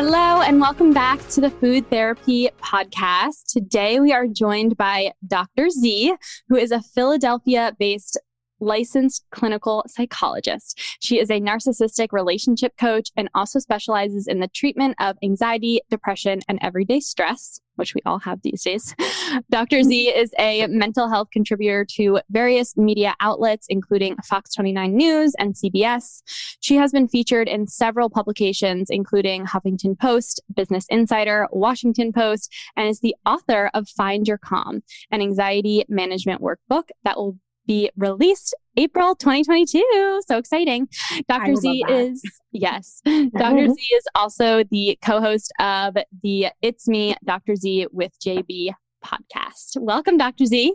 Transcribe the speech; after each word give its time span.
Hello, 0.00 0.42
and 0.42 0.60
welcome 0.60 0.92
back 0.92 1.18
to 1.30 1.40
the 1.40 1.50
Food 1.50 1.90
Therapy 1.90 2.48
Podcast. 2.62 3.46
Today 3.48 3.98
we 3.98 4.12
are 4.12 4.28
joined 4.28 4.76
by 4.76 5.10
Dr. 5.26 5.70
Z, 5.70 6.14
who 6.48 6.54
is 6.54 6.70
a 6.70 6.80
Philadelphia 6.80 7.74
based 7.80 8.16
licensed 8.60 9.24
clinical 9.32 9.82
psychologist. 9.88 10.80
She 11.00 11.18
is 11.18 11.30
a 11.30 11.40
narcissistic 11.40 12.12
relationship 12.12 12.76
coach 12.78 13.10
and 13.16 13.28
also 13.34 13.58
specializes 13.58 14.28
in 14.28 14.38
the 14.38 14.46
treatment 14.46 14.94
of 15.00 15.16
anxiety, 15.20 15.80
depression, 15.90 16.42
and 16.48 16.60
everyday 16.62 17.00
stress, 17.00 17.60
which 17.78 17.94
we 17.94 18.00
all 18.04 18.18
have 18.18 18.42
these 18.42 18.62
days. 18.62 18.94
Dr. 19.50 19.82
Z 19.82 20.08
is 20.08 20.32
a 20.38 20.66
mental 20.66 21.08
health 21.08 21.28
contributor 21.32 21.84
to 21.96 22.20
various 22.30 22.76
media 22.76 23.14
outlets, 23.20 23.66
including 23.68 24.16
Fox 24.24 24.52
29 24.54 24.94
News 24.94 25.34
and 25.38 25.54
CBS. 25.54 26.22
She 26.60 26.76
has 26.76 26.92
been 26.92 27.08
featured 27.08 27.48
in 27.48 27.66
several 27.66 28.10
publications, 28.10 28.90
including 28.90 29.46
Huffington 29.46 29.98
Post, 29.98 30.42
Business 30.54 30.86
Insider, 30.88 31.46
Washington 31.52 32.12
Post, 32.12 32.52
and 32.76 32.88
is 32.88 33.00
the 33.00 33.14
author 33.24 33.70
of 33.74 33.88
Find 33.88 34.26
Your 34.26 34.38
Calm, 34.38 34.82
an 35.10 35.20
anxiety 35.20 35.84
management 35.88 36.42
workbook 36.42 36.88
that 37.04 37.16
will 37.16 37.36
be 37.68 37.90
released 37.96 38.56
April 38.76 39.14
2022. 39.14 40.22
So 40.26 40.38
exciting. 40.38 40.88
Dr. 41.28 41.54
Z 41.54 41.84
is, 41.88 42.22
yes, 42.50 43.00
Dr. 43.04 43.68
Z 43.68 43.80
is 43.96 44.04
also 44.14 44.64
the 44.64 44.98
co 45.04 45.20
host 45.20 45.52
of 45.60 45.96
the 46.22 46.46
It's 46.62 46.88
Me, 46.88 47.14
Dr. 47.24 47.54
Z 47.54 47.86
with 47.92 48.12
JB 48.24 48.70
podcast. 49.04 49.76
Welcome, 49.76 50.16
Dr. 50.16 50.46
Z. 50.46 50.74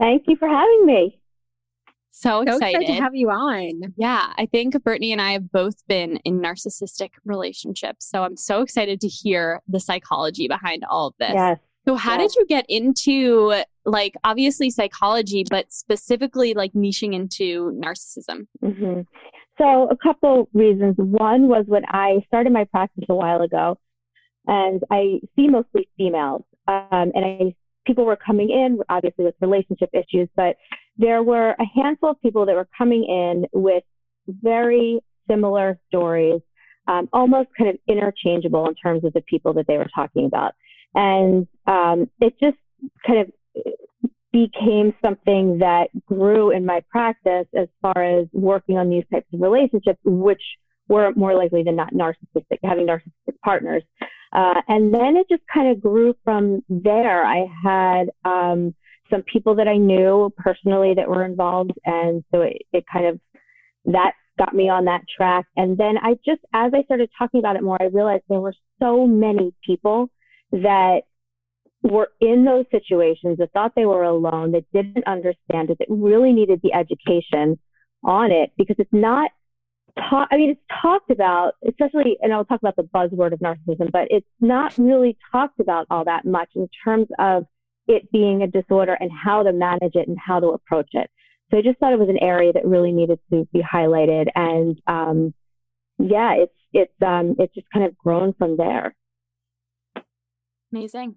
Thank 0.00 0.24
you 0.26 0.36
for 0.36 0.48
having 0.48 0.86
me. 0.86 1.20
So 2.14 2.42
excited. 2.42 2.60
so 2.60 2.66
excited. 2.66 2.86
to 2.94 3.02
have 3.02 3.14
you 3.14 3.30
on. 3.30 3.94
Yeah, 3.96 4.32
I 4.36 4.46
think 4.46 4.82
Brittany 4.82 5.12
and 5.12 5.20
I 5.20 5.32
have 5.32 5.50
both 5.50 5.86
been 5.86 6.16
in 6.24 6.40
narcissistic 6.40 7.10
relationships. 7.24 8.08
So 8.08 8.22
I'm 8.22 8.36
so 8.36 8.62
excited 8.62 9.00
to 9.00 9.08
hear 9.08 9.62
the 9.68 9.80
psychology 9.80 10.48
behind 10.48 10.84
all 10.88 11.08
of 11.08 11.14
this. 11.18 11.32
Yes. 11.34 11.58
So 11.84 11.96
how 11.96 12.16
did 12.16 12.34
you 12.36 12.46
get 12.46 12.64
into 12.68 13.62
like 13.84 14.14
obviously 14.22 14.70
psychology, 14.70 15.44
but 15.48 15.72
specifically 15.72 16.54
like 16.54 16.72
niching 16.74 17.12
into 17.12 17.72
narcissism? 17.72 18.46
Mm-hmm. 18.62 19.00
So 19.58 19.88
a 19.90 19.96
couple 19.96 20.48
reasons. 20.52 20.94
One 20.96 21.48
was 21.48 21.64
when 21.66 21.84
I 21.88 22.24
started 22.26 22.52
my 22.52 22.64
practice 22.64 23.04
a 23.08 23.14
while 23.14 23.42
ago, 23.42 23.78
and 24.46 24.82
I 24.90 25.20
see 25.36 25.48
mostly 25.48 25.88
females, 25.96 26.42
um, 26.68 27.12
and 27.14 27.24
I 27.24 27.54
people 27.84 28.04
were 28.04 28.16
coming 28.16 28.50
in 28.50 28.78
obviously 28.88 29.24
with 29.24 29.34
relationship 29.40 29.90
issues, 29.92 30.28
but 30.36 30.56
there 30.96 31.22
were 31.22 31.50
a 31.50 31.64
handful 31.74 32.10
of 32.10 32.22
people 32.22 32.46
that 32.46 32.54
were 32.54 32.68
coming 32.78 33.04
in 33.04 33.46
with 33.52 33.82
very 34.28 35.00
similar 35.28 35.78
stories, 35.88 36.40
um, 36.86 37.08
almost 37.12 37.48
kind 37.58 37.70
of 37.70 37.76
interchangeable 37.88 38.68
in 38.68 38.74
terms 38.74 39.04
of 39.04 39.12
the 39.12 39.22
people 39.22 39.52
that 39.54 39.66
they 39.66 39.78
were 39.78 39.90
talking 39.94 40.26
about. 40.26 40.54
And 40.94 41.46
um, 41.66 42.10
it 42.20 42.34
just 42.40 42.58
kind 43.06 43.20
of 43.20 43.32
became 44.32 44.94
something 45.04 45.58
that 45.58 45.88
grew 46.06 46.50
in 46.50 46.64
my 46.64 46.82
practice 46.90 47.46
as 47.54 47.68
far 47.82 48.02
as 48.02 48.26
working 48.32 48.78
on 48.78 48.88
these 48.88 49.04
types 49.12 49.26
of 49.32 49.40
relationships, 49.40 49.98
which 50.04 50.42
were 50.88 51.12
more 51.14 51.34
likely 51.34 51.62
than 51.62 51.76
not 51.76 51.92
narcissistic, 51.92 52.58
having 52.64 52.86
narcissistic 52.86 53.38
partners. 53.44 53.82
Uh, 54.32 54.60
and 54.68 54.92
then 54.92 55.16
it 55.16 55.26
just 55.28 55.42
kind 55.52 55.70
of 55.70 55.80
grew 55.80 56.14
from 56.24 56.62
there. 56.68 57.24
I 57.24 57.46
had 57.62 58.10
um, 58.24 58.74
some 59.10 59.22
people 59.22 59.54
that 59.56 59.68
I 59.68 59.76
knew 59.76 60.32
personally 60.38 60.94
that 60.94 61.08
were 61.08 61.24
involved. 61.24 61.72
And 61.84 62.24
so 62.32 62.40
it, 62.40 62.62
it 62.72 62.84
kind 62.90 63.06
of, 63.06 63.20
that 63.84 64.12
got 64.38 64.54
me 64.54 64.70
on 64.70 64.86
that 64.86 65.02
track. 65.14 65.44
And 65.56 65.76
then 65.76 65.98
I 65.98 66.14
just, 66.24 66.40
as 66.54 66.72
I 66.74 66.82
started 66.84 67.10
talking 67.18 67.40
about 67.40 67.56
it 67.56 67.62
more, 67.62 67.76
I 67.80 67.86
realized 67.86 68.22
there 68.28 68.40
were 68.40 68.54
so 68.80 69.06
many 69.06 69.52
people 69.66 70.08
that 70.52 71.02
were 71.82 72.08
in 72.20 72.44
those 72.44 72.64
situations 72.70 73.38
that 73.38 73.52
thought 73.52 73.72
they 73.74 73.86
were 73.86 74.04
alone, 74.04 74.52
that 74.52 74.64
didn't 74.72 75.06
understand 75.06 75.70
it, 75.70 75.78
that 75.78 75.88
really 75.88 76.32
needed 76.32 76.60
the 76.62 76.72
education 76.72 77.58
on 78.04 78.30
it 78.30 78.52
because 78.56 78.76
it's 78.78 78.92
not 78.92 79.30
taught. 79.98 80.28
I 80.30 80.36
mean, 80.36 80.50
it's 80.50 80.60
talked 80.80 81.10
about, 81.10 81.54
especially, 81.68 82.16
and 82.20 82.32
I'll 82.32 82.44
talk 82.44 82.60
about 82.60 82.76
the 82.76 82.82
buzzword 82.82 83.32
of 83.32 83.40
narcissism, 83.40 83.90
but 83.90 84.08
it's 84.10 84.26
not 84.40 84.76
really 84.78 85.16
talked 85.32 85.60
about 85.60 85.86
all 85.90 86.04
that 86.04 86.24
much 86.24 86.50
in 86.54 86.68
terms 86.84 87.08
of 87.18 87.46
it 87.88 88.10
being 88.12 88.42
a 88.42 88.46
disorder 88.46 88.96
and 88.98 89.10
how 89.10 89.42
to 89.42 89.52
manage 89.52 89.94
it 89.94 90.08
and 90.08 90.16
how 90.18 90.40
to 90.40 90.48
approach 90.48 90.90
it. 90.92 91.10
So 91.50 91.58
I 91.58 91.62
just 91.62 91.78
thought 91.78 91.92
it 91.92 91.98
was 91.98 92.08
an 92.08 92.22
area 92.22 92.52
that 92.52 92.64
really 92.64 92.92
needed 92.92 93.18
to 93.30 93.46
be 93.52 93.60
highlighted. 93.60 94.28
And 94.34 94.80
um, 94.86 95.34
yeah, 95.98 96.34
it's 96.34 96.54
it's 96.72 97.02
um, 97.02 97.36
it's 97.38 97.54
just 97.54 97.66
kind 97.72 97.84
of 97.84 97.96
grown 97.98 98.32
from 98.34 98.56
there. 98.56 98.94
Amazing. 100.72 101.16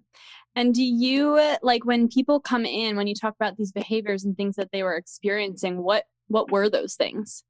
And 0.54 0.74
do 0.74 0.84
you 0.84 1.56
like 1.62 1.84
when 1.84 2.08
people 2.08 2.40
come 2.40 2.66
in 2.66 2.96
when 2.96 3.06
you 3.06 3.14
talk 3.14 3.34
about 3.34 3.56
these 3.56 3.72
behaviors 3.72 4.24
and 4.24 4.36
things 4.36 4.56
that 4.56 4.68
they 4.72 4.82
were 4.82 4.96
experiencing, 4.96 5.82
what 5.82 6.04
what 6.28 6.50
were 6.50 6.68
those 6.68 6.94
things? 6.94 7.44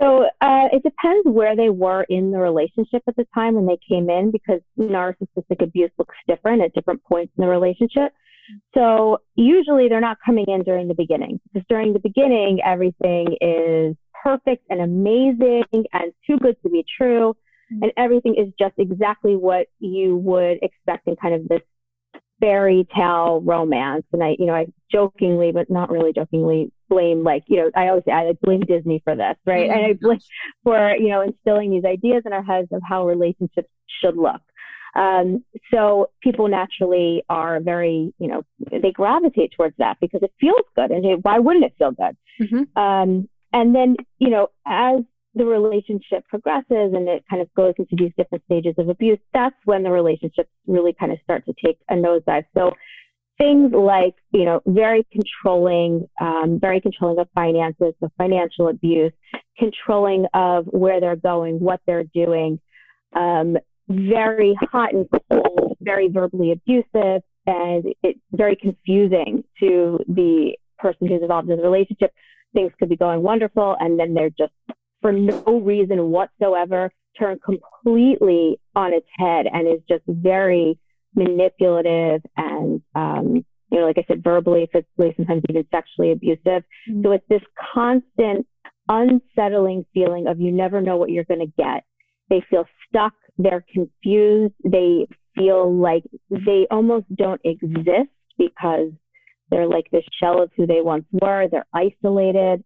So 0.00 0.24
uh, 0.40 0.68
it 0.72 0.82
depends 0.82 1.26
where 1.26 1.54
they 1.54 1.70
were 1.70 2.02
in 2.08 2.32
the 2.32 2.38
relationship 2.38 3.02
at 3.06 3.14
the 3.16 3.26
time 3.32 3.54
when 3.54 3.66
they 3.66 3.78
came 3.88 4.10
in, 4.10 4.32
because 4.32 4.60
narcissistic 4.78 5.62
abuse 5.62 5.90
looks 5.98 6.16
different 6.26 6.62
at 6.62 6.74
different 6.74 7.02
points 7.04 7.32
in 7.38 7.42
the 7.42 7.48
relationship. 7.48 8.12
So 8.74 9.18
usually 9.36 9.88
they're 9.88 10.00
not 10.00 10.18
coming 10.24 10.46
in 10.48 10.64
during 10.64 10.88
the 10.88 10.94
beginning, 10.94 11.40
because 11.52 11.64
during 11.68 11.92
the 11.92 12.00
beginning 12.00 12.60
everything 12.64 13.36
is 13.40 13.96
perfect 14.22 14.66
and 14.68 14.80
amazing 14.80 15.64
and 15.92 16.12
too 16.26 16.38
good 16.38 16.56
to 16.62 16.68
be 16.68 16.84
true 16.98 17.36
and 17.70 17.92
everything 17.96 18.34
is 18.36 18.52
just 18.58 18.74
exactly 18.78 19.36
what 19.36 19.66
you 19.78 20.16
would 20.16 20.58
expect 20.62 21.08
in 21.08 21.16
kind 21.16 21.34
of 21.34 21.48
this 21.48 21.62
fairy 22.40 22.86
tale 22.94 23.40
romance. 23.42 24.04
And 24.12 24.22
I, 24.22 24.36
you 24.38 24.46
know, 24.46 24.54
I 24.54 24.66
jokingly, 24.90 25.52
but 25.52 25.70
not 25.70 25.90
really 25.90 26.12
jokingly, 26.12 26.72
blame 26.88 27.22
like, 27.22 27.44
you 27.46 27.56
know, 27.56 27.70
I 27.74 27.88
always 27.88 28.04
say 28.04 28.12
I 28.12 28.32
blame 28.42 28.60
Disney 28.60 29.00
for 29.04 29.16
this, 29.16 29.36
right? 29.46 29.68
Mm-hmm. 29.68 29.78
And 29.78 29.86
I 29.86 29.92
blame 29.94 30.20
for, 30.62 30.96
you 30.96 31.08
know, 31.08 31.22
instilling 31.22 31.70
these 31.70 31.84
ideas 31.84 32.22
in 32.26 32.32
our 32.32 32.42
heads 32.42 32.68
of 32.72 32.82
how 32.86 33.06
relationships 33.06 33.68
should 34.00 34.16
look. 34.16 34.40
Um, 34.96 35.44
so 35.72 36.10
people 36.22 36.46
naturally 36.48 37.24
are 37.28 37.60
very, 37.60 38.14
you 38.18 38.28
know, 38.28 38.42
they 38.70 38.92
gravitate 38.92 39.52
towards 39.56 39.76
that 39.78 39.96
because 40.00 40.22
it 40.22 40.32
feels 40.40 40.62
good. 40.76 40.90
And 40.90 41.24
why 41.24 41.38
wouldn't 41.40 41.64
it 41.64 41.74
feel 41.78 41.90
good? 41.90 42.16
Mm-hmm. 42.40 42.80
Um, 42.80 43.28
and 43.52 43.74
then, 43.74 43.96
you 44.18 44.30
know, 44.30 44.48
as 44.66 45.00
the 45.34 45.44
relationship 45.44 46.26
progresses 46.28 46.64
and 46.94 47.08
it 47.08 47.24
kind 47.28 47.42
of 47.42 47.52
goes 47.54 47.74
into 47.78 47.96
these 47.96 48.12
different 48.16 48.44
stages 48.44 48.74
of 48.78 48.88
abuse, 48.88 49.18
that's 49.32 49.56
when 49.64 49.82
the 49.82 49.90
relationships 49.90 50.48
really 50.66 50.92
kind 50.92 51.12
of 51.12 51.18
start 51.24 51.44
to 51.46 51.54
take 51.64 51.78
a 51.90 51.94
nosedive. 51.94 52.44
So 52.56 52.72
things 53.38 53.72
like, 53.72 54.14
you 54.32 54.44
know, 54.44 54.60
very 54.66 55.06
controlling, 55.12 56.08
um, 56.20 56.58
very 56.60 56.80
controlling 56.80 57.18
of 57.18 57.28
finances, 57.34 57.94
the 58.00 58.10
financial 58.16 58.68
abuse, 58.68 59.12
controlling 59.58 60.26
of 60.34 60.66
where 60.66 61.00
they're 61.00 61.16
going, 61.16 61.58
what 61.58 61.80
they're 61.86 62.04
doing, 62.04 62.60
um, 63.16 63.56
very 63.88 64.56
hot 64.60 64.94
and 64.94 65.06
cold, 65.30 65.76
very 65.80 66.08
verbally 66.08 66.52
abusive, 66.52 67.22
and 67.46 67.84
it's 68.02 68.20
very 68.32 68.56
confusing 68.56 69.44
to 69.60 69.98
the 70.08 70.56
person 70.78 71.08
who's 71.08 71.22
involved 71.22 71.50
in 71.50 71.56
the 71.56 71.62
relationship. 71.62 72.12
Things 72.54 72.72
could 72.78 72.88
be 72.88 72.96
going 72.96 73.22
wonderful, 73.22 73.76
and 73.78 73.98
then 73.98 74.14
they're 74.14 74.30
just 74.30 74.52
for 75.04 75.12
no 75.12 75.60
reason 75.60 76.10
whatsoever 76.10 76.90
turned 77.18 77.40
completely 77.42 78.58
on 78.74 78.94
its 78.94 79.06
head 79.18 79.46
and 79.52 79.68
is 79.68 79.82
just 79.86 80.02
very 80.08 80.78
manipulative 81.14 82.22
and 82.38 82.80
um, 82.94 83.44
you 83.70 83.78
know 83.78 83.86
like 83.86 83.98
i 83.98 84.04
said 84.08 84.24
verbally 84.24 84.66
physically 84.72 85.12
sometimes 85.16 85.42
even 85.50 85.66
sexually 85.70 86.12
abusive 86.12 86.64
mm-hmm. 86.88 87.02
so 87.02 87.12
it's 87.12 87.28
this 87.28 87.42
constant 87.74 88.46
unsettling 88.88 89.84
feeling 89.92 90.26
of 90.26 90.40
you 90.40 90.50
never 90.50 90.80
know 90.80 90.96
what 90.96 91.10
you're 91.10 91.24
going 91.24 91.40
to 91.40 91.52
get 91.58 91.84
they 92.30 92.42
feel 92.48 92.64
stuck 92.88 93.12
they're 93.36 93.64
confused 93.72 94.54
they 94.64 95.06
feel 95.36 95.72
like 95.74 96.04
they 96.30 96.66
almost 96.70 97.06
don't 97.14 97.40
exist 97.44 98.08
because 98.38 98.90
They're 99.50 99.68
like 99.68 99.90
this 99.90 100.04
shell 100.20 100.42
of 100.42 100.50
who 100.56 100.66
they 100.66 100.80
once 100.80 101.04
were. 101.12 101.48
They're 101.50 101.66
isolated. 101.74 102.64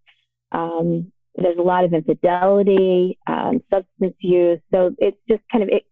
Um, 0.52 1.12
there's 1.43 1.58
a 1.58 1.62
lot 1.62 1.85
of 1.85 1.93
infidelity, 1.93 3.19
um, 3.26 3.62
substance 3.70 4.14
use. 4.20 4.61
So 4.73 4.94
it's 4.99 5.19
just 5.29 5.43
kind 5.50 5.62
of 5.62 5.70
it, 5.70 5.85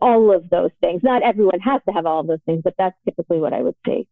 all 0.00 0.34
of 0.34 0.48
those 0.50 0.70
things. 0.80 1.02
Not 1.02 1.22
everyone 1.22 1.60
has 1.60 1.80
to 1.88 1.92
have 1.92 2.06
all 2.06 2.20
of 2.20 2.26
those 2.26 2.42
things, 2.46 2.62
but 2.64 2.74
that's 2.78 2.96
typically 3.04 3.38
what 3.38 3.52
I 3.52 3.62
would 3.62 3.76
say. 3.86 4.06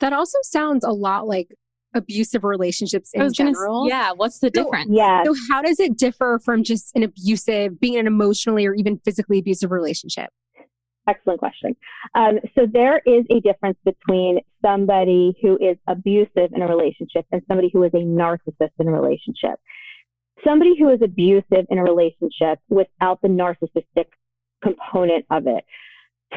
That 0.00 0.12
also 0.12 0.38
sounds 0.42 0.84
a 0.84 0.92
lot 0.92 1.26
like 1.26 1.54
abusive 1.94 2.44
relationships 2.44 3.10
in 3.14 3.32
general. 3.32 3.84
Gonna, 3.84 3.88
yeah. 3.88 4.12
What's 4.12 4.40
the 4.40 4.50
difference? 4.50 4.90
Yeah. 4.92 5.24
So 5.24 5.34
how 5.50 5.62
does 5.62 5.80
it 5.80 5.96
differ 5.96 6.40
from 6.44 6.62
just 6.62 6.94
an 6.94 7.02
abusive, 7.02 7.80
being 7.80 7.96
an 7.96 8.06
emotionally 8.06 8.66
or 8.66 8.74
even 8.74 8.98
physically 9.04 9.38
abusive 9.38 9.70
relationship? 9.70 10.30
Excellent 11.08 11.38
question. 11.38 11.74
Um, 12.14 12.38
so 12.54 12.66
there 12.70 13.00
is 13.06 13.24
a 13.30 13.40
difference 13.40 13.78
between 13.82 14.40
somebody 14.62 15.34
who 15.40 15.56
is 15.56 15.78
abusive 15.86 16.52
in 16.52 16.60
a 16.60 16.68
relationship 16.68 17.24
and 17.32 17.40
somebody 17.48 17.70
who 17.72 17.82
is 17.82 17.94
a 17.94 17.98
narcissist 17.98 18.72
in 18.78 18.88
a 18.88 18.92
relationship. 18.92 19.58
Somebody 20.44 20.78
who 20.78 20.88
is 20.90 21.00
abusive 21.02 21.66
in 21.68 21.78
a 21.78 21.82
relationship 21.82 22.58
without 22.68 23.20
the 23.22 23.28
narcissistic 23.28 24.06
component 24.62 25.24
of 25.30 25.46
it 25.46 25.64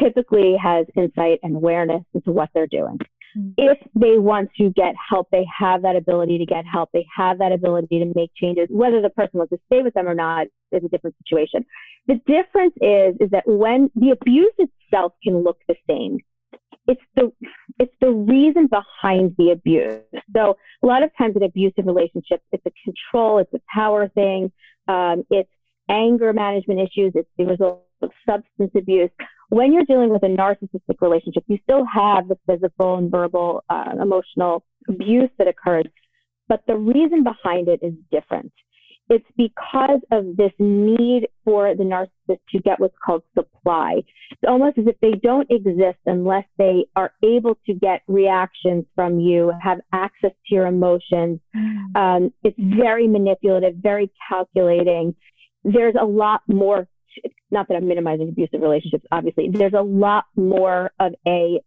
typically 0.02 0.56
has 0.62 0.86
insight 0.96 1.40
and 1.44 1.56
awareness 1.56 2.04
into 2.14 2.32
what 2.32 2.50
they're 2.54 2.68
doing. 2.68 2.98
Mm-hmm. 3.38 3.52
If 3.58 3.78
they 3.96 4.18
want 4.18 4.50
to 4.58 4.70
get 4.72 4.94
help, 5.10 5.30
they 5.32 5.46
have 5.58 5.82
that 5.84 5.96
ability 5.96 6.38
to 6.40 6.46
get 6.46 6.66
help. 6.66 6.90
They 6.94 7.06
have 7.16 7.40
that 7.40 7.52
ability 7.52 8.00
to 8.00 8.12
make 8.16 8.32
changes. 8.36 8.68
Whether 8.70 9.02
the 9.02 9.10
person 9.10 9.38
wants 9.40 9.52
to 9.52 9.60
stay 9.68 9.82
with 9.82 9.94
them 9.94 10.08
or 10.08 10.16
not 10.16 10.48
is 10.72 10.84
a 10.84 10.90
different 10.90 11.16
situation. 11.24 11.66
The 12.08 12.16
difference 12.26 12.74
is, 12.82 13.16
is 13.20 13.30
that 13.32 13.44
when 13.46 13.90
the 13.96 14.12
abuse 14.12 14.54
itself 14.58 15.14
can 15.24 15.44
look 15.44 15.60
the 15.68 15.76
same, 15.90 16.20
it's 16.92 17.02
the 17.16 17.32
it's 17.80 17.94
the 18.02 18.12
reason 18.12 18.68
behind 18.68 19.36
the 19.38 19.52
abuse. 19.52 20.04
So 20.36 20.58
a 20.84 20.86
lot 20.86 21.04
of 21.04 21.10
times 21.18 21.36
in 21.36 21.44
abusive 21.44 21.86
relationships, 21.86 22.44
it's 22.52 22.66
a 22.66 22.72
control, 22.84 23.40
it's 23.40 23.54
a 23.54 23.62
power 23.74 24.08
thing, 24.10 24.52
um, 24.88 25.24
it's 25.30 25.50
anger 25.90 26.34
management 26.34 26.80
issues, 26.80 27.14
it's 27.16 27.30
the 27.38 27.46
result 27.46 27.86
of 28.02 28.12
substance 28.26 28.72
abuse. 28.76 29.10
When 29.50 29.74
you're 29.74 29.86
dealing 29.86 30.10
with 30.10 30.24
a 30.24 30.28
narcissistic 30.28 31.02
relationship, 31.02 31.44
you 31.48 31.58
still 31.64 31.86
have 31.86 32.28
the 32.28 32.38
physical 32.48 32.96
and 32.96 33.12
verbal, 33.12 33.64
uh, 33.70 33.96
emotional 34.02 34.64
abuse 34.88 35.30
that 35.38 35.48
occurs, 35.48 35.86
but 36.48 36.62
the 36.68 36.76
reason 36.76 37.24
behind 37.24 37.68
it 37.68 37.80
is 37.82 37.94
different 38.12 38.52
it's 39.12 39.28
because 39.36 40.00
of 40.10 40.38
this 40.38 40.54
need 40.58 41.28
for 41.44 41.76
the 41.76 41.84
narcissist 41.84 42.40
to 42.50 42.60
get 42.60 42.80
what's 42.80 42.96
called 43.06 43.24
supply. 43.38 43.96
It's 44.32 44.42
almost 44.48 44.78
as 44.78 44.86
if 44.88 44.98
they 45.02 45.12
don't 45.22 45.52
exist 45.52 45.98
unless 46.06 46.46
they 46.58 46.86
are 46.96 47.12
able 47.22 47.58
to 47.66 47.74
get 47.74 48.04
reactions 48.08 48.86
from 48.96 49.20
you, 49.20 49.52
have 49.62 49.82
access 49.92 50.32
to 50.32 50.56
your 50.56 50.66
emotions. 50.66 51.42
Mm. 51.54 51.96
Um, 51.98 52.34
it's 52.46 52.56
very 52.58 53.06
manipulative, 53.06 53.76
very 53.76 54.10
calculating. 54.30 55.14
There's 55.66 55.96
a 56.00 56.06
lot 56.06 56.40
more, 56.48 56.88
not 57.52 57.68
that 57.68 57.76
I'm 57.76 57.90
minimizing 57.90 58.30
abusive 58.30 58.62
relationships, 58.62 59.06
obviously, 59.12 59.50
there's 59.52 59.74
a 59.74 59.82
lot 59.82 60.24
more 60.38 60.92
of 61.02 61.16
a 61.28 61.60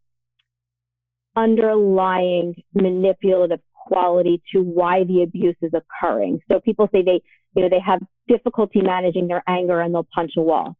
underlying 1.36 2.54
manipulative 2.72 3.60
quality 3.86 4.42
to 4.52 4.62
why 4.62 5.04
the 5.04 5.22
abuse 5.22 5.56
is 5.62 5.72
occurring. 5.74 6.40
So 6.50 6.60
people 6.60 6.88
say 6.92 7.02
they, 7.02 7.20
you 7.54 7.62
know, 7.62 7.68
they 7.68 7.80
have 7.84 8.00
difficulty 8.28 8.80
managing 8.80 9.28
their 9.28 9.42
anger 9.46 9.80
and 9.80 9.94
they'll 9.94 10.08
punch 10.14 10.32
a 10.36 10.42
wall 10.42 10.76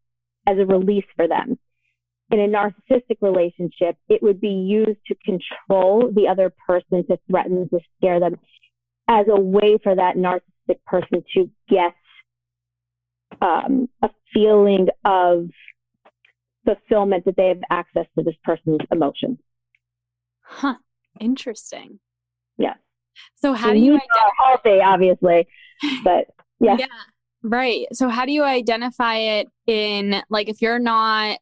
as 0.46 0.58
a 0.58 0.66
release 0.66 1.04
for 1.16 1.28
them. 1.28 1.58
In 2.30 2.40
a 2.40 2.48
narcissistic 2.48 3.18
relationship, 3.20 3.96
it 4.08 4.22
would 4.22 4.40
be 4.40 4.48
used 4.48 4.98
to 5.06 5.14
control 5.24 6.10
the 6.12 6.28
other 6.28 6.52
person, 6.66 7.06
to 7.06 7.18
threaten, 7.30 7.68
to 7.68 7.80
scare 7.96 8.18
them 8.18 8.36
as 9.08 9.26
a 9.28 9.38
way 9.38 9.78
for 9.82 9.94
that 9.94 10.16
narcissistic 10.16 10.82
person 10.86 11.22
to 11.34 11.50
get 11.68 11.94
um, 13.42 13.88
a 14.02 14.08
feeling 14.32 14.88
of 15.04 15.48
fulfillment 16.64 17.26
that 17.26 17.36
they 17.36 17.48
have 17.48 17.60
access 17.70 18.06
to 18.16 18.24
this 18.24 18.34
person's 18.42 18.80
emotions. 18.90 19.38
Huh. 20.40 20.76
Interesting. 21.20 22.00
Yeah. 22.56 22.74
So 23.37 23.52
how 23.52 23.72
do 23.72 23.78
you 23.78 23.94
identify 23.94 24.31
healthy, 24.44 24.81
obviously, 24.82 25.46
but 26.02 26.26
yeah. 26.61 26.76
yeah. 26.78 26.87
Right. 27.43 27.87
So 27.93 28.08
how 28.08 28.25
do 28.25 28.32
you 28.32 28.43
identify 28.43 29.16
it 29.16 29.49
in 29.66 30.22
like 30.31 30.49
if 30.49 30.62
you're 30.62 30.78
not 30.78 31.38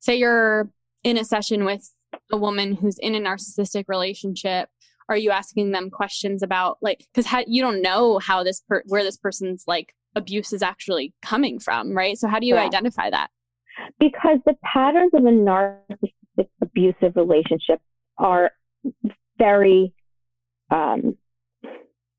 say 0.00 0.16
you're 0.16 0.68
in 1.02 1.16
a 1.16 1.24
session 1.24 1.64
with 1.64 1.88
a 2.30 2.36
woman 2.36 2.74
who's 2.74 2.98
in 2.98 3.14
a 3.14 3.20
narcissistic 3.20 3.84
relationship 3.88 4.68
are 5.08 5.16
you 5.16 5.30
asking 5.30 5.72
them 5.72 5.90
questions 5.90 6.42
about 6.42 6.78
like 6.80 7.06
because 7.12 7.30
you 7.46 7.62
don't 7.62 7.82
know 7.82 8.18
how 8.18 8.42
this 8.42 8.62
per- 8.68 8.82
where 8.86 9.02
this 9.02 9.16
person's 9.16 9.64
like 9.66 9.94
abuse 10.16 10.52
is 10.52 10.62
actually 10.62 11.12
coming 11.22 11.58
from 11.58 11.96
right 11.96 12.18
so 12.18 12.28
how 12.28 12.38
do 12.38 12.46
you 12.46 12.54
yeah. 12.54 12.64
identify 12.64 13.10
that 13.10 13.28
because 13.98 14.38
the 14.46 14.54
patterns 14.62 15.12
of 15.14 15.24
a 15.24 15.28
narcissistic 15.28 16.48
abusive 16.62 17.16
relationship 17.16 17.80
are 18.18 18.50
very 19.38 19.92
um, 20.70 21.16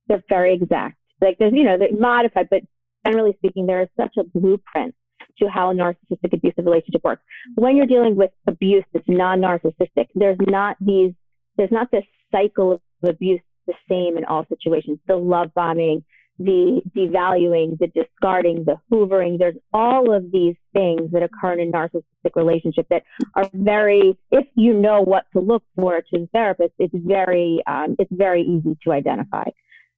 they're 0.08 0.24
very 0.30 0.54
exact. 0.54 0.98
Like 1.22 1.38
there's, 1.40 1.54
you 1.54 1.64
know, 1.64 1.78
they're 1.78 1.98
modified, 1.98 2.50
but 2.50 2.62
generally 3.06 3.34
speaking, 3.38 3.66
there 3.66 3.82
is 3.82 3.90
such 3.98 4.16
a 4.18 4.24
blueprint 4.24 4.96
to 5.40 5.48
how 5.50 5.72
a 5.72 5.74
narcissistic 5.74 6.34
abusive 6.34 6.66
relationship 6.66 7.04
works. 7.04 7.24
When 7.56 7.76
you're 7.76 7.86
dealing 7.86 8.16
with 8.16 8.32
abuse 8.48 8.84
that's 8.94 9.06
non-narcissistic, 9.08 10.08
there's 10.16 10.38
not 10.42 10.78
these, 10.80 11.14
there's 11.58 11.72
not 11.72 11.92
this 11.92 12.04
cycle 12.32 12.74
of 12.74 12.82
abuse 13.04 13.42
the 13.68 13.74
same 13.90 14.18
in 14.18 14.26
all 14.26 14.46
situations. 14.48 15.00
The 15.08 15.16
love 15.16 15.54
bombing, 15.54 16.04
the 16.38 16.82
devaluing, 16.96 17.78
the 17.80 17.88
discarding, 17.88 18.66
the 18.66 18.76
hoovering. 18.92 19.40
There's 19.40 19.56
all 19.74 20.14
of 20.14 20.32
these 20.32 20.56
things 20.74 21.12
that 21.12 21.24
occur 21.24 21.54
in 21.54 21.70
a 21.70 21.72
narcissistic 21.72 22.36
relationship 22.36 22.88
that 22.90 23.04
are 23.36 23.50
very, 23.54 24.18
if 24.32 24.46
you 24.56 24.74
know 24.74 25.02
what 25.02 25.26
to 25.34 25.40
look 25.40 25.64
for 25.76 26.02
to 26.02 26.20
the 26.20 26.30
therapist, 26.34 26.74
it's 26.78 26.94
very, 26.96 27.62
um, 27.68 27.96
it's 28.00 28.12
very 28.12 28.42
easy 28.42 28.78
to 28.84 28.92
identify. 28.92 29.46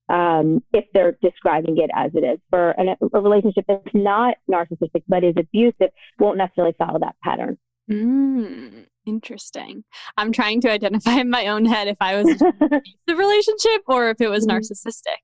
Um, 0.10 0.64
if 0.72 0.86
they're 0.94 1.18
describing 1.22 1.80
it 1.80 1.90
as 1.94 2.12
it 2.14 2.24
is. 2.24 2.40
For 2.50 2.72
an, 2.72 2.96
a 3.14 3.20
relationship 3.20 3.66
that's 3.68 3.84
not 3.94 4.36
narcissistic 4.50 5.04
but 5.08 5.26
is 5.26 5.36
abusive, 5.38 5.90
won't 6.18 6.38
necessarily 6.38 6.76
follow 6.78 7.00
that 7.00 7.16
pattern. 7.22 7.58
Mm, 7.90 8.86
Interesting. 9.08 9.86
I'm 10.18 10.34
trying 10.34 10.60
to 10.62 10.70
identify 10.70 11.14
in 11.22 11.30
my 11.30 11.48
own 11.48 11.66
head 11.66 11.88
if 11.88 11.96
I 12.02 12.22
was 12.22 12.26
the 12.38 13.16
relationship 13.16 13.84
or 13.88 14.10
if 14.10 14.20
it 14.20 14.28
was 14.28 14.46
mm-hmm. 14.46 14.58
narcissistic. 14.58 15.16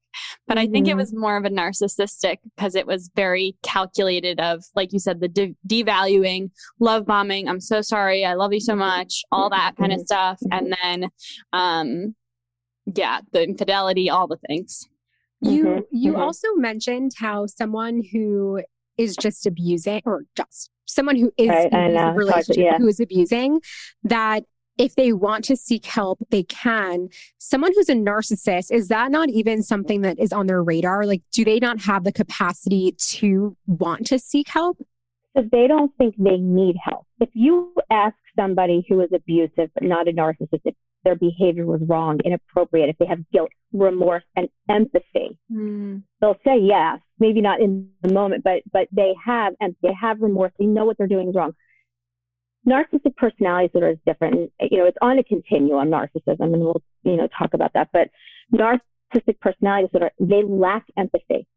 But 0.48 0.58
I 0.58 0.67
think 0.67 0.88
it 0.88 0.91
mm-hmm. 0.91 1.00
was 1.00 1.13
more 1.13 1.36
of 1.36 1.43
a 1.43 1.50
narcissistic 1.50 2.38
because 2.55 2.75
it 2.75 2.88
was 2.88 3.12
very 3.13 3.58
calculated 3.62 4.39
of, 4.39 4.63
like 4.74 4.93
you 4.93 5.00
said, 5.00 5.20
the 5.20 5.27
de- 5.27 5.55
devaluing, 5.67 6.51
love 6.79 7.05
bombing. 7.05 7.50
I'm 7.50 7.60
so 7.60 7.82
sorry. 7.82 8.24
I 8.24 8.36
love 8.36 8.53
you 8.53 8.62
so 8.62 8.75
much. 8.75 9.24
All 9.34 9.50
that 9.50 9.75
kind 9.77 9.91
of 9.91 10.00
mm-hmm. 10.00 10.05
stuff. 10.05 10.39
And 10.50 10.74
then, 10.82 11.10
um, 11.51 12.15
yeah, 12.86 13.20
the 13.34 13.43
infidelity, 13.43 14.10
all 14.10 14.27
the 14.27 14.39
things. 14.48 14.88
You, 15.41 15.86
you 15.91 16.15
also 16.15 16.48
mentioned 16.55 17.12
how 17.17 17.48
someone 17.48 18.01
who 18.13 18.62
is 18.98 19.17
just 19.17 19.46
abusing 19.46 20.01
or 20.05 20.24
just 20.38 20.70
someone 20.93 21.15
who 21.15 21.31
is 21.38 21.50
right, 21.50 21.71
in 21.71 21.97
a 21.97 22.13
relationship 22.13 22.63
yeah. 22.63 22.77
who 22.77 22.88
is 22.88 23.00
abusing 23.00 23.62
that 24.03 24.43
if 24.77 24.95
they 24.95 25.13
want 25.13 25.45
to 25.45 25.55
seek 25.55 25.85
help, 25.85 26.19
they 26.31 26.43
can. 26.43 27.09
Someone 27.38 27.71
who's 27.75 27.89
a 27.89 27.95
narcissist, 27.95 28.71
is 28.71 28.88
that 28.88 29.12
not 29.12 29.29
even 29.29 29.62
something 29.62 30.01
that 30.01 30.19
is 30.19 30.33
on 30.33 30.47
their 30.47 30.63
radar? 30.63 31.05
Like, 31.05 31.21
do 31.31 31.45
they 31.45 31.59
not 31.59 31.81
have 31.81 32.03
the 32.03 32.12
capacity 32.12 32.95
to 32.97 33.55
want 33.67 34.07
to 34.07 34.17
seek 34.17 34.50
help? 34.50 34.77
So 35.35 35.43
they 35.51 35.67
don't 35.67 35.91
think 35.97 36.15
they 36.17 36.38
need 36.38 36.75
help. 36.83 37.05
If 37.19 37.29
you 37.33 37.73
ask 37.89 38.15
somebody 38.35 38.85
who 38.88 39.01
is 39.01 39.09
abusive, 39.13 39.69
but 39.73 39.83
not 39.83 40.07
a 40.07 40.12
narcissist, 40.12 40.62
if 40.65 40.75
their 41.03 41.15
behavior 41.15 41.65
was 41.65 41.81
wrong, 41.88 42.19
inappropriate, 42.24 42.89
if 42.89 42.98
they 42.98 43.05
have 43.05 43.19
guilt, 43.31 43.50
remorse, 43.72 44.24
and 44.36 44.48
empathy, 44.69 45.38
mm. 45.51 46.01
they'll 46.22 46.38
say 46.45 46.57
yes. 46.60 47.00
Maybe 47.19 47.41
not 47.41 47.62
in 47.62 47.89
the 48.01 48.13
moment, 48.13 48.43
but 48.43 48.63
but 48.72 48.88
they 48.91 49.13
have 49.25 49.53
and 49.60 49.75
they 49.81 49.93
have 50.00 50.22
remorse. 50.22 50.51
They 50.60 50.65
know 50.65 50.86
what 50.86 50.98
they're 50.98 51.07
doing 51.07 51.29
is 51.29 51.36
wrong. 51.36 51.53
Narcissistic 52.67 53.15
personality 53.17 53.67
disorder 53.67 53.89
is 53.91 53.98
different. 54.05 54.51
You 54.60 54.79
know, 54.79 54.86
it's 54.86 54.98
on 55.01 55.19
a 55.19 55.24
continuum, 55.24 55.89
narcissism, 55.89 56.39
and 56.39 56.60
we'll 56.60 56.81
you 57.03 57.17
know 57.17 57.27
talk 57.38 57.53
about 57.53 57.74
that. 57.74 57.89
But 57.93 58.10
narcissistic 58.53 59.39
personality 59.39 59.88
disorder, 59.88 60.12
they 60.19 60.43
lack 60.43 60.86
empathy. 60.98 61.48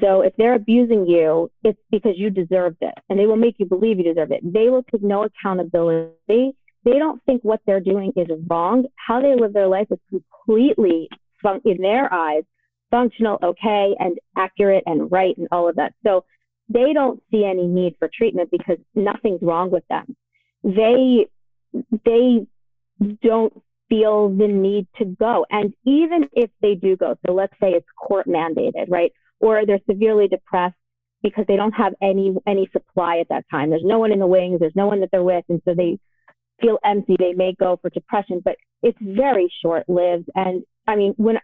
So 0.00 0.20
if 0.20 0.34
they're 0.36 0.54
abusing 0.54 1.06
you, 1.06 1.50
it's 1.64 1.80
because 1.90 2.12
you 2.14 2.30
deserved 2.30 2.76
it 2.80 2.94
and 3.08 3.18
they 3.18 3.26
will 3.26 3.36
make 3.36 3.56
you 3.58 3.66
believe 3.66 3.98
you 3.98 4.04
deserve 4.04 4.30
it. 4.30 4.40
They 4.44 4.68
will 4.68 4.84
take 4.84 5.02
no 5.02 5.24
accountability 5.24 6.52
they 6.84 6.98
don't 6.98 7.22
think 7.24 7.42
what 7.42 7.60
they're 7.66 7.80
doing 7.80 8.12
is 8.16 8.28
wrong. 8.48 8.86
How 8.96 9.20
they 9.20 9.34
live 9.34 9.52
their 9.52 9.68
life 9.68 9.88
is 9.90 9.98
completely, 10.08 11.08
fun- 11.42 11.60
in 11.64 11.78
their 11.78 12.12
eyes, 12.12 12.44
functional, 12.90 13.38
okay, 13.42 13.94
and 13.98 14.18
accurate 14.36 14.84
and 14.86 15.10
right 15.12 15.36
and 15.36 15.48
all 15.52 15.68
of 15.68 15.76
that. 15.76 15.94
So 16.04 16.24
they 16.68 16.92
don't 16.92 17.22
see 17.30 17.44
any 17.44 17.66
need 17.66 17.96
for 17.98 18.08
treatment 18.12 18.50
because 18.50 18.78
nothing's 18.94 19.42
wrong 19.42 19.70
with 19.70 19.84
them. 19.88 20.16
They, 20.64 21.26
they 22.04 22.46
don't 23.22 23.52
feel 23.88 24.28
the 24.28 24.48
need 24.48 24.86
to 24.98 25.04
go. 25.04 25.44
And 25.50 25.74
even 25.84 26.28
if 26.32 26.50
they 26.62 26.74
do 26.74 26.96
go, 26.96 27.16
so 27.26 27.32
let's 27.32 27.52
say 27.60 27.70
it's 27.70 27.86
court 27.98 28.26
mandated, 28.26 28.88
right? 28.88 29.12
Or 29.40 29.66
they're 29.66 29.80
severely 29.88 30.28
depressed 30.28 30.76
because 31.22 31.44
they 31.48 31.56
don't 31.56 31.72
have 31.72 31.92
any 32.00 32.34
any 32.46 32.68
supply 32.72 33.18
at 33.18 33.28
that 33.28 33.44
time. 33.50 33.70
There's 33.70 33.84
no 33.84 33.98
one 33.98 34.12
in 34.12 34.18
the 34.18 34.26
wings, 34.26 34.60
there's 34.60 34.76
no 34.76 34.86
one 34.86 35.00
that 35.00 35.10
they're 35.10 35.22
with, 35.22 35.44
and 35.48 35.60
so 35.64 35.74
they 35.74 35.98
feel 36.60 36.78
empty. 36.84 37.16
They 37.18 37.32
may 37.32 37.54
go 37.58 37.78
for 37.80 37.90
depression, 37.90 38.40
but 38.44 38.56
it's 38.82 38.98
very 39.00 39.52
short 39.62 39.88
lived. 39.88 40.28
And 40.34 40.62
I 40.86 40.96
mean, 40.96 41.14
when 41.16 41.36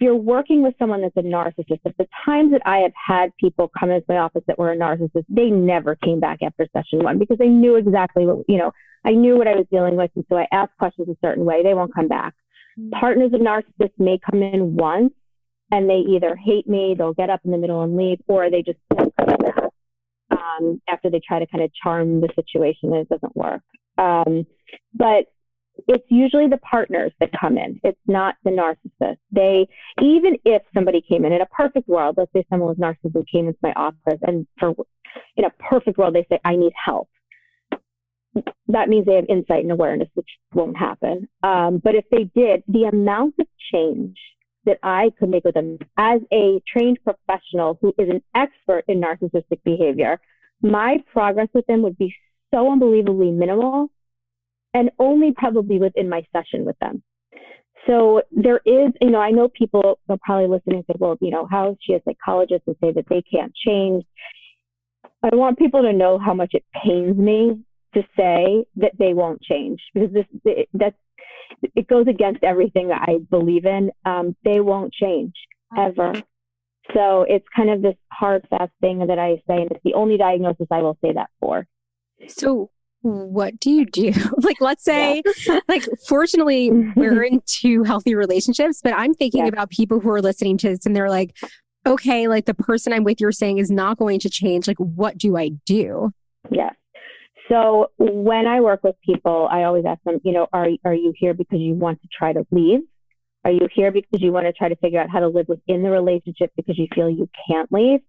if 0.00 0.04
you're 0.06 0.16
working 0.16 0.62
with 0.62 0.74
someone 0.78 1.02
that's 1.02 1.16
a 1.16 1.20
narcissist, 1.20 1.80
at 1.84 1.96
the 1.98 2.06
times 2.24 2.52
that 2.52 2.62
I 2.64 2.78
have 2.78 2.92
had 2.94 3.36
people 3.38 3.70
come 3.78 3.90
into 3.90 4.06
my 4.08 4.16
office 4.16 4.42
that 4.46 4.58
were 4.58 4.72
a 4.72 4.76
narcissist, 4.76 5.26
they 5.28 5.50
never 5.50 5.94
came 5.94 6.20
back 6.20 6.38
after 6.42 6.66
session 6.72 7.04
one 7.04 7.18
because 7.18 7.36
they 7.36 7.48
knew 7.48 7.76
exactly 7.76 8.24
what, 8.24 8.46
you 8.48 8.56
know, 8.56 8.72
I 9.04 9.12
knew 9.12 9.36
what 9.36 9.46
I 9.46 9.56
was 9.56 9.66
dealing 9.70 9.96
with. 9.96 10.10
And 10.16 10.24
so 10.28 10.36
I 10.36 10.46
asked 10.52 10.72
questions 10.78 11.08
a 11.08 11.16
certain 11.22 11.44
way. 11.44 11.62
They 11.62 11.74
won't 11.74 11.94
come 11.94 12.08
back. 12.08 12.34
Mm-hmm. 12.78 12.98
Partners 12.98 13.32
of 13.34 13.40
narcissists 13.40 13.98
may 13.98 14.18
come 14.18 14.42
in 14.42 14.74
once 14.74 15.12
and 15.70 15.88
they 15.88 16.02
either 16.08 16.34
hate 16.34 16.66
me, 16.66 16.94
they'll 16.96 17.12
get 17.12 17.30
up 17.30 17.40
in 17.44 17.50
the 17.50 17.58
middle 17.58 17.82
and 17.82 17.96
leave, 17.96 18.20
or 18.26 18.50
they 18.50 18.62
just 18.62 18.78
um, 20.30 20.80
after 20.88 21.10
they 21.10 21.20
try 21.26 21.38
to 21.38 21.46
kind 21.46 21.62
of 21.62 21.70
charm 21.74 22.20
the 22.20 22.28
situation 22.34 22.92
and 22.92 22.96
it 23.02 23.08
doesn't 23.08 23.36
work. 23.36 23.62
Um, 23.98 24.46
but 24.94 25.26
it's 25.88 26.04
usually 26.08 26.48
the 26.48 26.58
partners 26.58 27.12
that 27.20 27.30
come 27.38 27.56
in. 27.56 27.80
It's 27.82 28.00
not 28.06 28.36
the 28.44 28.50
narcissist. 28.50 29.18
They, 29.32 29.66
even 30.00 30.36
if 30.44 30.62
somebody 30.74 31.02
came 31.06 31.24
in 31.24 31.32
in 31.32 31.40
a 31.40 31.46
perfect 31.46 31.88
world, 31.88 32.16
let's 32.18 32.32
say 32.32 32.44
someone 32.50 32.68
was 32.68 32.78
narcissist 32.78 33.24
came 33.30 33.46
into 33.46 33.58
my 33.62 33.72
office 33.72 34.20
and 34.22 34.46
for, 34.58 34.74
in 35.36 35.44
a 35.44 35.50
perfect 35.50 35.98
world, 35.98 36.14
they 36.14 36.26
say, 36.28 36.38
I 36.44 36.56
need 36.56 36.72
help. 36.84 37.08
That 38.68 38.88
means 38.88 39.06
they 39.06 39.16
have 39.16 39.26
insight 39.28 39.64
and 39.64 39.72
awareness, 39.72 40.08
which 40.14 40.28
won't 40.54 40.76
happen. 40.76 41.28
Um, 41.42 41.80
but 41.82 41.94
if 41.96 42.04
they 42.10 42.24
did, 42.24 42.62
the 42.68 42.84
amount 42.84 43.34
of 43.40 43.46
change 43.72 44.16
that 44.66 44.78
I 44.82 45.10
could 45.18 45.30
make 45.30 45.44
with 45.44 45.54
them 45.54 45.78
as 45.96 46.20
a 46.32 46.62
trained 46.66 46.98
professional 47.02 47.78
who 47.80 47.94
is 47.98 48.08
an 48.08 48.22
expert 48.34 48.84
in 48.86 49.00
narcissistic 49.00 49.62
behavior, 49.64 50.20
my 50.62 51.02
progress 51.12 51.48
with 51.54 51.66
them 51.66 51.82
would 51.82 51.98
be 51.98 52.14
so 52.52 52.70
unbelievably 52.70 53.30
minimal 53.30 53.88
and 54.74 54.90
only 54.98 55.32
probably 55.36 55.78
within 55.78 56.08
my 56.08 56.24
session 56.32 56.64
with 56.64 56.78
them. 56.80 57.02
So 57.86 58.22
there 58.30 58.60
is, 58.64 58.92
you 59.00 59.10
know, 59.10 59.20
I 59.20 59.30
know 59.30 59.48
people 59.48 59.98
will 60.06 60.18
probably 60.18 60.48
listen 60.48 60.74
and 60.74 60.84
say, 60.86 60.94
well, 60.98 61.16
you 61.20 61.30
know, 61.30 61.46
how 61.50 61.76
she 61.80 61.94
a 61.94 62.00
psychologist 62.04 62.64
and 62.66 62.76
say 62.80 62.92
that 62.92 63.06
they 63.08 63.22
can't 63.22 63.52
change? 63.66 64.04
I 65.22 65.34
want 65.34 65.58
people 65.58 65.82
to 65.82 65.92
know 65.92 66.18
how 66.18 66.34
much 66.34 66.50
it 66.52 66.64
pains 66.84 67.16
me 67.16 67.62
to 67.94 68.02
say 68.16 68.64
that 68.76 68.92
they 68.98 69.14
won't 69.14 69.42
change 69.42 69.80
because 69.92 70.12
this 70.12 70.26
it, 70.44 70.68
that's 70.72 70.96
it 71.74 71.88
goes 71.88 72.06
against 72.06 72.44
everything 72.44 72.88
that 72.88 73.02
I 73.08 73.18
believe 73.30 73.64
in. 73.64 73.90
Um, 74.04 74.36
they 74.44 74.60
won't 74.60 74.92
change 74.92 75.34
ever. 75.76 76.14
So 76.94 77.24
it's 77.28 77.46
kind 77.54 77.70
of 77.70 77.82
this 77.82 77.96
hard, 78.10 78.46
fast 78.50 78.72
thing 78.80 79.06
that 79.06 79.18
I 79.18 79.36
say, 79.46 79.62
and 79.62 79.70
it's 79.70 79.82
the 79.84 79.94
only 79.94 80.16
diagnosis 80.16 80.66
I 80.70 80.82
will 80.82 80.98
say 81.02 81.12
that 81.12 81.30
for. 81.40 81.66
So 82.28 82.70
what 83.02 83.58
do 83.58 83.70
you 83.70 83.86
do? 83.86 84.12
like, 84.42 84.60
let's 84.60 84.84
say, 84.84 85.22
yeah. 85.46 85.60
like, 85.68 85.86
fortunately, 86.06 86.70
we're 86.96 87.22
in 87.22 87.42
two 87.46 87.82
healthy 87.84 88.14
relationships, 88.14 88.80
but 88.82 88.92
I'm 88.94 89.14
thinking 89.14 89.44
yeah. 89.44 89.48
about 89.48 89.70
people 89.70 90.00
who 90.00 90.10
are 90.10 90.22
listening 90.22 90.58
to 90.58 90.70
this 90.70 90.86
and 90.86 90.94
they're 90.94 91.10
like, 91.10 91.36
okay, 91.86 92.28
like 92.28 92.44
the 92.44 92.54
person 92.54 92.92
I'm 92.92 93.04
with, 93.04 93.20
you're 93.20 93.32
saying 93.32 93.58
is 93.58 93.70
not 93.70 93.98
going 93.98 94.20
to 94.20 94.30
change. 94.30 94.68
Like, 94.68 94.78
what 94.78 95.16
do 95.16 95.36
I 95.36 95.50
do? 95.64 96.10
Yes. 96.50 96.74
So 97.48 97.90
when 97.98 98.46
I 98.46 98.60
work 98.60 98.84
with 98.84 98.94
people, 99.04 99.48
I 99.50 99.64
always 99.64 99.84
ask 99.84 100.00
them, 100.04 100.20
you 100.22 100.32
know, 100.32 100.46
are, 100.52 100.68
are 100.84 100.94
you 100.94 101.12
here 101.16 101.34
because 101.34 101.58
you 101.58 101.74
want 101.74 102.00
to 102.02 102.08
try 102.16 102.32
to 102.32 102.46
leave? 102.50 102.80
Are 103.44 103.50
you 103.50 103.66
here 103.74 103.90
because 103.90 104.20
you 104.20 104.30
want 104.30 104.46
to 104.46 104.52
try 104.52 104.68
to 104.68 104.76
figure 104.76 105.00
out 105.00 105.08
how 105.10 105.20
to 105.20 105.28
live 105.28 105.48
within 105.48 105.82
the 105.82 105.90
relationship 105.90 106.52
because 106.56 106.78
you 106.78 106.86
feel 106.94 107.08
you 107.08 107.28
can't 107.48 107.72
leave? 107.72 108.00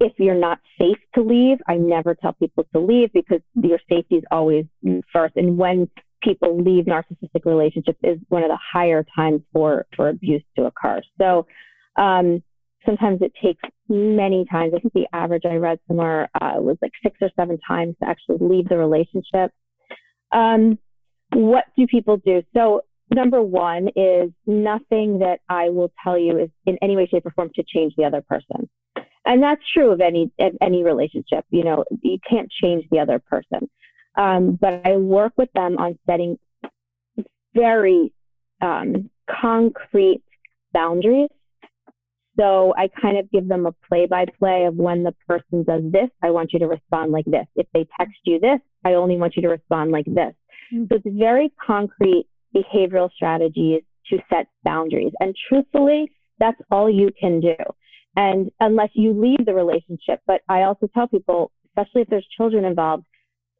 If 0.00 0.12
you're 0.18 0.34
not 0.34 0.58
safe 0.78 0.96
to 1.14 1.22
leave, 1.22 1.58
I 1.68 1.76
never 1.76 2.14
tell 2.14 2.32
people 2.32 2.64
to 2.72 2.80
leave 2.80 3.12
because 3.12 3.40
your 3.54 3.78
safety 3.88 4.16
is 4.16 4.24
always 4.30 4.64
first. 5.12 5.36
And 5.36 5.58
when 5.58 5.90
people 6.22 6.58
leave 6.58 6.86
narcissistic 6.86 7.44
relationships 7.44 7.98
is 8.02 8.18
one 8.28 8.42
of 8.42 8.48
the 8.48 8.58
higher 8.72 9.04
times 9.14 9.42
for, 9.52 9.86
for 9.94 10.08
abuse 10.08 10.42
to 10.56 10.64
occur. 10.64 11.02
So, 11.18 11.46
um, 11.96 12.42
sometimes 12.86 13.20
it 13.20 13.32
takes 13.42 13.62
many 13.90 14.46
times. 14.50 14.72
I 14.74 14.80
think 14.80 14.94
the 14.94 15.06
average 15.12 15.42
I 15.44 15.56
read 15.56 15.78
somewhere 15.86 16.30
uh, 16.40 16.54
was 16.56 16.78
like 16.80 16.92
six 17.02 17.18
or 17.20 17.30
seven 17.36 17.58
times 17.68 17.94
to 18.02 18.08
actually 18.08 18.38
leave 18.40 18.70
the 18.70 18.78
relationship. 18.78 19.52
Um, 20.32 20.78
what 21.34 21.64
do 21.76 21.86
people 21.86 22.16
do? 22.16 22.42
So, 22.56 22.82
number 23.14 23.42
one 23.42 23.88
is 23.96 24.30
nothing 24.46 25.18
that 25.18 25.40
I 25.48 25.68
will 25.68 25.92
tell 26.02 26.18
you 26.18 26.38
is 26.38 26.48
in 26.64 26.78
any 26.80 26.96
way, 26.96 27.06
shape, 27.06 27.26
or 27.26 27.32
form 27.32 27.50
to 27.56 27.62
change 27.62 27.94
the 27.96 28.04
other 28.04 28.22
person 28.22 28.68
and 29.24 29.42
that's 29.42 29.62
true 29.72 29.90
of 29.90 30.00
any 30.00 30.30
of 30.38 30.52
any 30.60 30.82
relationship. 30.82 31.44
You 31.50 31.64
know, 31.64 31.84
you 32.02 32.18
can't 32.28 32.50
change 32.50 32.84
the 32.90 32.98
other 32.98 33.18
person. 33.18 33.68
Um, 34.16 34.58
but 34.60 34.86
I 34.86 34.96
work 34.96 35.32
with 35.36 35.52
them 35.54 35.78
on 35.78 35.98
setting 36.06 36.38
very 37.54 38.12
um, 38.60 39.10
concrete 39.40 40.22
boundaries. 40.72 41.30
So 42.38 42.72
I 42.76 42.88
kind 43.00 43.18
of 43.18 43.30
give 43.30 43.48
them 43.48 43.66
a 43.66 43.72
play 43.88 44.06
by 44.06 44.24
play 44.38 44.64
of 44.64 44.74
when 44.76 45.02
the 45.02 45.14
person 45.28 45.64
does 45.64 45.82
this, 45.92 46.08
I 46.22 46.30
want 46.30 46.52
you 46.52 46.58
to 46.60 46.66
respond 46.66 47.12
like 47.12 47.26
this. 47.26 47.46
If 47.56 47.66
they 47.74 47.86
text 47.98 48.16
you 48.24 48.40
this, 48.40 48.60
I 48.84 48.94
only 48.94 49.16
want 49.16 49.36
you 49.36 49.42
to 49.42 49.48
respond 49.48 49.90
like 49.90 50.06
this. 50.06 50.32
Mm-hmm. 50.72 50.84
So 50.90 50.96
it's 50.96 51.18
very 51.18 51.52
concrete 51.64 52.26
behavioral 52.54 53.10
strategies 53.12 53.82
to 54.08 54.18
set 54.30 54.46
boundaries. 54.64 55.12
And 55.20 55.34
truthfully, 55.48 56.10
that's 56.38 56.60
all 56.70 56.88
you 56.88 57.10
can 57.18 57.40
do. 57.40 57.56
And 58.16 58.50
unless 58.60 58.90
you 58.94 59.12
leave 59.12 59.46
the 59.46 59.54
relationship, 59.54 60.20
but 60.26 60.40
I 60.48 60.62
also 60.62 60.88
tell 60.92 61.06
people, 61.06 61.52
especially 61.68 62.02
if 62.02 62.08
there's 62.08 62.26
children 62.36 62.64
involved, 62.64 63.04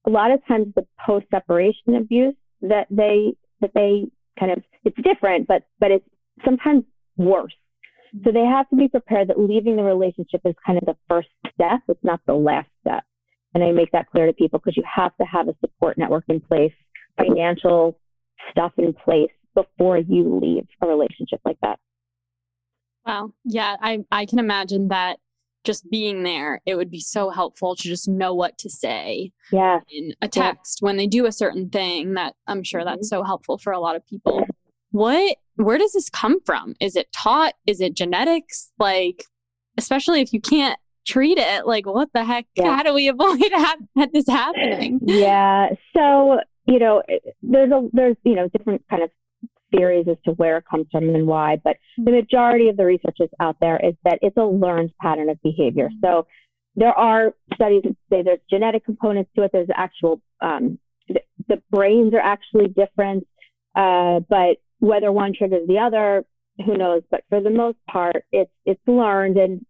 a 0.07 0.11
lot 0.11 0.33
of 0.33 0.45
times 0.47 0.69
the 0.75 0.87
post 1.07 1.27
separation 1.31 1.95
abuse 1.97 2.35
that 2.63 2.87
they, 2.91 3.35
that 3.61 3.71
they 3.75 4.07
kind 4.39 4.53
of, 4.53 4.63
it's 4.85 4.97
different, 5.03 5.47
but, 5.47 5.63
but 5.79 5.91
it's 5.91 6.09
sometimes 6.45 6.85
worse. 7.17 7.55
So 8.25 8.33
they 8.33 8.45
have 8.45 8.69
to 8.71 8.77
be 8.77 8.89
prepared 8.89 9.29
that 9.29 9.39
leaving 9.39 9.77
the 9.77 9.85
relationship 9.85 10.41
is 10.45 10.55
kind 10.67 10.79
of 10.79 10.85
the 10.85 10.97
first 11.09 11.29
step. 11.55 11.81
It's 11.89 12.03
not 12.03 12.21
the 12.27 12.35
last 12.35 12.69
step. 12.81 13.05
And 13.55 13.63
I 13.63 13.71
make 13.73 13.93
that 13.93 14.11
clear 14.11 14.27
to 14.27 14.33
people 14.33 14.59
because 14.59 14.77
you 14.77 14.85
have 14.93 15.17
to 15.19 15.25
have 15.25 15.49
a 15.49 15.55
support 15.61 15.97
network 15.97 16.25
in 16.29 16.41
place, 16.41 16.73
financial 17.17 17.99
stuff 18.51 18.73
in 18.79 18.93
place 18.95 19.31
before 19.55 19.99
you 19.99 20.39
leave 20.41 20.67
a 20.83 20.87
relationship 20.87 21.41
like 21.45 21.59
that. 21.63 21.79
Wow. 23.11 23.33
Yeah, 23.45 23.77
I, 23.81 24.01
I 24.13 24.27
can 24.27 24.39
imagine 24.39 24.89
that 24.89 25.19
just 25.65 25.91
being 25.91 26.23
there, 26.23 26.61
it 26.65 26.77
would 26.77 26.91
be 26.91 27.01
so 27.01 27.31
helpful 27.31 27.77
to 27.77 27.83
just 27.83 28.09
know 28.09 28.35
what 28.35 28.57
to 28.59 28.71
say 28.71 29.33
yeah. 29.53 29.81
in 29.91 30.15
a 30.23 30.29
text 30.29 30.79
yeah. 30.81 30.87
when 30.87 30.97
they 30.97 31.07
do 31.07 31.27
a 31.27 31.33
certain 31.33 31.69
thing 31.69 32.15
that 32.15 32.35
I'm 32.47 32.63
sure 32.63 32.85
that's 32.85 33.11
mm-hmm. 33.11 33.17
so 33.17 33.23
helpful 33.23 33.59
for 33.59 33.73
a 33.73 33.81
lot 33.81 33.97
of 33.97 34.07
people. 34.07 34.45
What 34.91 35.37
where 35.57 35.77
does 35.77 35.93
this 35.93 36.09
come 36.09 36.41
from? 36.47 36.75
Is 36.81 36.97
it 36.97 37.13
taught? 37.13 37.55
Is 37.67 37.81
it 37.81 37.95
genetics? 37.95 38.73
Like 38.79 39.25
especially 39.77 40.21
if 40.21 40.33
you 40.33 40.41
can't 40.41 40.79
treat 41.07 41.39
it, 41.39 41.67
like 41.67 41.87
what 41.87 42.09
the 42.15 42.25
heck? 42.25 42.47
Yeah. 42.57 42.75
How 42.75 42.83
do 42.83 42.95
we 42.95 43.09
avoid 43.15 43.41
ha- 43.53 44.07
this 44.13 44.27
happening? 44.29 45.01
Yeah. 45.03 45.69
So, 45.95 46.41
you 46.67 46.79
know, 46.79 47.03
there's 47.43 47.71
a 47.71 47.89
there's, 47.93 48.17
you 48.25 48.35
know, 48.35 48.49
different 48.49 48.83
kind 48.89 49.03
of 49.03 49.11
theories 49.71 50.07
as 50.11 50.17
to 50.25 50.33
where 50.33 50.59
it 50.59 50.65
comes 50.71 50.87
from 50.91 51.09
and 51.15 51.27
why, 51.27 51.57
but 51.63 51.77
the 51.97 52.11
majority 52.11 52.69
of 52.69 52.77
the 52.77 52.85
research 52.85 53.17
that's 53.19 53.33
out 53.41 53.57
there 53.61 53.79
is 53.83 53.95
that 54.05 54.19
it's 54.23 54.37
a 54.37 54.45
learned 54.45 54.93
pattern 55.01 55.29
of 55.29 55.41
behavior. 55.43 55.91
So 56.03 56.27
there 56.77 56.93
are 56.93 57.35
studies 57.55 57.83
that 57.85 57.97
say 58.11 58.23
there's 58.23 58.41
genetic 58.49 58.85
components 58.85 59.31
to 59.37 59.43
it. 59.43 59.51
There's 59.53 59.69
actual, 59.75 60.21
um, 60.41 60.79
the, 61.09 61.21
the, 61.49 61.63
brains 61.71 62.15
are 62.15 62.21
actually 62.21 62.69
different, 62.69 63.27
uh, 63.75 64.21
but 64.29 64.59
whether 64.79 65.11
one 65.11 65.35
triggers 65.37 65.67
the 65.67 65.79
other, 65.79 66.25
who 66.65 66.77
knows? 66.77 67.03
But 67.11 67.25
for 67.29 67.41
the 67.41 67.51
most 67.51 67.79
part, 67.89 68.25
it's 68.33 68.51
it's 68.65 68.81
learned, 68.87 69.37
and 69.37 69.65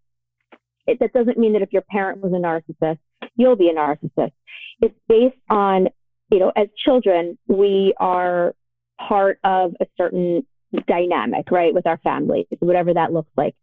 it, 0.86 0.98
that 1.00 1.12
doesn't 1.12 1.38
mean 1.38 1.52
that 1.54 1.62
if 1.62 1.72
your 1.72 1.82
parent 1.82 2.20
was 2.20 2.32
a 2.32 2.36
narcissist, 2.36 2.98
you'll 3.36 3.56
be 3.56 3.68
a 3.68 3.74
narcissist. 3.74 4.32
It's 4.80 4.98
based 5.08 5.36
on, 5.48 5.88
you 6.30 6.38
know, 6.38 6.52
as 6.56 6.68
children, 6.84 7.38
we 7.48 7.94
are 7.98 8.54
part 9.08 9.38
of 9.44 9.74
a 9.80 9.86
certain 9.96 10.46
dynamic, 10.86 11.50
right, 11.50 11.74
with 11.74 11.86
our 11.86 11.98
families, 11.98 12.46
whatever 12.60 12.94
that 12.94 13.12
looks 13.12 13.30
like. 13.36 13.54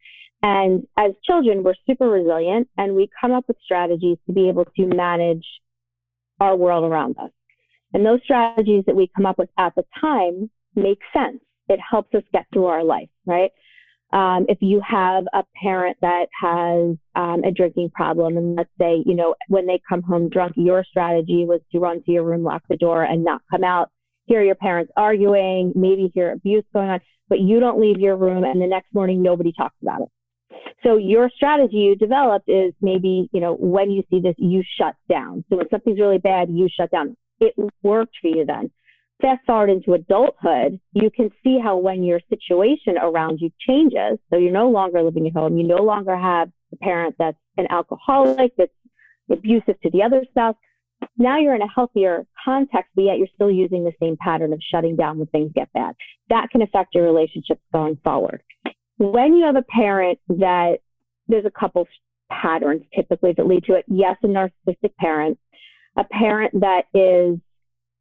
And 0.44 0.86
as 0.98 1.12
children, 1.26 1.64
we're 1.64 1.74
super 1.90 2.10
resilient 2.10 2.70
and 2.78 2.96
we 2.96 3.10
come 3.20 3.32
up 3.32 3.46
with 3.48 3.58
strategies 3.64 4.18
to 4.28 4.34
be 4.34 4.50
able 4.50 4.66
to 4.66 4.86
manage 4.86 5.46
our 6.40 6.56
world 6.56 6.84
around 6.84 7.18
us. 7.18 7.32
And 7.94 8.06
those 8.06 8.20
strategies 8.24 8.84
that 8.86 8.96
we 8.96 9.10
come 9.16 9.26
up 9.26 9.40
with 9.40 9.50
at 9.58 9.74
the 9.76 9.84
time 10.00 10.50
make 10.76 11.00
sense. 11.14 11.40
It 11.70 11.80
helps 11.80 12.14
us 12.14 12.24
get 12.32 12.46
through 12.54 12.66
our 12.66 12.84
life, 12.84 13.10
right? 13.26 13.52
Um, 14.14 14.46
if 14.48 14.60
you 14.62 14.82
have 14.88 15.26
a 15.34 15.44
parent 15.62 15.98
that 16.02 16.28
has 16.40 16.96
um, 17.16 17.44
a 17.44 17.52
drinking 17.52 17.90
problem, 17.90 18.38
and 18.38 18.56
let's 18.56 18.70
say, 18.80 19.04
you 19.06 19.16
know, 19.16 19.36
when 19.50 19.68
they 19.68 19.82
come 19.90 20.02
home 20.02 20.30
drunk, 20.30 20.54
your 20.56 20.86
strategy 20.86 21.46
was 21.46 21.60
to 21.72 21.80
run 21.80 22.04
to 22.04 22.12
your 22.12 22.24
room, 22.24 22.44
lock 22.44 22.64
the 22.70 22.78
door, 22.78 23.04
and 23.04 23.24
not 23.24 23.42
come 23.52 23.66
out 23.66 23.90
hear 24.28 24.44
your 24.44 24.56
parents 24.56 24.92
arguing, 24.96 25.74
maybe 25.76 26.12
hear 26.14 26.32
abuse 26.32 26.64
going 26.74 26.90
on, 26.90 27.00
but 27.30 27.40
you 27.40 27.60
don't 27.60 27.82
leave 27.82 28.00
your 28.00 28.16
room 28.16 28.44
and 28.44 28.62
the 28.62 28.68
next 28.68 28.94
morning 28.94 29.24
nobody 29.24 29.52
talks 29.52 29.76
about 29.82 30.02
it. 30.02 30.10
So 30.84 30.98
your 30.98 31.30
strategy 31.36 31.78
you 31.78 31.96
developed 31.96 32.48
is 32.48 32.74
maybe, 32.82 33.30
you 33.32 33.42
know, 33.42 33.56
when 33.56 33.90
you 33.90 34.04
see 34.10 34.20
this, 34.20 34.36
you 34.38 34.64
shut 34.80 34.96
down. 35.10 35.44
So 35.50 35.58
when 35.58 35.70
something's 35.70 36.00
really 36.00 36.20
bad, 36.20 36.50
you 36.50 36.68
shut 36.70 36.92
down. 36.92 37.18
It 37.40 37.54
worked 37.82 38.16
for 38.22 38.28
you 38.28 38.46
then. 38.46 38.72
Fast 39.22 39.46
forward 39.48 39.72
into 39.72 39.94
adulthood, 39.94 40.80
you 40.94 41.10
can 41.10 41.32
see 41.44 41.58
how 41.62 41.78
when 41.78 42.04
your 42.04 42.22
situation 42.30 42.98
around 43.02 43.40
you 43.42 43.50
changes, 43.68 44.20
so 44.30 44.38
you're 44.38 44.52
no 44.52 44.70
longer 44.70 45.02
living 45.02 45.26
at 45.26 45.34
home, 45.34 45.58
you 45.58 45.68
no 45.68 45.84
longer 45.84 46.16
have 46.16 46.52
a 46.72 46.78
parent 46.78 47.16
that's 47.18 47.38
an 47.58 47.66
alcoholic, 47.72 48.56
that's 48.58 48.72
abusive 49.32 49.80
to 49.82 49.90
the 49.90 50.04
other 50.04 50.24
spouse. 50.30 50.56
Now 51.18 51.38
you're 51.38 51.56
in 51.56 51.62
a 51.62 51.74
healthier 51.74 52.26
context, 52.44 52.92
but 52.96 53.04
yet 53.04 53.18
you're 53.18 53.28
still 53.34 53.52
using 53.52 53.84
the 53.84 53.94
same 54.00 54.18
pattern 54.20 54.54
of 54.54 54.62
shutting 54.72 54.96
down 54.96 55.18
when 55.18 55.28
things 55.28 55.52
get 55.56 55.72
bad. 55.74 55.96
That 56.30 56.50
can 56.52 56.62
affect 56.62 56.96
your 56.96 57.06
relationships 57.06 57.62
going 57.74 57.98
forward. 58.04 58.42
When 58.98 59.36
you 59.36 59.46
have 59.46 59.56
a 59.56 59.64
parent 59.64 60.20
that 60.30 60.78
there's 61.28 61.46
a 61.46 61.52
couple 61.52 61.88
patterns 62.30 62.84
typically 62.96 63.34
that 63.34 63.48
lead 63.48 63.64
to 63.66 63.74
it. 63.74 63.86
Yes, 63.88 64.18
a 64.24 64.28
narcissistic 64.28 64.96
parent, 65.00 65.38
a 65.98 66.04
parent 66.04 66.60
that 66.60 66.86
is 66.94 67.40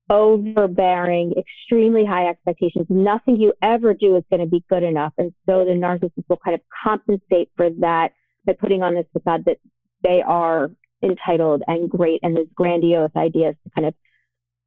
overbearing, 0.08 1.34
extremely 1.36 2.04
high 2.04 2.28
expectations. 2.28 2.86
Nothing 2.88 3.40
you 3.40 3.52
ever 3.60 3.92
do 3.94 4.16
is 4.16 4.22
going 4.30 4.40
to 4.40 4.46
be 4.46 4.64
good 4.68 4.82
enough. 4.82 5.12
And 5.18 5.32
so 5.46 5.64
the 5.64 5.72
narcissist 5.72 6.24
will 6.28 6.38
kind 6.44 6.54
of 6.54 6.60
compensate 6.84 7.50
for 7.56 7.70
that 7.80 8.12
by 8.44 8.52
putting 8.52 8.82
on 8.82 8.94
this 8.94 9.06
facade 9.12 9.44
that 9.46 9.58
they 10.02 10.22
are 10.22 10.70
entitled 11.02 11.62
and 11.66 11.90
great 11.90 12.20
and 12.22 12.36
these 12.36 12.46
grandiose 12.54 13.10
ideas 13.16 13.54
to 13.64 13.70
kind 13.74 13.86
of 13.86 13.94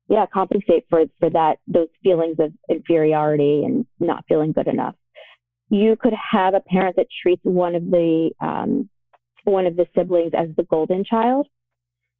yeah 0.07 0.25
compensate 0.31 0.85
for 0.89 1.05
for 1.19 1.29
that 1.29 1.57
those 1.67 1.87
feelings 2.03 2.37
of 2.39 2.51
inferiority 2.69 3.63
and 3.65 3.85
not 3.99 4.25
feeling 4.27 4.51
good 4.51 4.67
enough. 4.67 4.95
You 5.69 5.95
could 5.99 6.13
have 6.31 6.53
a 6.53 6.61
parent 6.61 6.95
that 6.95 7.07
treats 7.21 7.41
one 7.43 7.75
of 7.75 7.83
the 7.89 8.31
um, 8.41 8.89
one 9.43 9.65
of 9.65 9.75
the 9.75 9.87
siblings 9.95 10.31
as 10.37 10.49
the 10.57 10.63
golden 10.63 11.03
child 11.03 11.47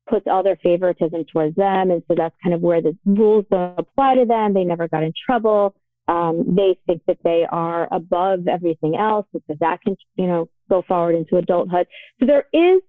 puts 0.10 0.26
all 0.28 0.42
their 0.42 0.58
favoritism 0.64 1.26
towards 1.32 1.56
them 1.56 1.92
and 1.92 2.02
so 2.08 2.16
that's 2.18 2.36
kind 2.42 2.56
of 2.56 2.62
where 2.62 2.82
the 2.82 2.98
rules 3.06 3.46
don't 3.52 3.78
apply 3.78 4.16
to 4.16 4.26
them. 4.26 4.54
They 4.54 4.64
never 4.64 4.88
got 4.88 5.04
in 5.04 5.14
trouble. 5.26 5.76
Um, 6.08 6.56
they 6.56 6.76
think 6.88 7.04
that 7.06 7.20
they 7.24 7.46
are 7.48 7.88
above 7.92 8.48
everything 8.48 8.96
else 8.96 9.28
because 9.32 9.58
that 9.60 9.82
can 9.82 9.96
you 10.16 10.28
know 10.28 10.50
go 10.70 10.84
forward 10.88 11.16
into 11.16 11.38
adulthood. 11.38 11.88
So 12.20 12.26
there 12.26 12.46
is 12.54 12.82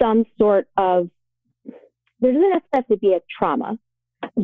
some 0.00 0.24
sort 0.38 0.68
of, 0.76 1.10
there 2.20 2.32
doesn't 2.32 2.62
have 2.72 2.86
to 2.88 2.96
be 2.96 3.14
a 3.14 3.20
trauma, 3.38 3.78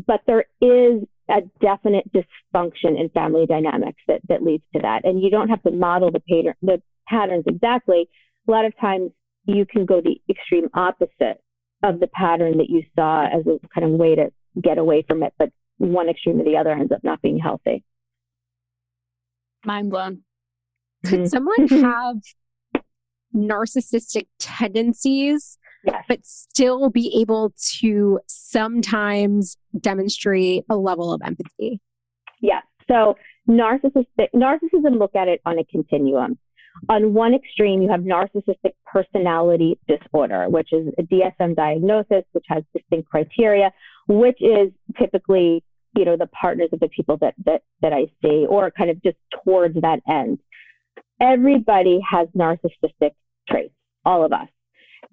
but 0.06 0.20
there 0.26 0.44
is 0.60 1.02
a 1.30 1.42
definite 1.60 2.10
dysfunction 2.12 3.00
in 3.00 3.08
family 3.14 3.46
dynamics 3.46 4.02
that, 4.08 4.20
that 4.28 4.42
leads 4.42 4.64
to 4.74 4.82
that. 4.82 5.04
And 5.04 5.22
you 5.22 5.30
don't 5.30 5.48
have 5.48 5.62
to 5.62 5.70
model 5.70 6.10
the, 6.10 6.20
pattern, 6.20 6.54
the 6.62 6.82
patterns 7.08 7.44
exactly. 7.46 8.08
A 8.48 8.50
lot 8.50 8.64
of 8.64 8.76
times 8.78 9.12
you 9.44 9.64
can 9.64 9.86
go 9.86 10.00
the 10.00 10.20
extreme 10.28 10.68
opposite 10.74 11.42
of 11.82 12.00
the 12.00 12.08
pattern 12.08 12.58
that 12.58 12.68
you 12.68 12.82
saw 12.96 13.24
as 13.26 13.46
a 13.46 13.58
kind 13.74 13.92
of 13.92 13.98
way 13.98 14.14
to 14.14 14.32
get 14.60 14.78
away 14.78 15.04
from 15.06 15.22
it, 15.22 15.32
but 15.38 15.50
one 15.78 16.08
extreme 16.08 16.40
or 16.40 16.44
the 16.44 16.56
other 16.56 16.72
ends 16.72 16.92
up 16.92 17.02
not 17.02 17.22
being 17.22 17.38
healthy. 17.38 17.82
Mind 19.64 19.90
blown. 19.90 20.22
Could 21.06 21.20
mm-hmm. 21.20 21.26
someone 21.26 21.68
have 21.68 22.16
narcissistic 23.34 24.26
tendencies, 24.38 25.58
yes. 25.84 26.04
but 26.08 26.24
still 26.24 26.90
be 26.90 27.20
able 27.20 27.52
to 27.78 28.20
sometimes 28.26 29.56
demonstrate 29.78 30.64
a 30.68 30.76
level 30.76 31.12
of 31.12 31.20
empathy. 31.24 31.80
Yes. 32.40 32.62
So 32.88 33.16
narcissistic 33.48 34.28
narcissism 34.34 34.98
look 34.98 35.14
at 35.14 35.28
it 35.28 35.40
on 35.46 35.58
a 35.58 35.64
continuum. 35.64 36.38
On 36.88 37.14
one 37.14 37.34
extreme, 37.34 37.82
you 37.82 37.90
have 37.90 38.00
narcissistic 38.00 38.72
personality 38.86 39.78
disorder, 39.86 40.48
which 40.48 40.72
is 40.72 40.88
a 40.98 41.02
DSM 41.02 41.56
diagnosis, 41.56 42.24
which 42.32 42.44
has 42.48 42.62
distinct 42.74 43.08
criteria, 43.10 43.72
which 44.08 44.40
is 44.40 44.70
typically, 44.98 45.62
you 45.96 46.04
know, 46.04 46.16
the 46.16 46.28
partners 46.28 46.70
of 46.72 46.80
the 46.80 46.88
people 46.88 47.16
that 47.18 47.34
that 47.44 47.62
that 47.82 47.92
I 47.92 48.06
see, 48.22 48.46
or 48.48 48.70
kind 48.70 48.88
of 48.88 49.02
just 49.02 49.16
towards 49.44 49.80
that 49.80 50.00
end 50.08 50.38
everybody 51.20 52.00
has 52.08 52.28
narcissistic 52.36 53.12
traits, 53.48 53.74
all 54.04 54.24
of 54.24 54.32
us. 54.32 54.48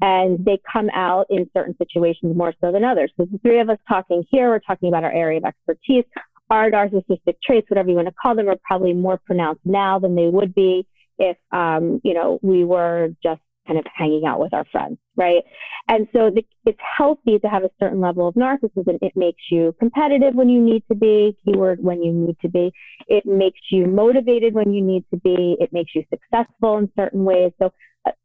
And 0.02 0.44
they 0.46 0.60
come 0.72 0.90
out 0.94 1.26
in 1.30 1.50
certain 1.56 1.76
situations 1.78 2.36
more 2.36 2.54
so 2.62 2.72
than 2.72 2.84
others. 2.84 3.12
So 3.18 3.26
the 3.32 3.40
three 3.40 3.60
of 3.60 3.70
us 3.70 3.80
talking 3.88 4.24
here, 4.30 4.50
we're 4.50 4.60
talking 4.60 4.90
about 4.90 5.04
our 5.04 5.12
area 5.12 5.40
of 5.40 5.46
expertise. 5.46 6.04
Our 6.50 6.70
narcissistic 6.70 7.36
traits, 7.44 7.70
whatever 7.70 7.90
you 7.90 7.96
want 7.96 8.08
to 8.08 8.14
call 8.14 8.36
them, 8.36 8.48
are 8.48 8.58
probably 8.64 8.94
more 8.94 9.20
pronounced 9.26 9.62
now 9.66 10.00
than 10.00 10.16
they 10.16 10.28
would 10.28 10.54
be 10.54 10.86
if, 11.18 11.38
um, 11.52 12.00
you 12.04 12.14
know, 12.14 12.40
we 12.42 12.64
were 12.64 13.10
just 13.24 13.42
kind 13.68 13.78
of 13.78 13.86
hanging 13.94 14.24
out 14.26 14.40
with 14.40 14.54
our 14.54 14.66
friends, 14.72 14.98
right? 15.16 15.44
And 15.88 16.08
so 16.14 16.32
the, 16.34 16.44
it's 16.66 16.80
healthy 16.98 17.38
to 17.40 17.48
have 17.48 17.64
a 17.64 17.70
certain 17.80 18.00
level 18.00 18.28
of 18.28 18.36
narcissism. 18.36 18.98
It 19.02 19.14
makes 19.16 19.42
you 19.52 19.76
competitive 19.80 20.34
when 20.34 20.50
you 20.50 20.62
need 20.62 20.84
to 20.90 20.96
be, 20.96 21.38
keyword 21.46 21.84
when 21.84 22.02
you 22.02 22.14
need 22.14 22.38
to 22.42 22.50
be. 22.50 22.72
It 23.08 23.26
makes 23.26 23.60
you 23.72 23.86
motivated 23.88 24.54
when 24.54 24.74
you 24.74 24.84
need 24.84 25.06
to 25.12 25.18
be. 25.18 25.58
It 25.60 25.72
makes 25.72 25.94
you 25.94 26.04
successful 26.10 26.78
in 26.78 26.92
certain 26.96 27.24
ways. 27.24 27.52
So 27.62 27.72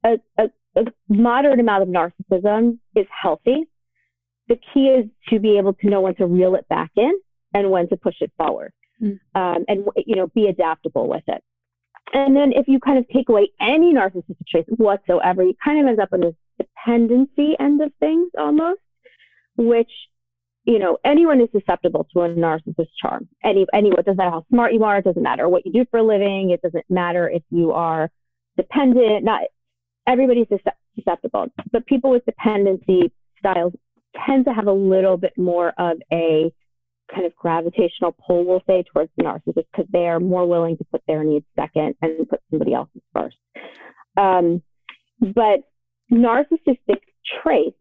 a, 0.04 0.18
a, 0.38 0.44
a 0.76 0.84
moderate 1.08 1.60
amount 1.60 1.82
of 1.82 1.88
narcissism 1.88 2.78
is 2.96 3.06
healthy. 3.22 3.68
The 4.48 4.56
key 4.72 4.88
is 4.88 5.06
to 5.28 5.38
be 5.38 5.58
able 5.58 5.74
to 5.74 5.88
know 5.88 6.00
when 6.00 6.14
to 6.16 6.26
reel 6.26 6.54
it 6.54 6.68
back 6.68 6.90
in 6.96 7.12
and 7.54 7.70
when 7.70 7.88
to 7.88 7.96
push 7.96 8.16
it 8.20 8.32
forward. 8.36 8.72
Mm. 9.00 9.18
Um, 9.34 9.64
and 9.68 9.86
you 10.06 10.16
know, 10.16 10.28
be 10.28 10.46
adaptable 10.46 11.08
with 11.08 11.24
it. 11.26 11.42
And 12.12 12.36
then 12.36 12.52
if 12.52 12.68
you 12.68 12.78
kind 12.78 12.98
of 12.98 13.08
take 13.08 13.28
away 13.28 13.50
any 13.60 13.94
narcissistic 13.94 14.46
traits 14.48 14.68
whatsoever, 14.76 15.42
you 15.42 15.54
kind 15.64 15.80
of 15.80 15.86
end 15.86 16.00
up 16.00 16.10
on 16.12 16.20
this 16.20 16.34
dependency 16.58 17.56
end 17.58 17.82
of 17.82 17.90
things 18.00 18.30
almost, 18.38 18.80
which, 19.56 19.90
you 20.64 20.78
know, 20.78 20.98
anyone 21.04 21.40
is 21.40 21.48
susceptible 21.52 22.06
to 22.12 22.20
a 22.20 22.28
narcissist 22.28 22.90
charm. 23.00 23.28
Any, 23.42 23.66
anyone, 23.72 24.00
it 24.00 24.06
doesn't 24.06 24.18
matter 24.18 24.30
how 24.30 24.44
smart 24.50 24.74
you 24.74 24.84
are, 24.84 24.98
it 24.98 25.04
doesn't 25.04 25.22
matter 25.22 25.48
what 25.48 25.64
you 25.64 25.72
do 25.72 25.86
for 25.90 25.98
a 25.98 26.02
living, 26.02 26.50
it 26.50 26.60
doesn't 26.60 26.84
matter 26.90 27.28
if 27.28 27.42
you 27.50 27.72
are 27.72 28.10
dependent, 28.58 29.24
not 29.24 29.42
everybody's 30.06 30.48
susceptible. 30.94 31.46
But 31.70 31.86
people 31.86 32.10
with 32.10 32.26
dependency 32.26 33.10
styles 33.38 33.72
tend 34.26 34.44
to 34.44 34.52
have 34.52 34.66
a 34.66 34.72
little 34.72 35.16
bit 35.16 35.32
more 35.38 35.72
of 35.78 35.96
a 36.12 36.52
kind 37.12 37.26
of 37.26 37.34
gravitational 37.36 38.12
pull, 38.26 38.44
we'll 38.44 38.62
say, 38.66 38.84
towards 38.92 39.10
the 39.16 39.24
narcissist 39.24 39.66
because 39.72 39.86
they 39.92 40.06
are 40.06 40.20
more 40.20 40.46
willing 40.46 40.76
to 40.76 40.84
put 40.84 41.02
their 41.06 41.24
needs 41.24 41.46
second 41.56 41.94
and 42.02 42.28
put 42.28 42.40
somebody 42.50 42.74
else's 42.74 43.02
first. 43.12 43.36
Um, 44.16 44.62
but 45.20 45.60
narcissistic 46.12 47.00
traits 47.42 47.76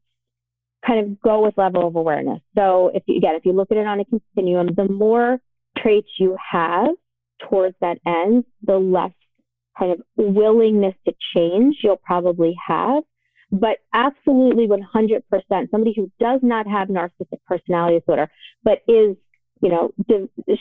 kind 0.86 1.06
of 1.06 1.22
go 1.22 1.44
with 1.44 1.58
level 1.58 1.88
of 1.88 1.96
awareness. 1.96 2.40
So 2.56 2.92
if 2.94 3.04
you, 3.06 3.18
again, 3.18 3.36
if 3.36 3.46
you 3.46 3.54
look 3.54 3.72
at 3.72 3.78
it 3.78 3.86
on 3.86 4.00
a 4.00 4.06
continuum, 4.06 4.70
the 4.76 4.88
more 4.88 5.40
traits 5.78 6.10
you 6.20 6.38
have 6.52 6.90
towards 7.50 7.76
that 7.82 7.98
end, 8.06 8.46
the 8.64 8.78
less 8.78 9.12
kind 9.78 9.92
of 9.92 10.02
willingness 10.18 10.96
to 11.08 11.14
change 11.36 11.78
you'll 11.84 11.98
probably 11.98 12.56
have. 12.68 13.04
But 13.52 13.78
absolutely 13.94 14.68
100%, 14.68 15.72
somebody 15.72 15.94
who 15.96 16.10
does 16.20 16.40
not 16.42 16.68
have 16.68 16.88
narcissistic 16.88 17.40
personality 17.46 18.00
disorder, 18.00 18.30
but 18.64 18.80
is, 18.88 19.18
you 19.62 19.70
know, 19.70 19.92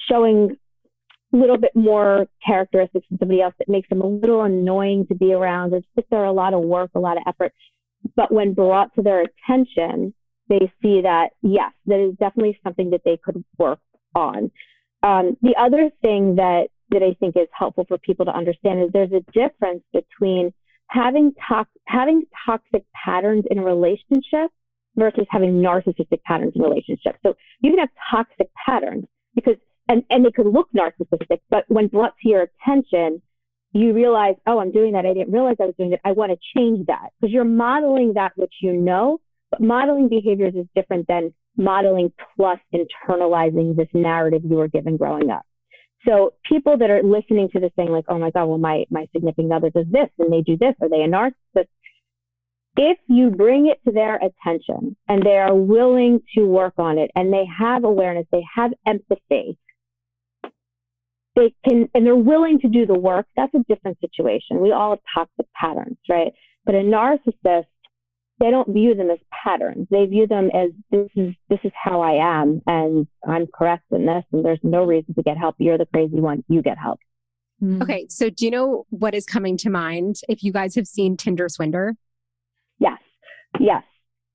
showing 0.09 0.57
a 1.33 1.37
little 1.37 1.59
bit 1.59 1.75
more 1.77 2.27
characteristics 2.45 3.07
than 3.09 3.19
somebody 3.19 3.41
else 3.41 3.55
that 3.59 3.69
makes 3.69 3.89
them 3.89 4.01
a 4.01 4.07
little 4.07 4.43
annoying 4.43 5.07
to 5.07 5.15
be 5.15 5.33
around. 5.33 5.73
It's 5.73 5.87
just 5.97 6.11
there 6.11 6.25
a 6.25 6.33
lot 6.33 6.55
of 6.55 6.63
work, 6.63 6.91
a 6.95 6.99
lot 6.99 7.17
of 7.17 7.23
effort. 7.27 7.53
But 8.17 8.33
when 8.33 8.55
brought 8.55 8.95
to 8.97 9.03
their 9.03 9.23
attention, 9.23 10.13
they 10.49 10.73
see 10.83 11.03
that, 11.03 11.31
yes, 11.43 11.73
that 11.87 12.01
is 12.01 12.17
definitely 12.19 12.59
something 12.65 12.91
that 12.91 13.03
they 13.05 13.19
could 13.23 13.45
work 13.57 13.79
on. 14.15 14.51
Um, 15.03 15.37
the 15.43 15.55
other 15.59 15.91
thing 16.03 16.37
that, 16.37 16.69
that 16.91 17.03
I 17.03 17.15
think 17.21 17.37
is 17.37 17.47
helpful 17.53 17.85
for 17.87 17.99
people 17.99 18.27
to 18.27 18.37
understand 18.37 18.83
is 18.83 18.91
there's 18.93 19.13
a 19.13 19.21
difference 19.33 19.85
between 19.93 20.53
having, 20.91 21.33
having 21.87 22.23
toxic 22.47 22.85
patterns 23.05 23.45
in 23.51 23.59
a 23.59 23.65
relationship 23.65 24.51
versus 24.97 25.27
having 25.31 25.63
narcissistic 25.63 26.23
patterns 26.25 26.53
in 26.55 26.63
relationships. 26.63 27.19
So 27.23 27.35
you 27.61 27.71
can 27.71 27.79
have 27.79 27.89
toxic 28.11 28.51
patterns 28.67 29.07
because, 29.35 29.57
and, 29.89 30.03
and 30.11 30.25
they 30.25 30.31
could 30.31 30.47
look 30.47 30.69
narcissistic, 30.77 31.41
but 31.49 31.65
when 31.69 31.87
brought 31.89 32.15
to 32.23 32.29
your 32.29 32.43
attention, 32.43 33.23
you 33.73 33.93
realize, 33.93 34.35
oh, 34.47 34.59
I'm 34.59 34.73
doing 34.73 34.93
that. 34.93 35.07
I 35.07 35.15
didn't 35.15 35.33
realize 35.33 35.57
I 35.61 35.67
was 35.67 35.75
doing 35.79 35.93
it. 35.93 36.01
I 36.05 36.13
want 36.13 36.33
to 36.33 36.39
change 36.57 36.87
that 36.87 37.11
because 37.21 37.33
you're 37.33 37.45
modeling 37.45 38.15
that 38.15 38.33
which 38.37 38.55
you 38.61 38.73
know, 38.73 39.21
but 39.51 39.61
modeling 39.61 40.09
behaviors 40.09 40.55
is 40.55 40.67
different 40.75 41.07
than 41.07 41.33
modeling 41.57 42.13
plus 42.37 42.59
internalizing 42.75 43.77
this 43.77 43.89
narrative 43.95 44.43
you 44.45 44.57
were 44.57 44.69
given 44.69 44.97
growing 44.97 45.31
up. 45.31 45.47
So 46.07 46.33
people 46.49 46.79
that 46.79 46.91
are 46.91 47.03
listening 47.03 47.51
to 47.53 47.61
this 47.61 47.73
thing, 47.77 47.91
like, 47.91 48.07
oh 48.09 48.19
my 48.19 48.31
God, 48.31 48.47
well, 48.47 48.59
my, 48.59 48.85
my 48.91 49.07
significant 49.13 49.53
other 49.53 49.71
does 49.71 49.87
this 49.91 50.09
and 50.19 50.33
they 50.33 50.41
do 50.41 50.57
this. 50.57 50.75
Are 50.81 50.89
they 50.89 51.03
a 51.03 51.09
narcissist? 51.09 51.69
If 52.77 52.99
you 53.09 53.31
bring 53.31 53.67
it 53.67 53.81
to 53.85 53.93
their 53.93 54.17
attention 54.17 54.97
and 55.09 55.23
they 55.23 55.37
are 55.37 55.55
willing 55.55 56.23
to 56.37 56.45
work 56.45 56.75
on 56.79 56.99
it 56.99 57.11
and 57.15 57.33
they 57.33 57.45
have 57.59 57.85
awareness, 57.85 58.27
they 58.33 58.45
have 58.55 58.73
empathy, 58.87 59.59
they 61.37 61.55
can, 61.69 61.89
and 61.95 62.07
they're 62.07 62.17
willing 62.17 62.61
to 62.61 62.69
do 62.69 62.87
the 62.87 62.99
work, 62.99 63.27
that's 63.37 63.53
a 63.55 63.65
different 63.69 63.99
situation. 64.01 64.61
We 64.61 64.73
all 64.73 64.91
have 64.91 65.01
toxic 65.15 65.53
patterns, 65.53 65.99
right? 66.09 66.33
But 66.65 66.77
a 66.77 66.79
narcissist, 66.79 67.67
they 68.41 68.51
don't 68.51 68.73
view 68.73 68.95
them 68.95 69.11
as 69.11 69.19
patterns. 69.45 69.87
They 69.91 70.07
view 70.07 70.27
them 70.27 70.51
as 70.55 70.71
this 70.91 71.09
is 71.15 71.35
this 71.49 71.61
is 71.63 71.73
how 71.75 72.01
I 72.01 72.41
am, 72.41 72.63
and 72.67 73.07
I'm 73.27 73.47
correct 73.47 73.85
in 73.93 74.07
this, 74.07 74.25
and 74.33 74.45
there's 74.45 74.59
no 74.63 74.85
reason 74.85 75.15
to 75.15 75.23
get 75.23 75.37
help. 75.37 75.57
You're 75.59 75.79
the 75.79 75.87
crazy 75.87 76.19
one. 76.21 76.43
You 76.49 76.63
get 76.63 76.79
help. 76.79 76.99
Mm. 77.63 77.83
Okay, 77.83 78.07
so 78.09 78.31
do 78.31 78.47
you 78.47 78.51
know 78.51 78.87
what 78.89 79.15
is 79.15 79.27
coming 79.27 79.57
to 79.59 79.71
mind 79.71 80.17
if 80.29 80.43
you 80.43 80.53
guys 80.53 80.75
have 80.75 80.87
seen 80.87 81.17
Tinder 81.17 81.49
Swindler? 81.49 81.95
Yes. 82.79 82.99
Yes. 83.59 83.85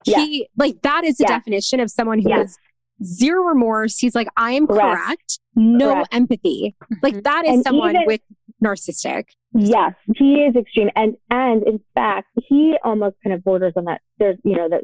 He 0.04 0.40
yes. 0.40 0.50
like 0.56 0.82
that 0.84 1.04
is 1.04 1.18
the 1.18 1.26
yes. 1.28 1.40
definition 1.40 1.80
of 1.80 1.90
someone 1.90 2.20
who 2.20 2.30
yes. 2.30 2.52
is 2.52 2.58
zero 3.04 3.44
remorse. 3.44 3.98
He's 3.98 4.14
like, 4.14 4.28
I 4.38 4.52
am 4.52 4.68
correct, 4.68 5.06
correct. 5.06 5.40
no 5.56 5.94
correct. 5.94 6.14
empathy. 6.14 6.76
Like 7.02 7.24
that 7.24 7.46
is 7.46 7.56
and 7.56 7.64
someone 7.64 7.96
even, 7.96 8.04
with 8.06 8.22
narcissistic. 8.64 9.26
Yes, 9.54 9.94
he 10.16 10.36
is 10.36 10.56
extreme, 10.56 10.90
and 10.96 11.16
and 11.30 11.64
in 11.64 11.80
fact, 11.94 12.28
he 12.48 12.76
almost 12.84 13.16
kind 13.24 13.34
of 13.34 13.44
borders 13.44 13.74
on 13.76 13.86
that. 13.86 14.02
There's 14.20 14.38
you 14.44 14.56
know 14.56 14.70
that 14.70 14.82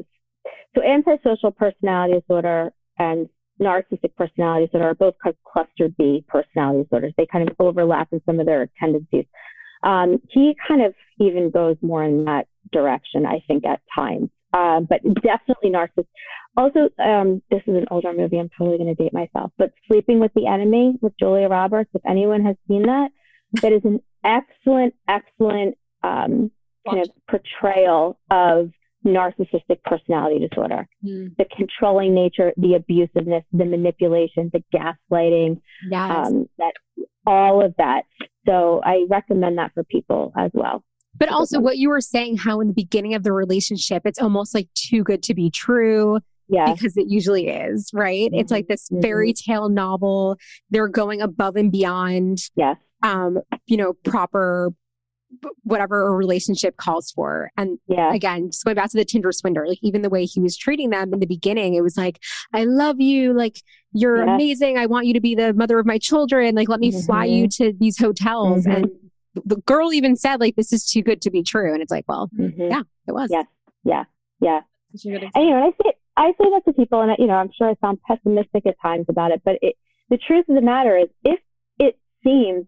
so 0.74 0.82
antisocial 0.82 1.50
personality 1.50 2.20
disorder 2.20 2.72
and 2.98 3.28
narcissistic 3.60 4.14
personality 4.16 4.66
disorder 4.66 4.88
are 4.88 4.94
both 4.94 5.14
kind 5.22 5.34
of 5.34 5.52
cluster 5.52 5.88
B 5.96 6.24
personality 6.28 6.84
disorders. 6.84 7.12
They 7.16 7.26
kind 7.26 7.48
of 7.48 7.54
overlap 7.58 8.08
in 8.12 8.22
some 8.26 8.40
of 8.40 8.46
their 8.46 8.68
tendencies. 8.78 9.26
Um, 9.82 10.20
he 10.30 10.56
kind 10.66 10.82
of 10.82 10.94
even 11.20 11.50
goes 11.50 11.76
more 11.82 12.04
in 12.04 12.24
that 12.24 12.46
direction, 12.72 13.26
I 13.26 13.42
think, 13.46 13.64
at 13.66 13.80
times. 13.94 14.30
Uh, 14.52 14.80
but 14.80 15.00
definitely 15.22 15.70
narcissist. 15.70 16.06
Also, 16.56 16.90
um, 17.02 17.42
this 17.50 17.62
is 17.66 17.74
an 17.74 17.86
older 17.90 18.12
movie. 18.12 18.38
I'm 18.38 18.50
totally 18.56 18.76
going 18.76 18.94
to 18.94 19.02
date 19.02 19.14
myself. 19.14 19.50
But 19.56 19.72
Sleeping 19.88 20.20
with 20.20 20.32
the 20.34 20.46
Enemy 20.46 20.98
with 21.00 21.14
Julia 21.18 21.48
Roberts. 21.48 21.90
If 21.94 22.02
anyone 22.06 22.44
has 22.44 22.56
seen 22.68 22.82
that, 22.82 23.08
that 23.60 23.72
is 23.72 23.84
an 23.84 24.00
excellent, 24.24 24.94
excellent 25.08 25.76
um, 26.02 26.50
kind 26.88 27.02
of 27.02 27.10
portrayal 27.28 28.18
of 28.30 28.70
narcissistic 29.06 29.82
personality 29.84 30.46
disorder. 30.46 30.88
Mm. 31.04 31.36
The 31.36 31.44
controlling 31.56 32.14
nature, 32.14 32.52
the 32.56 32.78
abusiveness, 32.78 33.44
the 33.52 33.64
manipulation, 33.64 34.50
the 34.52 34.62
gaslighting, 34.74 35.60
yes. 35.90 36.26
um, 36.28 36.48
that 36.58 36.72
all 37.26 37.64
of 37.64 37.74
that. 37.78 38.02
So 38.46 38.80
I 38.84 39.06
recommend 39.08 39.58
that 39.58 39.72
for 39.74 39.84
people 39.84 40.32
as 40.36 40.50
well. 40.54 40.82
But 41.18 41.28
also 41.28 41.60
what 41.60 41.78
you 41.78 41.90
were 41.90 42.00
saying, 42.00 42.38
how 42.38 42.60
in 42.60 42.68
the 42.68 42.74
beginning 42.74 43.14
of 43.14 43.22
the 43.22 43.32
relationship, 43.32 44.02
it's 44.06 44.18
almost 44.18 44.54
like 44.54 44.68
too 44.74 45.04
good 45.04 45.22
to 45.24 45.34
be 45.34 45.50
true. 45.50 46.18
Yeah. 46.48 46.72
Because 46.72 46.96
it 46.96 47.06
usually 47.08 47.48
is, 47.48 47.90
right? 47.94 48.30
Mm-hmm. 48.30 48.40
It's 48.40 48.50
like 48.50 48.68
this 48.68 48.88
mm-hmm. 48.88 49.02
fairy 49.02 49.32
tale 49.32 49.68
novel. 49.68 50.36
They're 50.70 50.88
going 50.88 51.22
above 51.22 51.56
and 51.56 51.70
beyond. 51.70 52.50
Yes. 52.56 52.76
Um, 53.02 53.40
you 53.66 53.76
know, 53.76 53.94
proper 54.04 54.72
whatever 55.62 56.06
a 56.06 56.10
relationship 56.10 56.76
calls 56.76 57.10
for. 57.10 57.50
And 57.56 57.78
yeah. 57.86 58.12
again, 58.12 58.50
just 58.50 58.64
going 58.64 58.76
back 58.76 58.90
to 58.90 58.96
the 58.98 59.04
Tinder 59.04 59.32
swindler, 59.32 59.66
like 59.66 59.78
even 59.82 60.02
the 60.02 60.10
way 60.10 60.24
he 60.26 60.40
was 60.40 60.56
treating 60.56 60.90
them 60.90 61.12
in 61.12 61.20
the 61.20 61.26
beginning, 61.26 61.74
it 61.74 61.80
was 61.80 61.96
like, 61.96 62.20
I 62.52 62.64
love 62.64 63.00
you. 63.00 63.32
Like, 63.32 63.62
you're 63.92 64.24
yeah. 64.24 64.34
amazing. 64.34 64.76
I 64.76 64.86
want 64.86 65.06
you 65.06 65.14
to 65.14 65.20
be 65.20 65.34
the 65.34 65.54
mother 65.54 65.78
of 65.78 65.86
my 65.86 65.98
children. 65.98 66.54
Like, 66.54 66.68
let 66.68 66.80
me 66.80 66.90
mm-hmm. 66.90 67.06
fly 67.06 67.24
you 67.24 67.48
to 67.48 67.72
these 67.72 67.98
hotels. 67.98 68.66
And 68.66 68.90
the 69.34 69.56
girl 69.56 69.92
even 69.92 70.16
said, 70.16 70.38
like, 70.38 70.56
this 70.56 70.72
is 70.72 70.84
too 70.84 71.02
good 71.02 71.22
to 71.22 71.30
be 71.30 71.42
true. 71.42 71.72
And 71.72 71.82
it's 71.82 71.90
like, 71.90 72.04
well, 72.06 72.28
yeah, 72.36 72.82
it 73.08 73.12
was. 73.12 73.30
Yeah. 73.30 73.44
Yeah. 73.84 74.04
Yeah. 74.40 74.60
Know, 75.04 75.30
I 75.34 75.70
say, 75.82 75.92
I 76.18 76.32
say 76.32 76.50
that 76.50 76.62
to 76.66 76.74
people, 76.74 77.00
and 77.00 77.16
you 77.18 77.26
know, 77.26 77.36
I'm 77.36 77.50
sure 77.56 77.70
I 77.70 77.74
sound 77.80 78.00
pessimistic 78.06 78.66
at 78.66 78.76
times 78.82 79.06
about 79.08 79.30
it, 79.30 79.40
but 79.42 79.56
it, 79.62 79.76
the 80.10 80.18
truth 80.18 80.46
of 80.50 80.54
the 80.54 80.60
matter 80.60 80.98
is, 80.98 81.08
if 81.24 81.40
it 81.78 81.98
seems 82.22 82.66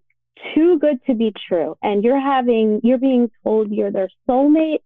too 0.55 0.79
good 0.79 0.99
to 1.07 1.15
be 1.15 1.33
true, 1.49 1.77
and 1.83 2.03
you're 2.05 2.21
having, 2.21 2.81
you're 2.83 2.99
being 2.99 3.31
told 3.45 3.71
you're 3.71 3.91
their 3.91 4.09
soulmate 4.29 4.81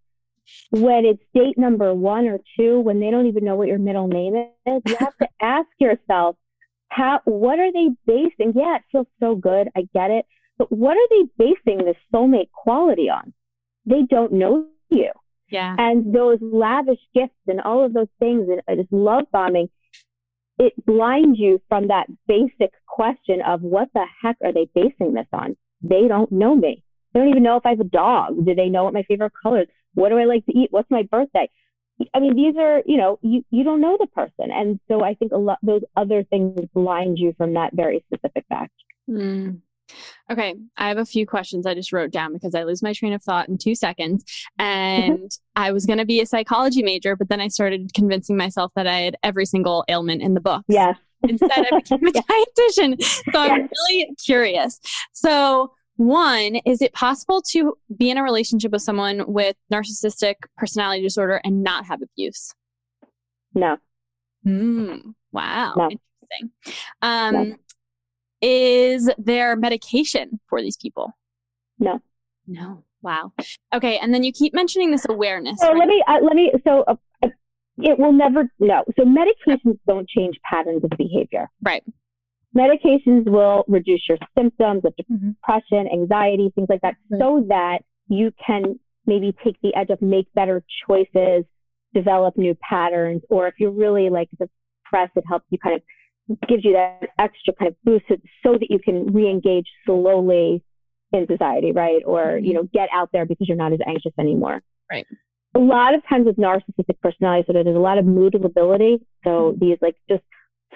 when 0.70 1.04
it's 1.04 1.22
date 1.34 1.58
number 1.58 1.92
one 1.94 2.26
or 2.26 2.38
two, 2.58 2.80
when 2.80 3.00
they 3.00 3.10
don't 3.10 3.26
even 3.26 3.44
know 3.44 3.56
what 3.56 3.68
your 3.68 3.78
middle 3.78 4.08
name 4.08 4.34
is, 4.36 4.82
you 4.86 4.96
have 4.96 5.16
to 5.18 5.28
ask 5.40 5.68
yourself, 5.78 6.36
how, 6.88 7.20
what 7.24 7.58
are 7.58 7.72
they 7.72 7.88
basing? 8.06 8.52
Yeah, 8.54 8.76
it 8.76 8.82
feels 8.90 9.06
so 9.20 9.34
good. 9.34 9.68
I 9.76 9.86
get 9.94 10.10
it. 10.10 10.24
But 10.56 10.72
what 10.72 10.96
are 10.96 11.08
they 11.10 11.28
basing 11.38 11.84
this 11.84 11.96
soulmate 12.12 12.50
quality 12.50 13.10
on? 13.10 13.32
They 13.86 14.02
don't 14.08 14.32
know 14.32 14.66
you. 14.90 15.10
Yeah. 15.50 15.76
And 15.78 16.14
those 16.14 16.38
lavish 16.40 17.00
gifts 17.14 17.34
and 17.46 17.60
all 17.60 17.84
of 17.84 17.92
those 17.92 18.08
things 18.18 18.48
and 18.66 18.78
just 18.78 18.92
love 18.92 19.24
bombing, 19.32 19.68
it 20.58 20.72
blinds 20.86 21.38
you 21.38 21.60
from 21.68 21.88
that 21.88 22.06
basic 22.26 22.72
question 22.86 23.40
of 23.46 23.62
what 23.62 23.88
the 23.94 24.04
heck 24.22 24.36
are 24.42 24.52
they 24.52 24.68
basing 24.74 25.14
this 25.14 25.26
on? 25.32 25.56
They 25.82 26.08
don't 26.08 26.30
know 26.32 26.56
me. 26.56 26.82
They 27.12 27.20
don't 27.20 27.28
even 27.28 27.42
know 27.42 27.56
if 27.56 27.64
I 27.64 27.70
have 27.70 27.80
a 27.80 27.84
dog. 27.84 28.44
Do 28.44 28.54
they 28.54 28.68
know 28.68 28.84
what 28.84 28.94
my 28.94 29.04
favorite 29.04 29.32
color 29.40 29.62
is? 29.62 29.68
What 29.94 30.10
do 30.10 30.18
I 30.18 30.24
like 30.24 30.44
to 30.46 30.52
eat? 30.52 30.68
What's 30.70 30.90
my 30.90 31.02
birthday? 31.04 31.48
I 32.14 32.20
mean, 32.20 32.36
these 32.36 32.54
are, 32.56 32.82
you 32.86 32.96
know, 32.96 33.18
you, 33.22 33.44
you 33.50 33.64
don't 33.64 33.80
know 33.80 33.96
the 33.98 34.06
person. 34.08 34.52
And 34.52 34.78
so 34.88 35.02
I 35.02 35.14
think 35.14 35.32
a 35.32 35.36
lot, 35.36 35.58
those 35.62 35.82
other 35.96 36.22
things 36.24 36.60
blind 36.74 37.18
you 37.18 37.34
from 37.36 37.54
that 37.54 37.72
very 37.74 38.04
specific 38.12 38.44
fact. 38.48 38.72
Mm. 39.08 39.60
Okay, 40.30 40.54
I 40.76 40.88
have 40.88 40.98
a 40.98 41.04
few 41.04 41.26
questions 41.26 41.66
I 41.66 41.74
just 41.74 41.92
wrote 41.92 42.10
down 42.10 42.32
because 42.32 42.54
I 42.54 42.64
lose 42.64 42.82
my 42.82 42.92
train 42.92 43.12
of 43.12 43.22
thought 43.22 43.48
in 43.48 43.58
two 43.58 43.74
seconds. 43.74 44.24
And 44.60 45.30
I 45.54 45.72
was 45.72 45.86
going 45.86 45.98
to 45.98 46.04
be 46.04 46.20
a 46.20 46.26
psychology 46.26 46.82
major, 46.82 47.14
but 47.14 47.28
then 47.28 47.40
I 47.40 47.48
started 47.48 47.92
convincing 47.94 48.36
myself 48.36 48.72
that 48.74 48.86
I 48.86 49.00
had 49.00 49.16
every 49.22 49.46
single 49.46 49.84
ailment 49.88 50.20
in 50.20 50.34
the 50.34 50.40
book. 50.40 50.64
Yes. 50.68 50.96
Instead, 51.22 51.66
I 51.72 51.76
became 51.78 52.06
a 52.06 52.12
dietitian. 52.12 53.02
So 53.32 53.40
I'm 53.40 53.68
really 53.88 54.14
curious. 54.24 54.80
So, 55.12 55.72
one, 55.96 56.56
is 56.66 56.82
it 56.82 56.92
possible 56.92 57.42
to 57.50 57.76
be 57.96 58.10
in 58.10 58.18
a 58.18 58.22
relationship 58.22 58.72
with 58.72 58.82
someone 58.82 59.24
with 59.32 59.56
narcissistic 59.72 60.34
personality 60.56 61.02
disorder 61.02 61.40
and 61.44 61.62
not 61.62 61.86
have 61.86 62.02
abuse? 62.02 62.52
No. 63.54 63.78
Mm, 64.46 65.14
wow. 65.32 65.74
No. 65.76 65.84
Interesting. 65.84 66.50
Um, 67.02 67.34
no 67.34 67.56
is 68.40 69.10
there 69.18 69.56
medication 69.56 70.40
for 70.48 70.60
these 70.60 70.76
people? 70.76 71.12
No. 71.78 72.00
No. 72.46 72.84
Wow. 73.02 73.32
Okay, 73.72 73.98
and 73.98 74.12
then 74.12 74.24
you 74.24 74.32
keep 74.32 74.52
mentioning 74.54 74.90
this 74.90 75.06
awareness. 75.08 75.60
So 75.60 75.68
right? 75.68 75.78
let 75.78 75.88
me 75.88 76.02
uh, 76.08 76.18
let 76.22 76.34
me 76.34 76.52
so 76.66 76.82
uh, 76.88 76.96
it 77.78 77.98
will 77.98 78.12
never 78.12 78.50
no. 78.58 78.82
So 78.96 79.04
medications 79.04 79.78
don't 79.86 80.08
change 80.08 80.36
patterns 80.48 80.82
of 80.82 80.90
behavior. 80.98 81.48
Right. 81.62 81.84
Medications 82.56 83.26
will 83.30 83.64
reduce 83.68 84.02
your 84.08 84.18
symptoms 84.36 84.82
of 84.84 84.94
Mm-hmm. 85.10 85.30
depression, 85.30 85.88
anxiety, 85.92 86.50
things 86.54 86.66
like 86.68 86.80
that, 86.82 86.94
Right. 87.10 87.20
so 87.20 87.44
that 87.48 87.78
you 88.08 88.32
can 88.44 88.78
maybe 89.06 89.34
take 89.44 89.56
the 89.62 89.74
edge 89.74 89.90
of 89.90 90.02
make 90.02 90.26
better 90.34 90.62
choices, 90.86 91.44
develop 91.94 92.36
new 92.36 92.54
patterns, 92.68 93.22
or 93.30 93.46
if 93.48 93.54
you're 93.58 93.70
really 93.70 94.10
like 94.10 94.28
depressed, 94.30 95.12
it 95.16 95.24
helps 95.28 95.46
you 95.50 95.58
kind 95.58 95.76
of 95.76 95.82
gives 96.48 96.64
you 96.64 96.72
that 96.72 97.10
extra 97.18 97.54
kind 97.54 97.68
of 97.68 97.76
boost 97.84 98.04
so 98.44 98.52
that 98.52 98.70
you 98.70 98.78
can 98.78 99.12
re-engage 99.12 99.66
slowly 99.86 100.62
in 101.12 101.26
society, 101.26 101.72
right? 101.72 102.02
Or, 102.04 102.38
you 102.38 102.52
know, 102.54 102.64
get 102.64 102.88
out 102.92 103.10
there 103.12 103.24
because 103.24 103.48
you're 103.48 103.56
not 103.56 103.72
as 103.72 103.80
anxious 103.86 104.12
anymore. 104.18 104.62
Right. 104.90 105.06
A 105.54 105.58
lot 105.58 105.94
of 105.94 106.02
times 106.08 106.26
with 106.26 106.36
narcissistic 106.36 107.00
personality 107.02 107.42
disorder, 107.42 107.64
there's 107.64 107.76
a 107.76 107.80
lot 107.80 107.98
of 107.98 108.04
mood 108.04 108.34
lability. 108.38 108.98
So 109.24 109.56
these 109.58 109.78
like 109.80 109.96
just 110.08 110.22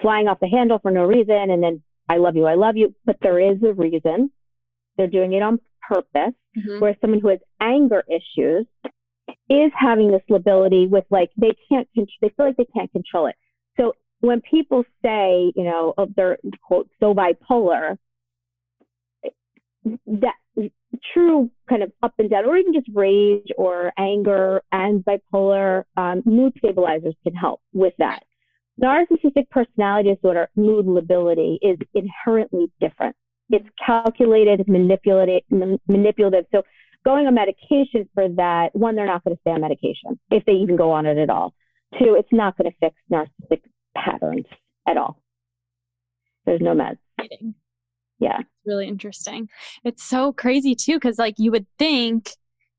flying 0.01 0.27
off 0.27 0.39
the 0.39 0.47
handle 0.47 0.79
for 0.79 0.91
no 0.91 1.03
reason 1.03 1.51
and 1.51 1.61
then 1.61 1.83
I 2.09 2.17
love 2.17 2.35
you, 2.35 2.45
I 2.45 2.55
love 2.55 2.75
you. 2.75 2.93
But 3.05 3.17
there 3.21 3.39
is 3.39 3.61
a 3.63 3.73
reason. 3.73 4.31
They're 4.97 5.07
doing 5.07 5.33
it 5.33 5.41
on 5.41 5.59
purpose. 5.87 6.33
Mhm. 6.57 6.81
Where 6.81 6.95
someone 7.01 7.19
who 7.19 7.29
has 7.29 7.39
anger 7.59 8.03
issues 8.07 8.67
is 9.49 9.71
having 9.75 10.11
this 10.11 10.21
lability 10.29 10.87
with 10.87 11.05
like 11.09 11.31
they 11.37 11.53
can't 11.69 11.87
con- 11.95 12.07
they 12.21 12.29
feel 12.29 12.45
like 12.47 12.57
they 12.57 12.67
can't 12.75 12.91
control 12.91 13.27
it. 13.27 13.35
So 13.77 13.93
when 14.23 14.39
people 14.39 14.85
say, 15.03 15.51
you 15.53 15.65
know, 15.65 15.93
oh, 15.97 16.07
they're 16.15 16.37
quote 16.65 16.89
so 17.01 17.13
bipolar, 17.13 17.97
that 20.05 20.35
true 21.13 21.51
kind 21.67 21.83
of 21.83 21.91
up 22.01 22.13
and 22.17 22.29
down, 22.29 22.45
or 22.45 22.55
even 22.55 22.73
just 22.73 22.87
rage 22.93 23.47
or 23.57 23.91
anger 23.97 24.61
and 24.71 25.03
bipolar 25.03 25.83
um, 25.97 26.21
mood 26.25 26.53
stabilizers 26.57 27.15
can 27.23 27.35
help 27.35 27.59
with 27.73 27.93
that. 27.99 28.23
Narcissistic 28.81 29.49
personality 29.49 30.15
disorder, 30.15 30.47
mood 30.55 30.87
lability 30.87 31.59
is 31.61 31.77
inherently 31.93 32.71
different. 32.79 33.17
It's 33.49 33.67
calculated, 33.85 34.61
it's 34.61 34.69
manipulated, 34.69 35.43
manipulative. 35.85 36.45
So 36.53 36.63
going 37.03 37.27
on 37.27 37.33
medication 37.33 38.07
for 38.13 38.29
that, 38.29 38.69
one, 38.71 38.95
they're 38.95 39.05
not 39.05 39.25
going 39.25 39.35
to 39.35 39.41
stay 39.41 39.51
on 39.51 39.59
medication 39.59 40.17
if 40.31 40.45
they 40.45 40.53
even 40.53 40.77
go 40.77 40.91
on 40.91 41.05
it 41.05 41.17
at 41.17 41.29
all. 41.29 41.53
Two, 41.99 42.15
it's 42.17 42.31
not 42.31 42.57
going 42.57 42.71
to 42.71 42.77
fix 42.79 42.95
narcissistic 43.11 43.61
patterns 43.97 44.45
at 44.87 44.97
all. 44.97 45.21
There's 46.45 46.61
no 46.61 46.73
meds. 46.73 46.97
Yeah. 48.19 48.39
It's 48.39 48.49
really 48.65 48.87
interesting. 48.87 49.49
It's 49.83 50.03
so 50.03 50.33
crazy 50.33 50.75
too, 50.75 50.95
because 50.95 51.17
like 51.17 51.35
you 51.37 51.51
would 51.51 51.65
think 51.77 52.31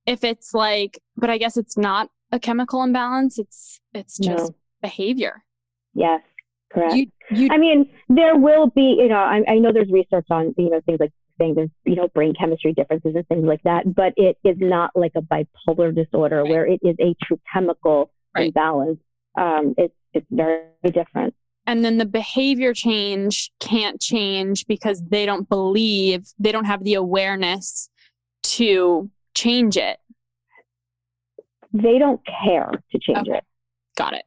if 0.07 0.24
it's 0.24 0.55
like, 0.55 0.98
but 1.16 1.31
I 1.31 1.38
guess 1.38 1.57
it's 1.57 1.77
not 1.77 2.11
a 2.33 2.38
chemical 2.38 2.83
imbalance. 2.83 3.38
It's 3.38 3.81
it's 3.92 4.18
just 4.18 4.53
No. 4.53 4.55
behavior. 4.83 5.44
Yes. 5.94 6.20
Correct. 6.72 6.94
You, 6.94 7.07
you, 7.31 7.48
I 7.50 7.57
mean, 7.59 7.88
there 8.09 8.37
will 8.37 8.66
be, 8.66 8.96
you 8.98 9.09
know, 9.09 9.16
I, 9.16 9.42
I 9.48 9.59
know 9.59 9.72
there's 9.72 9.90
research 9.90 10.27
on, 10.31 10.55
you 10.59 10.70
know, 10.70 10.81
things 10.85 10.98
like 10.98 11.12
saying 11.38 11.55
there's, 11.55 11.70
you 11.85 11.94
know, 11.94 12.09
brain 12.09 12.35
chemistry 12.38 12.72
differences 12.72 13.14
and 13.14 13.27
things 13.29 13.44
like 13.44 13.62
that, 13.62 13.94
but 13.94 14.12
it 14.16 14.37
is 14.44 14.57
not 14.59 14.90
like 14.94 15.12
a 15.14 15.22
bipolar 15.22 15.94
disorder 15.94 16.42
right. 16.42 16.50
where 16.50 16.66
it 16.66 16.81
is 16.83 16.96
a 17.00 17.14
true 17.24 17.40
chemical 17.53 18.11
right. 18.35 18.46
imbalance. 18.48 18.98
Um, 19.38 19.74
it's, 19.79 19.94
it's 20.14 20.27
very 20.31 20.62
different. 20.92 21.35
And 21.66 21.85
then 21.85 21.98
the 21.98 22.05
behavior 22.05 22.74
change 22.74 23.50
can't 23.59 24.00
change 24.00 24.66
because 24.66 25.03
they 25.09 25.24
don't 25.24 25.48
believe, 25.48 26.27
they 26.38 26.53
don't 26.53 26.66
have 26.66 26.85
the 26.85 26.94
awareness 26.94 27.88
to 28.42 29.11
change 29.35 29.77
it. 29.77 29.98
They 31.72 31.98
don't 31.98 32.20
care 32.44 32.70
to 32.70 32.98
change 32.98 33.29
okay. 33.29 33.38
it. 33.38 33.44
Got 33.96 34.14
it. 34.14 34.24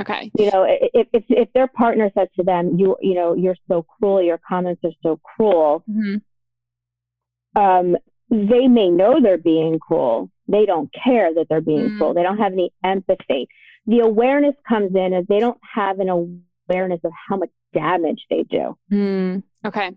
Okay. 0.00 0.30
You 0.36 0.50
know, 0.50 0.66
if, 0.68 1.08
if, 1.12 1.24
if 1.28 1.52
their 1.52 1.68
partner 1.68 2.10
says 2.16 2.28
to 2.36 2.42
them, 2.42 2.78
you, 2.78 2.96
you 3.00 3.14
know, 3.14 3.34
you're 3.34 3.56
so 3.68 3.84
cruel, 3.84 4.22
your 4.22 4.40
comments 4.48 4.80
are 4.84 4.90
so 5.02 5.20
cruel, 5.22 5.84
mm-hmm. 5.88 7.60
um, 7.60 7.96
they 8.30 8.68
may 8.68 8.88
know 8.88 9.20
they're 9.20 9.38
being 9.38 9.78
cruel. 9.78 10.30
They 10.48 10.64
don't 10.66 10.90
care 11.04 11.34
that 11.34 11.46
they're 11.48 11.60
being 11.60 11.90
mm. 11.90 11.98
cruel. 11.98 12.14
They 12.14 12.22
don't 12.22 12.38
have 12.38 12.52
any 12.52 12.72
empathy. 12.82 13.48
The 13.90 13.98
awareness 13.98 14.54
comes 14.68 14.94
in 14.94 15.12
as 15.12 15.24
they 15.28 15.40
don't 15.40 15.58
have 15.74 15.98
an 15.98 16.08
awareness 16.08 17.00
of 17.02 17.10
how 17.28 17.36
much 17.36 17.50
damage 17.74 18.24
they 18.30 18.44
do. 18.44 18.76
Mm. 18.92 19.42
Okay. 19.66 19.90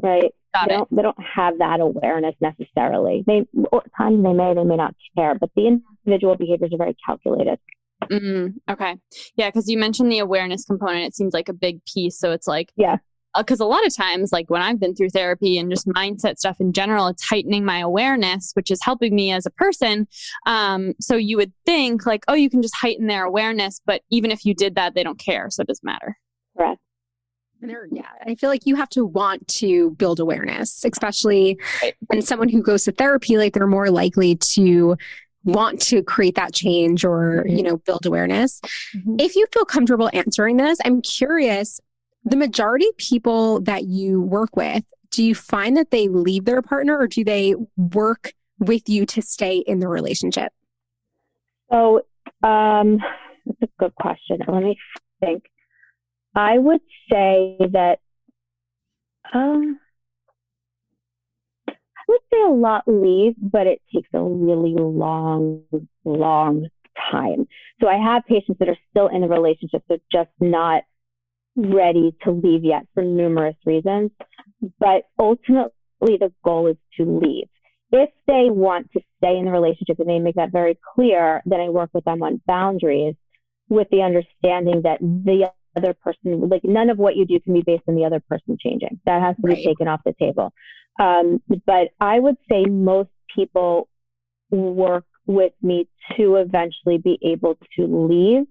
Right. 0.00 0.32
Got 0.54 0.68
they 0.68 0.74
it. 0.74 0.78
don't 0.78 0.96
they 0.96 1.02
don't 1.02 1.18
have 1.34 1.58
that 1.58 1.80
awareness 1.80 2.36
necessarily. 2.40 3.24
They 3.26 3.44
or 3.72 3.82
times 3.98 4.22
they 4.22 4.32
may, 4.32 4.54
they 4.54 4.62
may 4.62 4.76
not 4.76 4.94
care, 5.16 5.34
but 5.34 5.50
the 5.56 5.66
individual 6.04 6.36
behaviors 6.36 6.72
are 6.72 6.78
very 6.78 6.96
calculated. 7.04 7.58
Mm, 8.04 8.54
okay. 8.70 8.96
Yeah, 9.34 9.48
because 9.48 9.68
you 9.68 9.76
mentioned 9.76 10.12
the 10.12 10.20
awareness 10.20 10.64
component. 10.64 11.06
It 11.06 11.16
seems 11.16 11.34
like 11.34 11.48
a 11.48 11.52
big 11.52 11.80
piece. 11.84 12.18
So 12.20 12.30
it's 12.30 12.46
like, 12.46 12.70
yeah. 12.76 12.98
Because 13.36 13.60
uh, 13.60 13.64
a 13.64 13.66
lot 13.66 13.86
of 13.86 13.94
times, 13.94 14.32
like 14.32 14.50
when 14.50 14.62
I've 14.62 14.80
been 14.80 14.94
through 14.94 15.10
therapy 15.10 15.58
and 15.58 15.70
just 15.70 15.86
mindset 15.88 16.38
stuff 16.38 16.56
in 16.60 16.72
general, 16.72 17.08
it's 17.08 17.28
heightening 17.28 17.64
my 17.64 17.78
awareness, 17.78 18.52
which 18.54 18.70
is 18.70 18.80
helping 18.82 19.14
me 19.14 19.32
as 19.32 19.46
a 19.46 19.50
person. 19.50 20.08
Um, 20.46 20.94
so 21.00 21.16
you 21.16 21.36
would 21.36 21.52
think, 21.64 22.06
like, 22.06 22.24
oh, 22.28 22.34
you 22.34 22.50
can 22.50 22.62
just 22.62 22.76
heighten 22.76 23.06
their 23.06 23.24
awareness, 23.24 23.80
but 23.84 24.02
even 24.10 24.30
if 24.30 24.44
you 24.44 24.54
did 24.54 24.74
that, 24.76 24.94
they 24.94 25.02
don't 25.02 25.18
care. 25.18 25.50
So 25.50 25.62
it 25.62 25.68
doesn't 25.68 25.84
matter. 25.84 26.16
Correct. 26.56 26.80
And 27.62 27.72
yeah, 27.90 28.10
I 28.24 28.34
feel 28.34 28.50
like 28.50 28.66
you 28.66 28.76
have 28.76 28.90
to 28.90 29.06
want 29.06 29.48
to 29.48 29.92
build 29.92 30.20
awareness, 30.20 30.84
especially 30.84 31.58
right. 31.82 31.94
when 32.08 32.20
someone 32.22 32.50
who 32.50 32.62
goes 32.62 32.84
to 32.84 32.92
therapy, 32.92 33.38
like 33.38 33.54
they're 33.54 33.66
more 33.66 33.90
likely 33.90 34.36
to 34.36 34.96
want 35.44 35.80
to 35.80 36.02
create 36.02 36.34
that 36.34 36.52
change 36.52 37.04
or, 37.04 37.44
mm-hmm. 37.46 37.56
you 37.56 37.62
know, 37.62 37.78
build 37.78 38.04
awareness. 38.04 38.60
Mm-hmm. 38.94 39.16
If 39.20 39.36
you 39.36 39.46
feel 39.52 39.64
comfortable 39.64 40.10
answering 40.12 40.56
this, 40.58 40.78
I'm 40.84 41.00
curious, 41.00 41.80
the 42.26 42.36
majority 42.36 42.86
of 42.88 42.96
people 42.96 43.60
that 43.62 43.84
you 43.84 44.20
work 44.20 44.56
with, 44.56 44.84
do 45.10 45.22
you 45.22 45.34
find 45.34 45.76
that 45.76 45.92
they 45.92 46.08
leave 46.08 46.44
their 46.44 46.60
partner 46.60 46.98
or 46.98 47.06
do 47.06 47.24
they 47.24 47.54
work 47.76 48.32
with 48.58 48.88
you 48.88 49.06
to 49.06 49.22
stay 49.22 49.58
in 49.58 49.78
the 49.78 49.88
relationship? 49.88 50.52
So, 51.70 52.02
um, 52.42 52.98
that's 53.46 53.62
a 53.62 53.68
good 53.78 53.94
question. 53.94 54.38
Let 54.46 54.62
me 54.62 54.76
think. 55.20 55.44
I 56.34 56.58
would 56.58 56.80
say 57.10 57.56
that 57.60 58.00
um, 59.32 59.78
I 61.68 62.02
would 62.08 62.20
say 62.32 62.42
a 62.42 62.50
lot 62.50 62.84
leave, 62.86 63.34
but 63.38 63.66
it 63.66 63.80
takes 63.94 64.08
a 64.12 64.22
really 64.22 64.74
long, 64.74 65.62
long 66.04 66.68
time. 67.10 67.46
So 67.80 67.88
I 67.88 67.96
have 67.96 68.24
patients 68.26 68.58
that 68.58 68.68
are 68.68 68.76
still 68.90 69.08
in 69.08 69.20
the 69.20 69.28
relationship, 69.28 69.82
they're 69.88 69.98
just 70.12 70.30
not 70.40 70.82
ready 71.56 72.14
to 72.24 72.30
leave 72.30 72.64
yet 72.64 72.86
for 72.94 73.02
numerous 73.02 73.56
reasons. 73.64 74.10
But 74.78 75.04
ultimately, 75.18 75.72
the 76.00 76.32
goal 76.44 76.68
is 76.68 76.76
to 76.98 77.04
leave. 77.04 77.48
If 77.92 78.10
they 78.26 78.50
want 78.50 78.90
to 78.92 79.00
stay 79.18 79.36
in 79.36 79.44
the 79.44 79.52
relationship 79.52 79.98
and 79.98 80.08
they 80.08 80.18
make 80.18 80.34
that 80.36 80.52
very 80.52 80.78
clear, 80.94 81.42
then 81.46 81.60
I 81.60 81.68
work 81.68 81.90
with 81.92 82.04
them 82.04 82.22
on 82.22 82.42
boundaries 82.46 83.14
with 83.68 83.88
the 83.90 84.02
understanding 84.02 84.82
that 84.82 85.00
the 85.00 85.50
other 85.76 85.94
person, 85.94 86.48
like 86.48 86.64
none 86.64 86.90
of 86.90 86.98
what 86.98 87.16
you 87.16 87.26
do 87.26 87.38
can 87.40 87.54
be 87.54 87.62
based 87.62 87.84
on 87.88 87.94
the 87.94 88.04
other 88.04 88.20
person 88.28 88.56
changing. 88.60 89.00
That 89.06 89.22
has 89.22 89.36
to 89.36 89.42
right. 89.42 89.56
be 89.56 89.64
taken 89.64 89.88
off 89.88 90.00
the 90.04 90.14
table. 90.18 90.52
Um, 90.98 91.42
but 91.66 91.88
I 92.00 92.18
would 92.18 92.36
say 92.50 92.64
most 92.64 93.10
people 93.34 93.88
work 94.50 95.04
with 95.26 95.52
me 95.62 95.88
to 96.16 96.36
eventually 96.36 96.98
be 96.98 97.18
able 97.22 97.58
to 97.76 97.86
leave. 97.86 98.46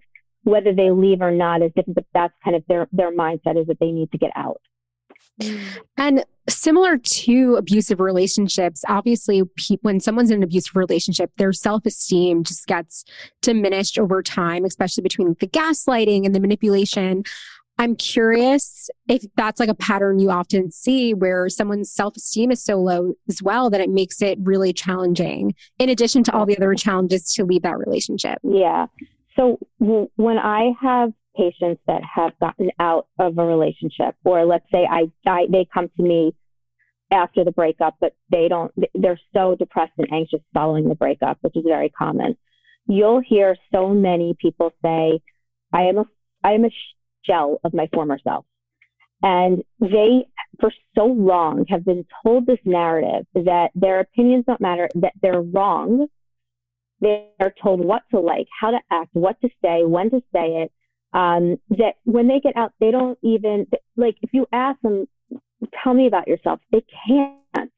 Whether 0.45 0.73
they 0.73 0.89
leave 0.89 1.21
or 1.21 1.31
not 1.31 1.61
is 1.61 1.71
different, 1.75 1.95
but 1.95 2.05
that's 2.13 2.33
kind 2.43 2.55
of 2.55 2.63
their, 2.67 2.87
their 2.91 3.15
mindset 3.15 3.59
is 3.59 3.67
that 3.67 3.77
they 3.79 3.91
need 3.91 4.11
to 4.13 4.17
get 4.17 4.31
out. 4.35 4.61
Mm. 5.41 5.59
And 5.97 6.25
similar 6.47 6.97
to 6.97 7.55
abusive 7.55 7.99
relationships, 7.99 8.83
obviously, 8.87 9.43
when 9.81 9.99
someone's 9.99 10.31
in 10.31 10.37
an 10.37 10.43
abusive 10.43 10.75
relationship, 10.75 11.31
their 11.37 11.53
self 11.53 11.85
esteem 11.85 12.43
just 12.43 12.67
gets 12.67 13.03
diminished 13.41 13.99
over 13.99 14.21
time, 14.23 14.65
especially 14.65 15.01
between 15.01 15.35
the 15.39 15.47
gaslighting 15.47 16.25
and 16.25 16.33
the 16.33 16.39
manipulation. 16.39 17.23
I'm 17.77 17.97
curious 17.97 18.89
if 19.09 19.25
that's 19.35 19.59
like 19.59 19.67
a 19.67 19.75
pattern 19.75 20.19
you 20.19 20.31
often 20.31 20.71
see 20.71 21.13
where 21.13 21.49
someone's 21.49 21.91
self 21.91 22.15
esteem 22.15 22.51
is 22.51 22.63
so 22.63 22.77
low 22.77 23.15
as 23.27 23.43
well 23.43 23.69
that 23.69 23.81
it 23.81 23.89
makes 23.89 24.21
it 24.21 24.37
really 24.41 24.71
challenging, 24.71 25.53
in 25.79 25.89
addition 25.89 26.23
to 26.23 26.33
all 26.33 26.45
the 26.45 26.55
other 26.57 26.73
challenges 26.75 27.33
to 27.33 27.43
leave 27.43 27.63
that 27.63 27.77
relationship. 27.77 28.39
Yeah. 28.43 28.87
So 29.37 29.59
w- 29.79 30.09
when 30.15 30.37
I 30.37 30.71
have 30.81 31.11
patients 31.35 31.81
that 31.87 32.01
have 32.03 32.31
gotten 32.39 32.71
out 32.79 33.07
of 33.19 33.37
a 33.37 33.45
relationship, 33.45 34.15
or 34.23 34.45
let's 34.45 34.65
say 34.71 34.87
I, 34.89 35.11
I 35.27 35.47
they 35.51 35.67
come 35.73 35.89
to 35.97 36.03
me 36.03 36.33
after 37.11 37.43
the 37.43 37.51
breakup, 37.51 37.95
but 37.99 38.13
they 38.29 38.47
don't, 38.47 38.71
they're 38.93 39.19
so 39.33 39.55
depressed 39.55 39.93
and 39.97 40.11
anxious 40.11 40.41
following 40.53 40.89
the 40.89 40.95
breakup, 40.95 41.37
which 41.41 41.55
is 41.55 41.63
very 41.65 41.89
common. 41.89 42.35
You'll 42.87 43.21
hear 43.21 43.55
so 43.73 43.89
many 43.89 44.35
people 44.39 44.71
say, 44.83 45.19
I 45.73 45.83
am 45.83 45.97
a, 45.97 46.05
I 46.43 46.53
am 46.53 46.65
a 46.65 46.69
shell 47.23 47.59
of 47.63 47.73
my 47.73 47.87
former 47.93 48.19
self. 48.23 48.45
And 49.21 49.63
they, 49.79 50.27
for 50.59 50.71
so 50.95 51.05
long, 51.05 51.65
have 51.69 51.83
been 51.83 52.05
told 52.23 52.45
this 52.45 52.59
narrative 52.63 53.25
that 53.33 53.71
their 53.73 53.99
opinions 53.99 54.45
don't 54.45 54.61
matter, 54.61 54.89
that 54.95 55.13
they're 55.21 55.41
wrong. 55.41 56.07
They're 57.01 57.53
told 57.61 57.83
what 57.83 58.03
to 58.11 58.19
like, 58.19 58.47
how 58.59 58.71
to 58.71 58.79
act, 58.91 59.09
what 59.13 59.39
to 59.41 59.49
say, 59.63 59.83
when 59.83 60.09
to 60.11 60.21
say 60.33 60.63
it. 60.63 60.71
Um, 61.13 61.57
that 61.69 61.93
when 62.03 62.27
they 62.27 62.41
get 62.41 62.57
out, 62.57 62.73
they 62.79 62.91
don't 62.91 63.17
even, 63.21 63.67
like, 63.95 64.15
if 64.21 64.31
you 64.33 64.47
ask 64.51 64.81
them, 64.81 65.07
tell 65.81 65.93
me 65.93 66.07
about 66.07 66.27
yourself, 66.27 66.59
they 66.71 66.83
can't 67.07 67.71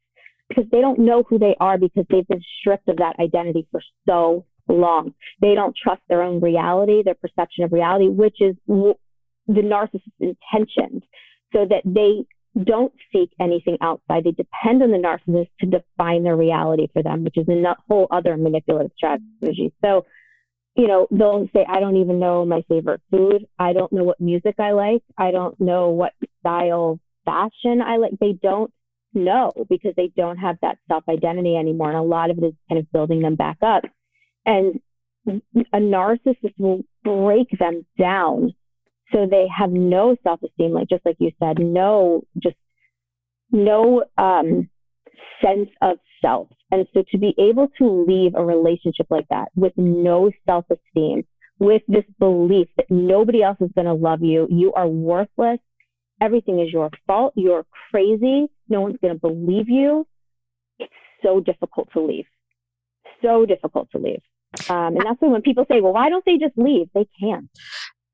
because 0.49 0.65
they 0.71 0.81
don't 0.81 0.99
know 0.99 1.23
who 1.27 1.37
they 1.37 1.55
are 1.59 1.77
because 1.77 2.05
they've 2.09 2.27
been 2.27 2.41
stripped 2.59 2.87
of 2.87 2.97
that 2.97 3.19
identity 3.19 3.67
for 3.71 3.81
so 4.07 4.45
long. 4.67 5.13
They 5.41 5.55
don't 5.55 5.75
trust 5.75 6.01
their 6.07 6.21
own 6.21 6.39
reality, 6.39 7.03
their 7.03 7.15
perception 7.15 7.63
of 7.63 7.73
reality, 7.73 8.07
which 8.07 8.37
is 8.39 8.55
the 8.67 8.95
narcissist's 9.47 10.07
intentions 10.19 11.03
so 11.53 11.65
that 11.69 11.81
they 11.85 12.25
don't 12.63 12.93
seek 13.11 13.31
anything 13.39 13.77
outside. 13.81 14.23
They 14.23 14.31
depend 14.31 14.81
on 14.83 14.91
the 14.91 14.97
narcissist 14.97 15.49
to 15.59 15.65
define 15.65 16.23
their 16.23 16.35
reality 16.35 16.87
for 16.93 17.03
them, 17.03 17.23
which 17.23 17.37
is 17.37 17.47
a 17.47 17.75
whole 17.87 18.07
other 18.11 18.37
manipulative 18.37 18.91
strategy. 18.95 19.73
So, 19.83 20.05
you 20.75 20.87
know, 20.87 21.07
they'll 21.11 21.47
say, 21.53 21.65
I 21.67 21.79
don't 21.79 21.97
even 21.97 22.19
know 22.19 22.45
my 22.45 22.63
favorite 22.69 23.01
food. 23.11 23.45
I 23.57 23.73
don't 23.73 23.91
know 23.91 24.03
what 24.03 24.19
music 24.19 24.55
I 24.59 24.71
like. 24.71 25.03
I 25.17 25.31
don't 25.31 25.59
know 25.59 25.89
what 25.89 26.13
style 26.39 26.99
fashion 27.25 27.81
I 27.81 27.97
like. 27.97 28.13
They 28.19 28.33
don't 28.33 28.71
know 29.13 29.51
because 29.69 29.93
they 29.95 30.11
don't 30.15 30.37
have 30.37 30.57
that 30.61 30.77
self 30.87 31.03
identity 31.09 31.55
anymore. 31.55 31.89
And 31.89 31.97
a 31.97 32.03
lot 32.03 32.29
of 32.29 32.37
it 32.37 32.45
is 32.45 32.53
kind 32.69 32.79
of 32.79 32.91
building 32.91 33.21
them 33.21 33.35
back 33.35 33.57
up. 33.61 33.83
And 34.45 34.79
a 35.27 35.77
narcissist 35.77 36.53
will 36.57 36.83
break 37.03 37.47
them 37.59 37.85
down 37.99 38.53
so 39.11 39.25
they 39.29 39.47
have 39.55 39.71
no 39.71 40.15
self 40.23 40.41
esteem, 40.43 40.73
like 40.73 40.89
just 40.89 41.05
like 41.05 41.17
you 41.19 41.31
said, 41.39 41.59
no, 41.59 42.23
just 42.41 42.55
no 43.51 44.03
um, 44.17 44.69
sense 45.41 45.69
of 45.81 45.97
self. 46.21 46.49
And 46.71 46.85
so 46.93 47.03
to 47.11 47.17
be 47.17 47.33
able 47.37 47.69
to 47.77 48.05
leave 48.07 48.33
a 48.35 48.43
relationship 48.43 49.07
like 49.09 49.27
that 49.29 49.49
with 49.55 49.73
no 49.77 50.31
self 50.45 50.65
esteem, 50.69 51.25
with 51.59 51.81
this 51.87 52.03
belief 52.19 52.67
that 52.77 52.89
nobody 52.89 53.43
else 53.43 53.57
is 53.61 53.71
going 53.73 53.87
to 53.87 53.93
love 53.93 54.21
you, 54.21 54.47
you 54.49 54.73
are 54.73 54.87
worthless, 54.87 55.59
everything 56.21 56.59
is 56.59 56.71
your 56.71 56.89
fault, 57.05 57.33
you're 57.35 57.65
crazy, 57.91 58.47
no 58.67 58.81
one's 58.81 58.97
going 59.01 59.13
to 59.13 59.19
believe 59.19 59.69
you, 59.69 60.05
it's 60.79 60.91
so 61.23 61.39
difficult 61.39 61.89
to 61.93 62.01
leave. 62.01 62.25
So 63.21 63.45
difficult 63.45 63.89
to 63.91 63.97
leave. 63.97 64.21
Um, 64.69 64.95
and 64.95 65.05
that's 65.05 65.19
why 65.19 65.29
when 65.29 65.41
people 65.41 65.65
say, 65.69 65.81
well, 65.81 65.93
why 65.93 66.09
don't 66.09 66.25
they 66.25 66.37
just 66.37 66.57
leave? 66.57 66.89
They 66.93 67.07
can't. 67.19 67.49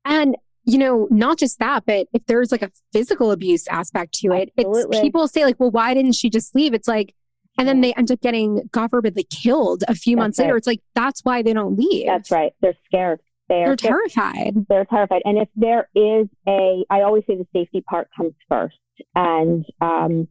And 0.04 0.36
you 0.64 0.78
know, 0.78 1.06
not 1.10 1.38
just 1.38 1.58
that, 1.58 1.84
but 1.86 2.08
if 2.12 2.24
there's 2.26 2.50
like 2.50 2.62
a 2.62 2.70
physical 2.92 3.30
abuse 3.30 3.66
aspect 3.68 4.14
to 4.14 4.32
it, 4.32 4.50
Absolutely. 4.58 4.96
it's 4.96 5.02
people 5.02 5.28
say 5.28 5.44
like, 5.44 5.60
well, 5.60 5.70
why 5.70 5.94
didn't 5.94 6.14
she 6.14 6.30
just 6.30 6.54
leave? 6.54 6.72
It's 6.72 6.88
like, 6.88 7.14
and 7.58 7.68
then 7.68 7.82
they 7.82 7.92
end 7.94 8.10
up 8.10 8.20
getting, 8.20 8.68
God 8.72 8.90
forbid, 8.90 9.14
like 9.14 9.28
killed 9.28 9.84
a 9.86 9.94
few 9.94 10.16
that's 10.16 10.22
months 10.22 10.38
right. 10.38 10.46
later. 10.46 10.56
It's 10.56 10.66
like, 10.66 10.80
that's 10.94 11.20
why 11.22 11.42
they 11.42 11.52
don't 11.52 11.78
leave. 11.78 12.06
That's 12.06 12.30
right. 12.30 12.52
They're 12.60 12.74
scared. 12.86 13.20
They're, 13.48 13.66
they're 13.66 13.76
terrified. 13.76 14.66
They're 14.68 14.86
terrified. 14.86 15.22
And 15.24 15.38
if 15.38 15.48
there 15.54 15.88
is 15.94 16.26
a, 16.48 16.84
I 16.90 17.02
always 17.02 17.24
say 17.26 17.36
the 17.36 17.46
safety 17.52 17.82
part 17.82 18.08
comes 18.16 18.32
first. 18.48 18.76
And, 19.14 19.64
um, 19.80 20.28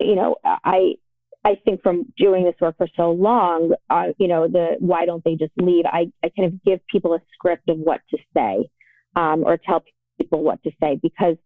you 0.00 0.16
know, 0.16 0.36
I, 0.44 0.94
I 1.44 1.54
think 1.64 1.82
from 1.82 2.12
doing 2.18 2.44
this 2.44 2.56
work 2.60 2.76
for 2.76 2.88
so 2.96 3.12
long, 3.12 3.74
uh, 3.88 4.08
you 4.18 4.28
know, 4.28 4.48
the 4.48 4.76
why 4.80 5.06
don't 5.06 5.22
they 5.24 5.36
just 5.36 5.52
leave? 5.56 5.84
I, 5.86 6.10
I 6.22 6.30
kind 6.36 6.52
of 6.52 6.62
give 6.64 6.80
people 6.90 7.14
a 7.14 7.20
script 7.32 7.68
of 7.68 7.78
what 7.78 8.00
to 8.10 8.18
say 8.36 8.68
um, 9.16 9.44
or 9.44 9.56
tell 9.56 9.82
people 10.18 10.42
what 10.42 10.62
to 10.62 10.70
say 10.80 10.98
because 11.02 11.36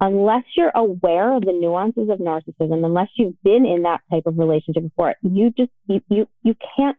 unless 0.00 0.44
you're 0.56 0.72
aware 0.74 1.36
of 1.36 1.44
the 1.44 1.52
nuances 1.52 2.08
of 2.10 2.18
narcissism, 2.18 2.84
unless 2.84 3.08
you've 3.16 3.40
been 3.42 3.64
in 3.64 3.82
that 3.82 4.00
type 4.10 4.26
of 4.26 4.38
relationship 4.38 4.82
before, 4.82 5.14
you 5.22 5.50
just 5.50 5.70
you 5.86 6.00
you, 6.08 6.26
you 6.42 6.54
can't 6.76 6.96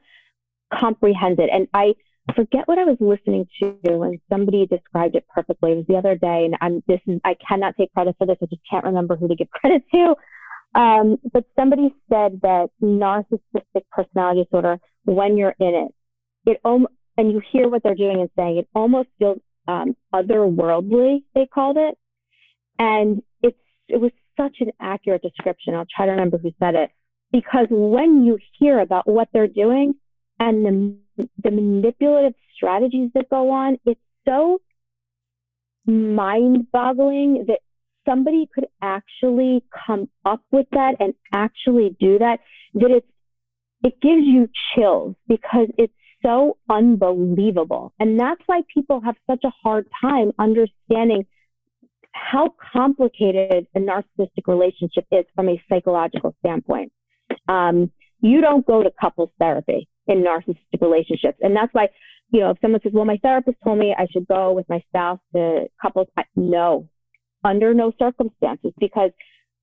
comprehend 0.73 1.39
it. 1.39 1.49
And 1.51 1.67
I 1.73 1.93
forget 2.35 2.67
what 2.67 2.79
I 2.79 2.85
was 2.85 2.97
listening 2.99 3.47
to 3.61 3.77
and 3.83 4.19
somebody 4.29 4.65
described 4.65 5.15
it 5.15 5.25
perfectly. 5.33 5.73
It 5.73 5.75
was 5.75 5.85
the 5.87 5.97
other 5.97 6.15
day, 6.15 6.45
and 6.45 6.55
I'm 6.61 6.83
this 6.87 7.01
is 7.07 7.19
I 7.23 7.35
cannot 7.47 7.75
take 7.77 7.93
credit 7.93 8.15
for 8.17 8.25
this. 8.25 8.37
I 8.41 8.45
just 8.45 8.61
can't 8.69 8.85
remember 8.85 9.15
who 9.15 9.27
to 9.27 9.35
give 9.35 9.49
credit 9.51 9.83
to. 9.93 10.15
Um, 10.73 11.17
but 11.31 11.45
somebody 11.57 11.93
said 12.09 12.41
that 12.41 12.69
narcissistic 12.81 13.83
personality 13.91 14.43
disorder, 14.43 14.77
when 15.05 15.37
you're 15.37 15.55
in 15.59 15.87
it, 15.87 16.51
it 16.51 16.59
om- 16.65 16.87
and 17.17 17.31
you 17.31 17.41
hear 17.51 17.69
what 17.69 17.81
they're 17.81 17.95
doing 17.95 18.19
and 18.19 18.29
saying, 18.35 18.57
it 18.57 18.67
almost 18.75 19.07
feels 19.17 19.39
um, 19.67 19.95
otherworldly. 20.13 21.23
They 21.33 21.45
called 21.45 21.77
it, 21.77 21.97
and 22.79 23.21
it's 23.41 23.57
it 23.87 23.99
was 23.99 24.11
such 24.37 24.57
an 24.59 24.71
accurate 24.79 25.21
description. 25.21 25.75
I'll 25.75 25.87
try 25.95 26.05
to 26.05 26.11
remember 26.11 26.37
who 26.37 26.51
said 26.59 26.75
it 26.75 26.91
because 27.31 27.67
when 27.69 28.23
you 28.25 28.37
hear 28.59 28.79
about 28.79 29.07
what 29.07 29.29
they're 29.33 29.47
doing 29.47 29.95
and 30.39 30.65
the 30.65 31.29
the 31.43 31.51
manipulative 31.51 32.33
strategies 32.55 33.09
that 33.13 33.29
go 33.29 33.51
on, 33.51 33.77
it's 33.85 33.99
so 34.27 34.59
mind-boggling 35.85 37.45
that 37.47 37.59
somebody 38.07 38.49
could 38.53 38.67
actually 38.81 39.63
come 39.87 40.09
up 40.25 40.41
with 40.51 40.67
that 40.71 40.95
and 40.99 41.13
actually 41.33 41.95
do 41.99 42.19
that, 42.19 42.39
that 42.73 42.91
it's, 42.91 43.07
it 43.83 43.99
gives 44.01 44.25
you 44.25 44.47
chills 44.73 45.15
because 45.27 45.67
it's 45.77 45.93
so 46.25 46.57
unbelievable. 46.69 47.93
And 47.99 48.19
that's 48.19 48.41
why 48.47 48.61
people 48.73 49.01
have 49.01 49.15
such 49.29 49.43
a 49.43 49.51
hard 49.63 49.87
time 50.01 50.31
understanding 50.39 51.25
how 52.11 52.53
complicated 52.73 53.67
a 53.75 53.79
narcissistic 53.79 54.47
relationship 54.47 55.05
is 55.11 55.25
from 55.35 55.49
a 55.49 55.61
psychological 55.69 56.35
standpoint. 56.39 56.91
Um, 57.47 57.91
you 58.21 58.41
don't 58.41 58.65
go 58.65 58.81
to 58.81 58.91
couples 58.99 59.29
therapy 59.39 59.87
in 60.07 60.23
narcissistic 60.23 60.81
relationships. 60.81 61.37
And 61.41 61.55
that's 61.55 61.73
why, 61.73 61.89
you 62.31 62.39
know, 62.39 62.51
if 62.51 62.57
someone 62.61 62.81
says, 62.81 62.93
well, 62.93 63.05
my 63.05 63.17
therapist 63.21 63.57
told 63.63 63.79
me 63.79 63.93
I 63.97 64.07
should 64.11 64.27
go 64.27 64.53
with 64.53 64.67
my 64.69 64.81
spouse 64.87 65.19
to 65.35 65.67
couples, 65.81 66.07
I, 66.17 66.23
no, 66.35 66.87
under 67.43 67.73
no 67.73 67.91
circumstances 67.99 68.71
because 68.79 69.11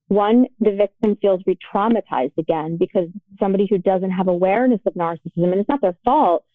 one, 0.07 0.45
the 0.59 0.71
victim 0.71 1.17
feels 1.21 1.41
re-traumatized 1.47 2.37
again 2.37 2.77
because 2.77 3.07
somebody 3.39 3.67
who 3.69 3.77
doesn't 3.77 4.11
have 4.11 4.27
awareness 4.27 4.81
of 4.85 4.93
narcissism, 4.93 5.51
and 5.51 5.55
it's 5.55 5.69
not 5.69 5.81
their 5.81 5.97
fault, 6.05 6.45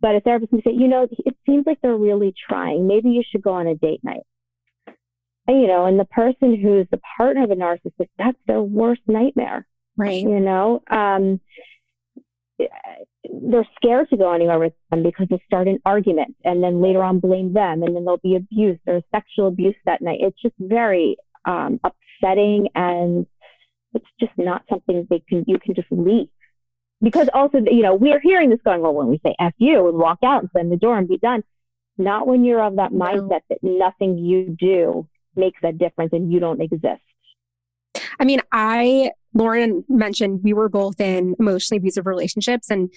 but 0.00 0.14
a 0.14 0.20
therapist 0.20 0.50
can 0.50 0.62
say, 0.62 0.72
you 0.72 0.88
know, 0.88 1.08
it 1.10 1.36
seems 1.46 1.66
like 1.66 1.80
they're 1.80 1.96
really 1.96 2.34
trying. 2.48 2.86
Maybe 2.86 3.10
you 3.10 3.22
should 3.28 3.42
go 3.42 3.52
on 3.52 3.66
a 3.66 3.74
date 3.74 4.00
night. 4.02 4.24
And, 5.48 5.60
you 5.60 5.66
know, 5.68 5.86
and 5.86 5.98
the 5.98 6.04
person 6.04 6.60
who's 6.60 6.86
the 6.90 7.00
partner 7.16 7.44
of 7.44 7.50
a 7.50 7.54
narcissist, 7.54 8.08
that's 8.18 8.38
their 8.46 8.60
worst 8.60 9.02
nightmare. 9.06 9.66
Right. 9.96 10.22
You 10.22 10.40
know, 10.40 10.82
um, 10.90 11.40
they're 12.58 13.68
scared 13.76 14.08
to 14.10 14.16
go 14.16 14.32
anywhere 14.32 14.58
with 14.58 14.72
them 14.90 15.02
because 15.02 15.26
they 15.30 15.40
start 15.46 15.68
an 15.68 15.78
argument 15.84 16.36
and 16.44 16.62
then 16.62 16.82
later 16.82 17.02
on 17.02 17.20
blame 17.20 17.52
them 17.52 17.82
and 17.82 17.94
then 17.94 18.04
there'll 18.04 18.18
be 18.18 18.36
abuse 18.36 18.78
or 18.86 19.00
sexual 19.14 19.48
abuse 19.48 19.74
that 19.84 20.02
night. 20.02 20.18
It's 20.20 20.40
just 20.40 20.54
very 20.58 21.16
um, 21.44 21.80
upsetting 21.84 22.68
and 22.74 23.26
it's 23.94 24.06
just 24.20 24.32
not 24.36 24.62
something 24.68 25.06
they 25.08 25.22
can 25.28 25.44
you 25.46 25.58
can 25.58 25.74
just 25.74 25.88
leave. 25.90 26.28
Because 27.02 27.28
also, 27.34 27.58
you 27.58 27.82
know, 27.82 27.94
we're 27.94 28.20
hearing 28.20 28.50
this 28.50 28.60
going, 28.64 28.80
well, 28.80 28.94
when 28.94 29.08
we 29.08 29.20
say 29.24 29.34
F 29.38 29.52
you 29.58 29.88
and 29.88 29.98
walk 29.98 30.18
out 30.24 30.42
and 30.42 30.50
slam 30.50 30.70
the 30.70 30.76
door 30.76 30.96
and 30.96 31.06
be 31.06 31.18
done, 31.18 31.44
not 31.98 32.26
when 32.26 32.44
you're 32.44 32.62
of 32.62 32.76
that 32.76 32.92
mindset 32.92 33.40
that 33.50 33.58
nothing 33.62 34.18
you 34.18 34.56
do 34.58 35.06
makes 35.34 35.60
a 35.62 35.72
difference 35.72 36.12
and 36.12 36.32
you 36.32 36.40
don't 36.40 36.60
exist. 36.60 37.02
I 38.18 38.24
mean, 38.24 38.40
I, 38.52 39.10
Lauren 39.34 39.84
mentioned 39.88 40.40
we 40.42 40.54
were 40.54 40.68
both 40.68 41.00
in 41.00 41.34
emotionally 41.38 41.78
abusive 41.78 42.06
relationships. 42.06 42.70
And 42.70 42.90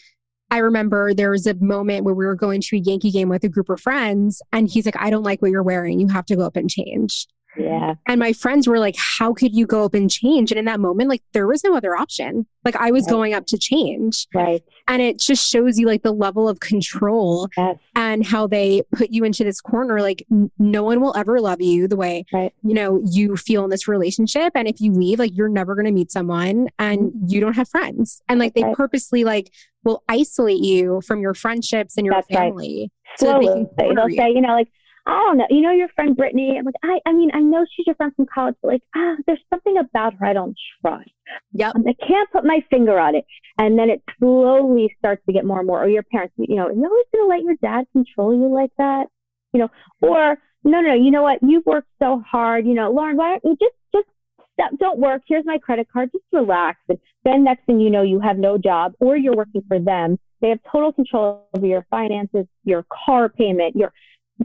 I 0.51 0.59
remember 0.59 1.13
there 1.13 1.31
was 1.31 1.45
a 1.45 1.53
moment 1.55 2.05
where 2.05 2.15
we 2.15 2.25
were 2.25 2.35
going 2.35 2.61
to 2.61 2.77
a 2.77 2.79
Yankee 2.79 3.11
game 3.11 3.29
with 3.29 3.43
a 3.43 3.49
group 3.49 3.69
of 3.69 3.79
friends, 3.79 4.41
and 4.51 4.69
he's 4.69 4.85
like, 4.85 4.99
I 4.99 5.09
don't 5.09 5.23
like 5.23 5.41
what 5.41 5.51
you're 5.51 5.61
wearing. 5.61 5.99
You 5.99 6.07
have 6.07 6.25
to 6.27 6.35
go 6.35 6.45
up 6.45 6.55
and 6.55 6.69
change. 6.69 7.27
Yeah. 7.57 7.95
And 8.07 8.19
my 8.19 8.33
friends 8.33 8.67
were 8.67 8.79
like, 8.79 8.95
How 8.97 9.33
could 9.33 9.53
you 9.53 9.65
go 9.65 9.85
up 9.85 9.93
and 9.93 10.09
change? 10.09 10.51
And 10.51 10.59
in 10.59 10.65
that 10.65 10.79
moment, 10.79 11.09
like, 11.09 11.23
there 11.33 11.47
was 11.47 11.63
no 11.63 11.75
other 11.75 11.95
option. 11.95 12.45
Like, 12.63 12.75
I 12.75 12.91
was 12.91 13.05
right. 13.05 13.11
going 13.11 13.33
up 13.33 13.45
to 13.47 13.57
change. 13.57 14.27
Right. 14.33 14.63
And 14.87 15.01
it 15.01 15.19
just 15.19 15.49
shows 15.49 15.79
you 15.79 15.87
like 15.87 16.03
the 16.03 16.11
level 16.11 16.47
of 16.47 16.59
control 16.59 17.47
yes. 17.57 17.77
and 17.95 18.25
how 18.25 18.47
they 18.47 18.83
put 18.91 19.09
you 19.09 19.23
into 19.23 19.43
this 19.43 19.61
corner. 19.61 20.01
Like, 20.01 20.25
n- 20.31 20.51
no 20.59 20.83
one 20.83 21.01
will 21.01 21.15
ever 21.15 21.39
love 21.39 21.61
you 21.61 21.87
the 21.87 21.95
way, 21.95 22.25
right. 22.31 22.53
you 22.63 22.73
know, 22.73 23.01
you 23.05 23.35
feel 23.35 23.63
in 23.63 23.69
this 23.69 23.87
relationship. 23.87 24.53
And 24.55 24.67
if 24.67 24.79
you 24.79 24.91
leave, 24.91 25.19
like, 25.19 25.35
you're 25.35 25.49
never 25.49 25.75
going 25.75 25.85
to 25.85 25.91
meet 25.91 26.11
someone 26.11 26.67
and 26.77 26.99
mm-hmm. 26.99 27.25
you 27.27 27.39
don't 27.39 27.55
have 27.55 27.69
friends. 27.69 28.21
And 28.29 28.39
like, 28.39 28.53
they 28.53 28.63
right. 28.63 28.75
purposely 28.75 29.23
like 29.23 29.51
will 29.83 30.03
isolate 30.07 30.63
you 30.63 31.01
from 31.01 31.21
your 31.21 31.33
friendships 31.33 31.97
and 31.97 32.05
your 32.05 32.15
That's 32.15 32.27
family. 32.27 32.91
So 33.17 33.25
that 33.27 33.39
they 33.77 33.87
can 33.87 33.95
they'll 33.95 34.09
say, 34.09 34.31
you 34.31 34.41
know, 34.41 34.53
like, 34.53 34.69
I 35.09 35.13
don't 35.25 35.37
know. 35.39 35.47
You 35.49 35.61
know 35.61 35.71
your 35.71 35.87
friend 35.95 36.15
Brittany? 36.15 36.55
I'm 36.59 36.65
like, 36.65 36.75
I, 36.83 36.99
I 37.07 37.13
mean, 37.13 37.31
I 37.33 37.39
know 37.39 37.65
she's 37.75 37.87
your 37.87 37.95
friend 37.95 38.13
from 38.15 38.27
college, 38.31 38.53
but 38.61 38.67
like, 38.67 38.83
ah, 38.95 39.15
there's 39.25 39.41
something 39.49 39.75
about 39.77 40.13
her 40.13 40.25
I 40.27 40.33
don't 40.33 40.55
trust. 40.81 41.09
Yep. 41.53 41.77
I 41.87 42.05
can't 42.07 42.31
put 42.31 42.45
my 42.45 42.63
finger 42.69 42.99
on 42.99 43.15
it. 43.15 43.25
And 43.57 43.77
then 43.77 43.89
it 43.89 44.03
slowly 44.19 44.95
starts 44.99 45.23
to 45.25 45.33
get 45.33 45.45
more 45.45 45.59
and 45.59 45.67
more. 45.67 45.83
Or 45.83 45.89
your 45.89 46.03
parents, 46.03 46.35
you 46.37 46.55
know, 46.55 46.69
you're 46.69 46.85
always 46.85 47.05
going 47.11 47.23
to 47.23 47.27
let 47.27 47.41
your 47.41 47.55
dad 47.59 47.85
control 47.91 48.35
you 48.35 48.53
like 48.53 48.69
that, 48.77 49.07
you 49.51 49.61
know, 49.61 49.69
or 50.01 50.37
no, 50.63 50.79
no, 50.81 50.89
no, 50.89 50.93
you 50.93 51.09
know 51.09 51.23
what? 51.23 51.39
You've 51.41 51.65
worked 51.65 51.89
so 51.97 52.21
hard. 52.29 52.67
You 52.67 52.75
know, 52.75 52.91
Lauren, 52.91 53.17
why 53.17 53.39
don't 53.39 53.41
you 53.43 53.57
just, 53.59 53.75
just 53.91 54.07
stop, 54.53 54.77
don't 54.79 54.99
work. 54.99 55.23
Here's 55.27 55.45
my 55.45 55.57
credit 55.57 55.87
card. 55.91 56.09
Just 56.11 56.25
relax. 56.31 56.79
And 56.87 56.99
then 57.23 57.43
next 57.43 57.65
thing 57.65 57.79
you 57.79 57.89
know, 57.89 58.03
you 58.03 58.19
have 58.19 58.37
no 58.37 58.59
job 58.59 58.93
or 58.99 59.17
you're 59.17 59.35
working 59.35 59.63
for 59.67 59.79
them. 59.79 60.19
They 60.41 60.49
have 60.49 60.59
total 60.71 60.93
control 60.93 61.47
over 61.57 61.65
your 61.65 61.85
finances, 61.89 62.45
your 62.63 62.85
car 63.05 63.27
payment, 63.27 63.75
your, 63.75 63.91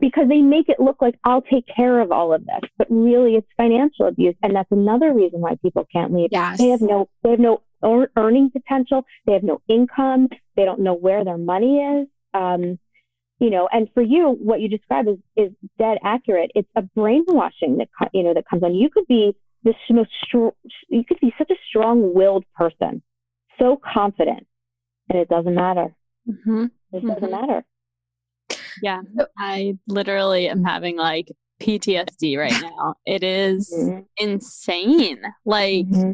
because 0.00 0.28
they 0.28 0.40
make 0.40 0.68
it 0.68 0.80
look 0.80 1.00
like 1.00 1.14
I'll 1.24 1.42
take 1.42 1.64
care 1.74 2.00
of 2.00 2.10
all 2.10 2.32
of 2.34 2.44
this, 2.44 2.70
but 2.78 2.88
really 2.90 3.34
it's 3.36 3.46
financial 3.56 4.06
abuse. 4.06 4.34
And 4.42 4.54
that's 4.54 4.70
another 4.72 5.12
reason 5.12 5.40
why 5.40 5.56
people 5.62 5.86
can't 5.92 6.12
leave. 6.12 6.30
Yes. 6.32 6.58
They 6.58 6.68
have 6.68 6.80
no, 6.80 7.08
they 7.22 7.30
have 7.30 7.40
no 7.40 7.62
earning 7.82 8.50
potential. 8.50 9.04
They 9.26 9.32
have 9.34 9.42
no 9.42 9.60
income. 9.68 10.28
They 10.56 10.64
don't 10.64 10.80
know 10.80 10.94
where 10.94 11.24
their 11.24 11.38
money 11.38 11.78
is. 11.78 12.08
Um, 12.32 12.78
you 13.38 13.50
know, 13.50 13.68
and 13.70 13.88
for 13.94 14.02
you, 14.02 14.36
what 14.40 14.60
you 14.60 14.68
describe 14.68 15.06
is, 15.08 15.18
is 15.36 15.52
dead 15.78 15.98
accurate. 16.04 16.50
It's 16.54 16.68
a 16.76 16.82
brainwashing 16.82 17.78
that, 17.78 17.88
you 18.12 18.22
know, 18.22 18.32
that 18.34 18.48
comes 18.48 18.62
on. 18.62 18.74
You 18.74 18.88
could 18.90 19.06
be 19.06 19.36
this 19.64 19.74
most, 19.90 20.10
str- 20.24 20.56
you 20.88 21.04
could 21.04 21.20
be 21.20 21.34
such 21.36 21.50
a 21.50 21.56
strong 21.68 22.14
willed 22.14 22.44
person, 22.54 23.02
so 23.58 23.80
confident, 23.92 24.46
and 25.08 25.18
it 25.18 25.28
doesn't 25.28 25.54
matter. 25.54 25.94
Mm-hmm. 26.28 26.66
It 26.92 27.02
doesn't 27.02 27.22
mm-hmm. 27.22 27.30
matter. 27.30 27.64
Yeah. 28.82 29.02
I 29.38 29.78
literally 29.86 30.48
am 30.48 30.64
having 30.64 30.96
like 30.96 31.30
PTSD 31.60 32.36
right 32.36 32.52
now. 32.62 32.94
It 33.06 33.22
is 33.22 33.72
mm-hmm. 33.74 34.00
insane. 34.18 35.22
Like 35.44 35.86
mm-hmm. 35.86 36.12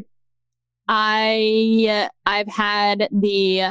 I 0.87 2.09
I've 2.25 2.47
had 2.47 3.07
the 3.11 3.63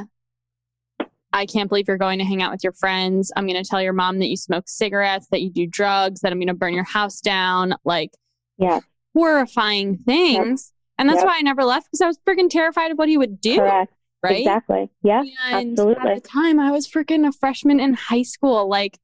I 1.32 1.46
can't 1.46 1.68
believe 1.68 1.86
you're 1.86 1.96
going 1.96 2.18
to 2.18 2.24
hang 2.24 2.42
out 2.42 2.50
with 2.50 2.64
your 2.64 2.72
friends. 2.72 3.30
I'm 3.36 3.46
going 3.46 3.62
to 3.62 3.68
tell 3.68 3.80
your 3.80 3.92
mom 3.92 4.18
that 4.18 4.26
you 4.26 4.36
smoke 4.36 4.64
cigarettes, 4.66 5.28
that 5.30 5.42
you 5.42 5.50
do 5.50 5.64
drugs, 5.64 6.20
that 6.20 6.32
I'm 6.32 6.38
going 6.38 6.48
to 6.48 6.54
burn 6.54 6.74
your 6.74 6.82
house 6.82 7.20
down. 7.20 7.74
Like, 7.84 8.10
yeah, 8.58 8.80
horrifying 9.14 9.96
things. 9.98 10.72
Yep. 10.72 10.76
And 10.98 11.08
that's 11.08 11.20
yep. 11.20 11.26
why 11.26 11.38
I 11.38 11.42
never 11.42 11.64
left 11.64 11.86
because 11.86 12.00
I 12.00 12.06
was 12.08 12.18
freaking 12.28 12.50
terrified 12.50 12.90
of 12.90 12.98
what 12.98 13.08
he 13.08 13.16
would 13.16 13.40
do. 13.40 13.58
Correct 13.58 13.92
right? 14.22 14.38
Exactly. 14.38 14.90
Yeah. 15.02 15.22
And 15.50 15.72
absolutely. 15.72 16.10
at 16.10 16.22
the 16.22 16.28
time, 16.28 16.60
I 16.60 16.70
was 16.70 16.88
freaking 16.88 17.26
a 17.26 17.32
freshman 17.32 17.80
in 17.80 17.94
high 17.94 18.22
school. 18.22 18.68
Like 18.68 18.98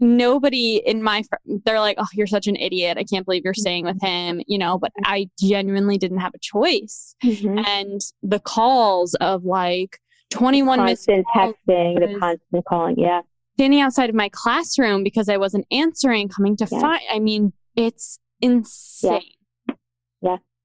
nobody 0.00 0.76
in 0.84 1.02
my 1.02 1.22
fr- 1.22 1.58
they're 1.64 1.80
like, 1.80 1.96
"Oh, 1.98 2.06
you're 2.12 2.26
such 2.26 2.46
an 2.46 2.56
idiot. 2.56 2.98
I 2.98 3.04
can't 3.04 3.24
believe 3.24 3.42
you're 3.44 3.54
staying 3.54 3.84
with 3.84 4.00
him." 4.00 4.40
You 4.46 4.58
know, 4.58 4.78
but 4.78 4.92
I 5.04 5.28
genuinely 5.38 5.98
didn't 5.98 6.18
have 6.18 6.34
a 6.34 6.38
choice. 6.38 7.14
Mm-hmm. 7.24 7.58
And 7.66 8.00
the 8.22 8.40
calls 8.40 9.14
of 9.16 9.44
like 9.44 9.98
21 10.30 10.78
constant 10.78 11.26
texting, 11.34 11.54
the 11.66 12.16
constant 12.18 12.64
calling, 12.66 12.98
yeah. 12.98 13.22
Standing 13.56 13.80
outside 13.80 14.08
of 14.08 14.14
my 14.14 14.28
classroom 14.28 15.02
because 15.02 15.28
I 15.28 15.36
wasn't 15.36 15.66
answering, 15.72 16.28
coming 16.28 16.56
to 16.58 16.68
yeah. 16.70 16.80
find. 16.80 17.00
I 17.10 17.18
mean, 17.18 17.52
it's 17.74 18.20
insane. 18.40 19.12
Yeah. 19.12 19.18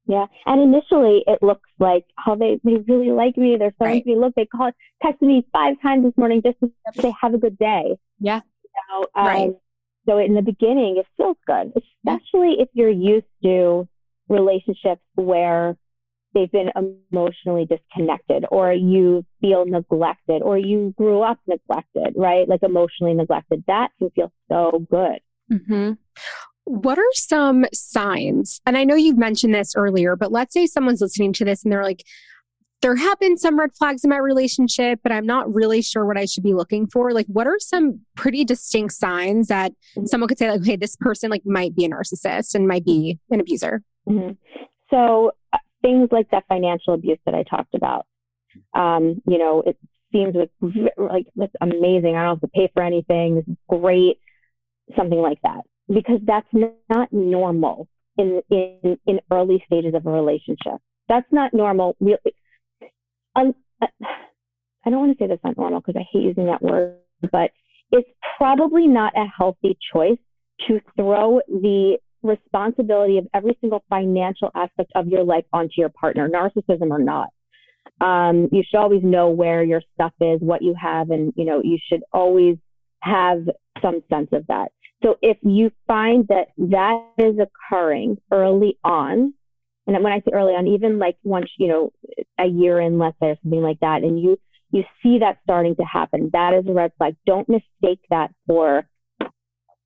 Yeah. 0.06 0.26
And 0.46 0.62
initially 0.62 1.24
it 1.28 1.42
looks 1.42 1.70
like, 1.80 2.06
oh, 2.28 2.36
they, 2.36 2.60
they 2.64 2.78
really 2.88 3.12
like 3.12 3.38
me. 3.38 3.56
They're 3.58 3.74
starting 3.76 3.98
right. 3.98 4.04
to 4.04 4.10
me. 4.10 4.18
Look, 4.18 4.36
they 4.36 4.46
called, 4.46 4.74
texted 5.04 5.22
me 5.22 5.46
five 5.54 5.76
times 5.82 6.04
this 6.04 6.14
morning 6.18 6.42
just 6.44 6.60
to 6.60 6.72
say, 7.02 7.14
have 7.22 7.34
a 7.34 7.38
good 7.38 7.58
day. 7.58 7.98
Yeah. 8.20 8.42
know, 8.90 9.08
um, 9.16 9.26
right. 9.26 9.52
So 10.08 10.18
in 10.18 10.34
the 10.34 10.42
beginning, 10.42 10.98
it 10.98 11.06
feels 11.16 11.38
good, 11.48 11.72
especially 11.78 12.58
if 12.60 12.68
you're 12.74 12.90
used 12.90 13.26
to 13.44 13.88
relationships 14.28 15.02
where 15.16 15.78
they've 16.34 16.52
been 16.52 16.72
emotionally 16.76 17.66
disconnected 17.66 18.46
or 18.52 18.74
you 18.74 19.24
feel 19.40 19.66
neglected 19.66 20.42
or 20.42 20.58
you 20.58 20.94
grew 20.98 21.22
up 21.22 21.40
neglected, 21.48 22.14
right? 22.18 22.50
Like 22.50 22.64
emotionally 22.64 23.14
neglected. 23.14 23.64
That 23.68 23.92
can 24.00 24.10
feel 24.10 24.32
so 24.50 24.86
good. 24.90 25.20
Mm-hmm. 25.52 25.92
What 26.66 26.98
are 26.98 27.14
some 27.14 27.66
signs? 27.74 28.62
And 28.66 28.78
I 28.78 28.84
know 28.84 28.96
you've 28.96 29.18
mentioned 29.18 29.54
this 29.54 29.76
earlier, 29.76 30.16
but 30.16 30.32
let's 30.32 30.54
say 30.54 30.66
someone's 30.66 31.02
listening 31.02 31.34
to 31.34 31.46
this 31.46 31.64
and 31.64 31.72
they're 31.72 31.84
like, 31.84 32.04
there 32.82 32.96
have 32.98 33.20
been 33.20 33.38
some 33.38 33.58
red 33.58 33.74
flags 33.74 34.04
in 34.04 34.10
my 34.10 34.18
relationship, 34.18 35.00
but 35.04 35.12
I'm 35.12 35.26
not 35.26 35.54
really 35.54 35.82
sure 35.82 36.06
what 36.06 36.18
I 36.18 36.26
should 36.26 36.44
be 36.44 36.54
looking 36.54 36.86
for. 36.86 37.14
Like, 37.14 37.26
what 37.28 37.48
are 37.48 37.58
some 37.58 38.02
pretty 38.16 38.44
distinct 38.44 38.94
signs 38.94 39.48
that 39.48 39.72
mm-hmm. 39.72 40.06
someone 40.06 40.28
could 40.28 40.38
say, 40.38 40.52
like, 40.52 40.66
hey, 40.66 40.76
this 40.76 40.98
person 40.98 41.30
like 41.32 41.44
might 41.46 41.74
be 41.76 41.86
a 41.86 41.90
narcissist 41.90 42.56
and 42.56 42.68
might 42.68 42.84
be 42.84 43.20
an 43.32 43.40
abuser? 43.40 43.82
Mm-hmm. 44.08 44.34
So 44.90 45.32
uh, 45.54 45.58
things 45.82 46.10
like 46.12 46.30
that 46.32 46.44
financial 46.50 46.94
abuse 46.94 47.20
that 47.26 47.34
I 47.34 47.44
talked 47.44 47.74
about. 47.74 48.06
Um, 48.74 49.22
you 49.26 49.38
know, 49.38 49.64
it 49.66 49.78
seems 50.12 50.36
like 50.36 50.52
like 50.98 51.26
that's 51.36 51.56
amazing. 51.62 52.16
I 52.16 52.24
don't 52.24 52.36
have 52.36 52.42
to 52.42 52.48
pay 52.48 52.70
for 52.74 52.84
anything. 52.84 53.36
This 53.36 53.48
is 53.48 53.58
great. 53.70 54.20
Something 54.96 55.20
like 55.20 55.40
that, 55.44 55.62
because 55.88 56.20
that's 56.26 56.48
not 56.54 57.12
normal 57.12 57.88
in 58.18 58.42
in 58.50 58.98
in 59.06 59.20
early 59.32 59.64
stages 59.66 59.94
of 59.96 60.06
a 60.06 60.12
relationship. 60.12 60.80
That's 61.10 61.28
not 61.32 61.54
normal. 61.54 61.96
Really, 62.00 62.18
uh, 63.36 63.52
I 63.82 64.90
don't 64.90 65.00
want 65.00 65.18
to 65.18 65.24
say 65.24 65.28
that's 65.28 65.44
not 65.44 65.58
normal 65.58 65.82
because 65.82 66.00
I 66.00 66.06
hate 66.12 66.24
using 66.24 66.46
that 66.46 66.62
word, 66.62 66.98
but 67.32 67.52
it's 67.92 68.10
probably 68.38 68.88
not 68.88 69.14
a 69.16 69.26
healthy 69.26 69.78
choice 69.94 70.18
to 70.68 70.80
throw 70.96 71.42
the 71.48 71.98
responsibility 72.22 73.18
of 73.18 73.28
every 73.34 73.58
single 73.62 73.84
financial 73.90 74.50
aspect 74.56 74.92
of 74.96 75.08
your 75.08 75.24
life 75.24 75.46
onto 75.52 75.74
your 75.78 75.90
partner, 75.90 76.30
narcissism 76.30 76.90
or 76.90 77.00
not. 77.00 77.30
Um, 78.02 78.50
you 78.52 78.64
should 78.68 78.80
always 78.80 79.04
know 79.04 79.30
where 79.30 79.64
your 79.64 79.82
stuff 79.94 80.14
is, 80.22 80.40
what 80.42 80.62
you 80.62 80.74
have, 80.82 81.10
and 81.10 81.34
you 81.36 81.46
know 81.46 81.62
you 81.64 81.78
should 81.90 82.02
always 82.12 82.58
have 83.02 83.40
some 83.82 84.02
sense 84.10 84.30
of 84.32 84.48
that. 84.48 84.72
So 85.04 85.18
if 85.22 85.38
you 85.42 85.72
find 85.88 86.28
that 86.30 86.48
that 86.58 87.12
is 87.18 87.36
occurring 87.40 88.18
early 88.32 88.78
on, 88.84 89.34
and 89.86 90.04
when 90.04 90.14
I 90.14 90.20
say 90.20 90.32
early 90.34 90.54
on, 90.54 90.68
even 90.68 90.98
like 90.98 91.18
once 91.24 91.50
you 91.58 91.68
know 91.68 91.94
a 92.40 92.46
year 92.46 92.80
in, 92.80 92.98
let's 92.98 93.18
say, 93.20 93.28
or 93.28 93.38
something 93.44 93.62
like 93.62 93.80
that, 93.82 94.04
and 94.04 94.20
you 94.20 94.40
you 94.72 94.84
see 95.04 95.20
that 95.20 95.40
starting 95.44 95.76
to 95.76 95.84
happen, 95.84 96.30
that 96.34 96.54
is 96.54 96.66
a 96.68 96.74
red 96.74 96.92
flag. 96.98 97.16
Don't 97.26 97.50
mistake 97.50 98.00
that 98.10 98.32
for 98.48 98.88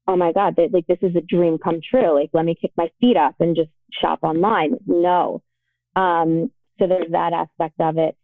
oh 0.08 0.16
my 0.16 0.32
God, 0.32 0.56
they, 0.56 0.70
like 0.72 0.88
this 0.88 1.00
is 1.02 1.16
a 1.16 1.22
dream 1.22 1.58
come 1.58 1.82
true. 1.88 2.20
Like, 2.20 2.30
let 2.34 2.46
me 2.46 2.56
kick 2.60 2.72
my 2.78 2.90
feet 3.00 3.18
up 3.18 3.36
and 3.40 3.56
just 3.56 3.70
shop 4.02 4.20
online. 4.24 4.76
No. 4.86 5.42
Um, 5.96 6.52
so 6.80 6.88
there's 6.88 7.12
that 7.12 7.34
aspect 7.34 7.76
of 7.80 7.98
it. 7.98 8.16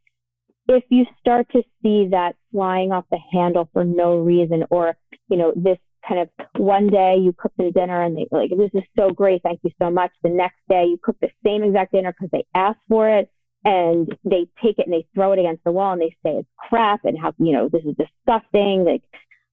If 0.67 0.83
you 0.89 1.05
start 1.19 1.47
to 1.51 1.63
see 1.81 2.07
that 2.11 2.35
flying 2.51 2.91
off 2.91 3.05
the 3.11 3.19
handle 3.31 3.69
for 3.73 3.83
no 3.83 4.17
reason, 4.17 4.63
or, 4.69 4.95
you 5.27 5.37
know, 5.37 5.51
this 5.55 5.77
kind 6.07 6.21
of 6.21 6.29
one 6.57 6.87
day 6.87 7.17
you 7.19 7.33
cook 7.37 7.53
them 7.57 7.71
dinner 7.71 8.03
and 8.03 8.17
they 8.17 8.27
like, 8.31 8.49
this 8.49 8.71
is 8.73 8.87
so 8.97 9.09
great. 9.09 9.41
Thank 9.43 9.61
you 9.63 9.71
so 9.81 9.89
much. 9.89 10.11
The 10.23 10.29
next 10.29 10.59
day 10.69 10.85
you 10.85 10.99
cook 11.01 11.17
the 11.21 11.29
same 11.45 11.63
exact 11.63 11.93
dinner 11.93 12.13
because 12.13 12.31
they 12.31 12.45
asked 12.53 12.79
for 12.89 13.09
it 13.09 13.29
and 13.63 14.07
they 14.25 14.47
take 14.61 14.79
it 14.79 14.85
and 14.85 14.93
they 14.93 15.07
throw 15.15 15.31
it 15.31 15.39
against 15.39 15.63
the 15.63 15.71
wall 15.71 15.93
and 15.93 16.01
they 16.01 16.15
say 16.23 16.37
it's 16.37 16.49
crap 16.57 17.05
and 17.05 17.17
how, 17.17 17.33
you 17.37 17.53
know, 17.53 17.69
this 17.69 17.83
is 17.85 17.95
disgusting. 17.95 18.83
Like, 18.85 19.03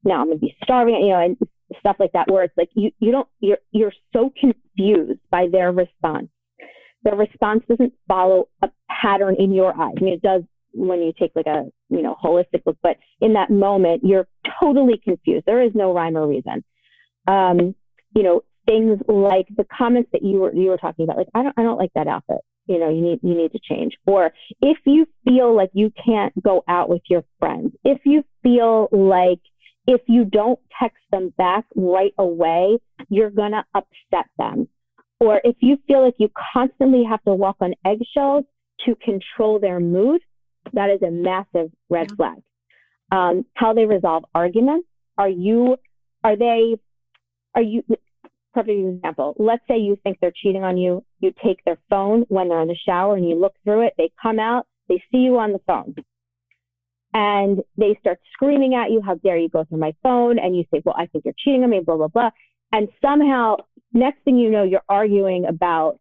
now 0.04 0.20
I'm 0.20 0.26
going 0.26 0.38
to 0.38 0.46
be 0.46 0.56
starving, 0.64 0.96
you 0.96 1.10
know, 1.10 1.20
and 1.20 1.36
stuff 1.78 1.96
like 2.00 2.12
that, 2.12 2.30
where 2.30 2.42
it's 2.42 2.56
like 2.56 2.70
you, 2.74 2.90
you 2.98 3.12
don't, 3.12 3.28
you're, 3.38 3.58
you're 3.70 3.92
so 4.12 4.32
confused 4.40 5.20
by 5.30 5.46
their 5.50 5.70
response. 5.70 6.28
Their 7.04 7.16
response 7.16 7.62
doesn't 7.68 7.94
follow 8.08 8.48
a 8.62 8.70
pattern 8.90 9.36
in 9.38 9.52
your 9.52 9.70
eyes. 9.70 9.94
I 9.98 10.00
mean, 10.02 10.14
it 10.14 10.22
does 10.22 10.42
when 10.72 11.00
you 11.00 11.12
take 11.18 11.32
like 11.34 11.46
a, 11.46 11.64
you 11.88 12.02
know, 12.02 12.16
holistic 12.22 12.62
look, 12.66 12.78
but 12.82 12.96
in 13.20 13.34
that 13.34 13.50
moment, 13.50 14.02
you're 14.04 14.28
totally 14.60 15.00
confused. 15.02 15.44
There 15.46 15.62
is 15.62 15.72
no 15.74 15.92
rhyme 15.92 16.16
or 16.16 16.26
reason. 16.26 16.64
Um, 17.26 17.74
you 18.14 18.22
know, 18.22 18.42
things 18.66 19.00
like 19.08 19.46
the 19.56 19.66
comments 19.76 20.10
that 20.12 20.22
you 20.22 20.40
were, 20.40 20.54
you 20.54 20.68
were 20.70 20.78
talking 20.78 21.04
about, 21.04 21.16
like, 21.16 21.28
I 21.34 21.42
don't, 21.42 21.54
I 21.56 21.62
don't 21.62 21.78
like 21.78 21.92
that 21.94 22.08
outfit 22.08 22.38
you 22.66 22.78
know 22.78 22.90
you 22.90 23.00
need 23.00 23.18
you 23.22 23.34
need 23.34 23.50
to 23.50 23.58
change 23.58 23.94
or 24.06 24.32
if 24.60 24.76
you 24.84 25.06
feel 25.24 25.56
like 25.56 25.70
you 25.72 25.90
can't 26.04 26.30
go 26.42 26.62
out 26.68 26.90
with 26.90 27.00
your 27.08 27.24
friends 27.38 27.72
if 27.84 28.00
you 28.04 28.22
feel 28.42 28.86
like 28.92 29.40
if 29.86 30.02
you 30.06 30.24
don't 30.24 30.58
text 30.80 31.02
them 31.10 31.32
back 31.36 31.64
right 31.74 32.14
away, 32.18 32.78
you're 33.08 33.30
going 33.30 33.52
to 33.52 33.64
upset 33.74 34.26
them. 34.38 34.68
Or 35.18 35.40
if 35.44 35.56
you 35.60 35.78
feel 35.86 36.04
like 36.04 36.14
you 36.18 36.30
constantly 36.54 37.04
have 37.08 37.22
to 37.24 37.34
walk 37.34 37.56
on 37.60 37.74
eggshells 37.84 38.44
to 38.86 38.94
control 38.96 39.58
their 39.58 39.80
mood, 39.80 40.22
that 40.72 40.90
is 40.90 41.02
a 41.02 41.10
massive 41.10 41.70
red 41.88 42.10
flag. 42.16 42.38
Um, 43.12 43.44
how 43.54 43.74
they 43.74 43.86
resolve 43.86 44.24
arguments. 44.34 44.86
Are 45.18 45.28
you, 45.28 45.76
are 46.22 46.36
they, 46.36 46.76
are 47.54 47.62
you, 47.62 47.82
perfect 48.54 48.78
example. 48.78 49.34
Let's 49.38 49.62
say 49.68 49.78
you 49.78 49.98
think 50.02 50.18
they're 50.20 50.32
cheating 50.34 50.64
on 50.64 50.76
you. 50.76 51.04
You 51.20 51.32
take 51.44 51.64
their 51.64 51.78
phone 51.88 52.24
when 52.28 52.48
they're 52.48 52.62
in 52.62 52.68
the 52.68 52.76
shower 52.86 53.16
and 53.16 53.28
you 53.28 53.38
look 53.38 53.54
through 53.64 53.86
it. 53.86 53.94
They 53.98 54.10
come 54.20 54.38
out, 54.38 54.66
they 54.88 55.02
see 55.10 55.18
you 55.18 55.38
on 55.38 55.52
the 55.52 55.60
phone 55.66 55.94
and 57.12 57.60
they 57.76 57.96
start 58.00 58.20
screaming 58.32 58.74
at 58.74 58.90
you, 58.90 59.02
how 59.04 59.14
dare 59.16 59.36
you 59.36 59.48
go 59.48 59.64
through 59.64 59.78
my 59.78 59.94
phone? 60.02 60.38
And 60.38 60.56
you 60.56 60.64
say, 60.72 60.80
well, 60.84 60.94
I 60.96 61.06
think 61.06 61.24
you're 61.24 61.34
cheating 61.36 61.64
on 61.64 61.70
me, 61.70 61.80
blah, 61.80 61.96
blah, 61.96 62.08
blah. 62.08 62.30
And 62.72 62.88
somehow, 63.02 63.56
next 63.92 64.22
thing 64.24 64.38
you 64.38 64.50
know, 64.50 64.62
you're 64.62 64.82
arguing 64.88 65.44
about 65.46 65.98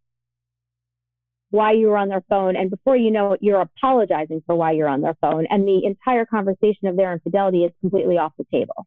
why 1.52 1.72
you 1.72 1.88
were 1.88 1.97
on 1.97 2.10
their 2.10 2.24
phone. 2.30 2.56
And 2.56 2.70
before 2.70 2.95
you 2.95 3.12
know 3.12 3.34
it, 3.34 3.39
you're 3.41 3.62
apologizing 3.62 4.43
for 4.45 4.56
why 4.56 4.72
you're 4.72 4.89
on 4.89 5.02
their 5.02 5.18
phone. 5.20 5.47
And 5.50 5.68
the 5.68 5.86
entire 5.86 6.26
conversation 6.26 6.88
of 6.88 6.95
their 6.95 7.14
infidelity 7.14 7.64
is 7.64 7.72
completely 7.82 8.18
off 8.18 8.34
the 8.38 8.45
table. 8.52 8.86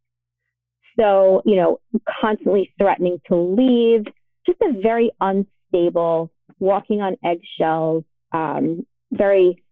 So, 0.98 1.42
you 1.44 1.56
know, 1.56 1.80
constantly 2.20 2.72
threatening 2.78 3.20
to 3.28 3.36
leave, 3.36 4.04
just 4.46 4.60
a 4.60 4.80
very 4.80 5.10
unstable, 5.20 6.30
walking 6.58 7.00
on 7.00 7.16
eggshells, 7.24 8.04
um, 8.32 8.86
very 9.10 9.62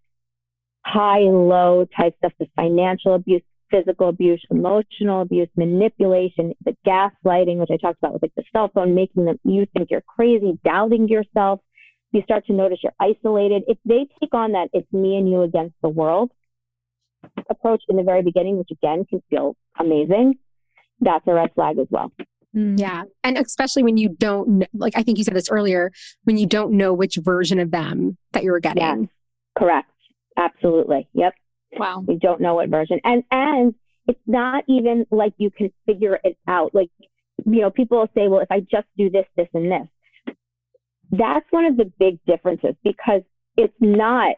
high 0.84 1.18
and 1.18 1.48
low 1.48 1.86
type 1.96 2.14
stuff, 2.18 2.32
the 2.38 2.46
financial 2.56 3.14
abuse, 3.14 3.42
physical 3.70 4.08
abuse, 4.08 4.42
emotional 4.50 5.22
abuse, 5.22 5.48
manipulation, 5.56 6.54
the 6.64 6.76
gaslighting, 6.86 7.58
which 7.58 7.70
I 7.72 7.76
talked 7.76 7.98
about 7.98 8.14
with 8.14 8.22
like 8.22 8.34
the 8.36 8.44
cell 8.52 8.70
phone, 8.74 8.94
making 8.94 9.26
them 9.26 9.38
you 9.44 9.66
think 9.76 9.90
you're 9.90 10.02
crazy, 10.02 10.58
doubting 10.64 11.08
yourself. 11.08 11.60
You 12.12 12.22
start 12.22 12.46
to 12.46 12.52
notice 12.52 12.78
you're 12.82 12.92
isolated. 13.00 13.62
If 13.68 13.78
they 13.84 14.06
take 14.20 14.34
on 14.34 14.52
that, 14.52 14.68
it's 14.72 14.92
me 14.92 15.16
and 15.16 15.30
you 15.30 15.42
against 15.42 15.74
the 15.82 15.88
world 15.88 16.30
approach 17.48 17.82
in 17.88 17.96
the 17.96 18.02
very 18.02 18.22
beginning, 18.22 18.58
which 18.58 18.70
again 18.70 19.04
can 19.08 19.22
feel 19.30 19.56
amazing, 19.78 20.34
that's 21.00 21.26
a 21.26 21.34
red 21.34 21.50
flag 21.54 21.78
as 21.78 21.86
well. 21.90 22.12
Mm. 22.54 22.78
Yeah. 22.78 23.04
And 23.22 23.38
especially 23.38 23.82
when 23.82 23.96
you 23.96 24.08
don't, 24.08 24.66
like 24.74 24.94
I 24.96 25.02
think 25.02 25.18
you 25.18 25.24
said 25.24 25.34
this 25.34 25.50
earlier, 25.50 25.92
when 26.24 26.36
you 26.36 26.46
don't 26.46 26.72
know 26.72 26.92
which 26.92 27.16
version 27.16 27.58
of 27.60 27.70
them 27.70 28.16
that 28.32 28.42
you're 28.42 28.60
getting. 28.60 28.82
Yes, 28.82 29.08
correct. 29.58 29.90
Absolutely. 30.36 31.08
Yep. 31.12 31.34
Wow. 31.76 32.04
We 32.06 32.16
don't 32.16 32.40
know 32.40 32.56
what 32.56 32.68
version. 32.68 32.98
And 33.04 33.22
and 33.30 33.74
it's 34.08 34.20
not 34.26 34.64
even 34.68 35.06
like 35.10 35.34
you 35.36 35.50
can 35.50 35.72
figure 35.86 36.18
it 36.24 36.36
out. 36.48 36.74
Like, 36.74 36.90
you 37.46 37.60
know, 37.60 37.70
people 37.70 37.98
will 37.98 38.10
say, 38.14 38.26
well, 38.26 38.40
if 38.40 38.50
I 38.50 38.60
just 38.60 38.86
do 38.96 39.10
this, 39.10 39.26
this, 39.36 39.48
and 39.54 39.70
this. 39.70 39.86
That's 41.10 41.46
one 41.50 41.64
of 41.64 41.76
the 41.76 41.90
big 41.98 42.18
differences 42.26 42.74
because 42.84 43.22
it's 43.56 43.74
not 43.80 44.36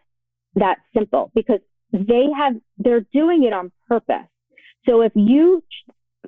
that 0.55 0.79
simple 0.97 1.31
because 1.35 1.61
they 1.93 2.27
have 2.37 2.55
they're 2.79 3.07
doing 3.13 3.45
it 3.45 3.53
on 3.53 3.71
purpose. 3.89 4.29
So 4.87 5.03
if 5.03 5.13
you 5.15 5.63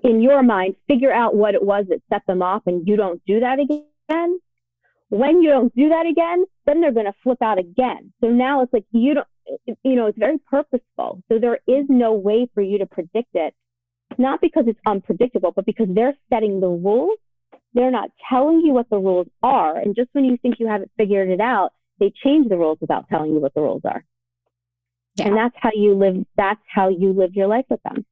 in 0.03 0.21
your 0.21 0.43
mind 0.43 0.77
figure 0.87 1.13
out 1.13 1.35
what 1.35 1.55
it 1.55 1.63
was 1.63 1.87
that 1.89 2.01
set 2.13 2.23
them 2.27 2.43
off 2.43 2.63
and 2.67 2.87
you 2.87 2.97
don't 2.97 3.23
do 3.27 3.41
that 3.41 3.59
again, 3.59 4.39
when 5.09 5.43
you 5.43 5.51
don't 5.51 5.75
do 5.75 5.89
that 5.91 6.07
again, 6.07 6.45
then 6.67 6.81
they're 6.81 6.93
going 6.93 7.07
to 7.07 7.15
flip 7.23 7.41
out 7.43 7.59
again. 7.59 8.13
So 8.21 8.29
now 8.29 8.63
it's 8.63 8.73
like 8.73 8.85
you 8.93 9.15
don't 9.15 9.29
you 9.83 9.95
know, 9.97 10.07
it's 10.07 10.19
very 10.19 10.39
purposeful. 10.39 11.23
So 11.29 11.39
there 11.39 11.59
is 11.67 11.85
no 11.89 12.15
way 12.15 12.49
for 12.55 12.63
you 12.63 12.79
to 12.79 12.87
predict 12.87 13.31
it, 13.35 13.55
not 14.19 14.41
because 14.41 14.65
it's 14.67 14.81
unpredictable, 14.87 15.53
but 15.53 15.67
because 15.67 15.89
they're 15.91 16.17
setting 16.31 16.61
the 16.61 16.69
rules. 16.69 17.19
They're 17.75 17.91
not 17.91 18.11
telling 18.31 18.61
you 18.61 18.73
what 18.73 18.89
the 18.89 18.99
rules 18.99 19.27
are. 19.43 19.77
And 19.77 19.97
just 19.97 20.09
when 20.13 20.25
you 20.25 20.37
think 20.37 20.57
you 20.59 20.69
haven't 20.69 20.91
figured 20.97 21.29
it 21.29 21.41
out, 21.41 21.73
they 21.99 22.13
change 22.25 22.49
the 22.49 22.57
rules 22.57 22.79
without 22.81 23.09
telling 23.09 23.33
you 23.33 23.41
what 23.41 23.55
the 23.55 23.61
rules 23.61 23.83
are. 23.85 24.05
Yeah. 25.17 25.29
And 25.29 25.37
that's 25.37 25.55
how 25.59 25.71
you 25.75 25.95
live, 25.95 26.25
that's 26.37 26.61
how 26.73 26.89
you 26.89 27.13
live 27.13 27.35
your 27.35 27.47
life 27.47 27.67
with 27.69 27.83
them. 27.83 28.05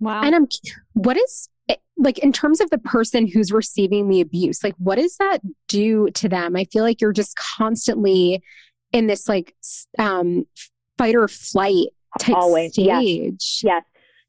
Wow. 0.00 0.22
And 0.22 0.34
I'm, 0.34 0.48
what 0.94 1.16
is, 1.16 1.48
eh, 1.68 1.76
like 1.96 2.18
in 2.18 2.32
terms 2.32 2.60
of 2.60 2.70
the 2.70 2.78
person 2.78 3.26
who's 3.26 3.52
receiving 3.52 4.08
the 4.08 4.20
abuse, 4.20 4.64
like 4.64 4.74
what 4.78 4.96
does 4.96 5.16
that 5.18 5.38
do 5.68 6.10
to 6.10 6.28
them? 6.28 6.56
I 6.56 6.64
feel 6.64 6.82
like 6.82 7.00
you're 7.00 7.12
just 7.12 7.36
constantly 7.36 8.42
in 8.92 9.06
this 9.06 9.28
like 9.28 9.54
um 9.98 10.46
fight 10.98 11.14
or 11.14 11.28
flight 11.28 11.86
type 12.18 12.36
Always. 12.36 12.72
stage. 12.72 12.86
Yes. 12.86 13.62
yes. 13.64 13.82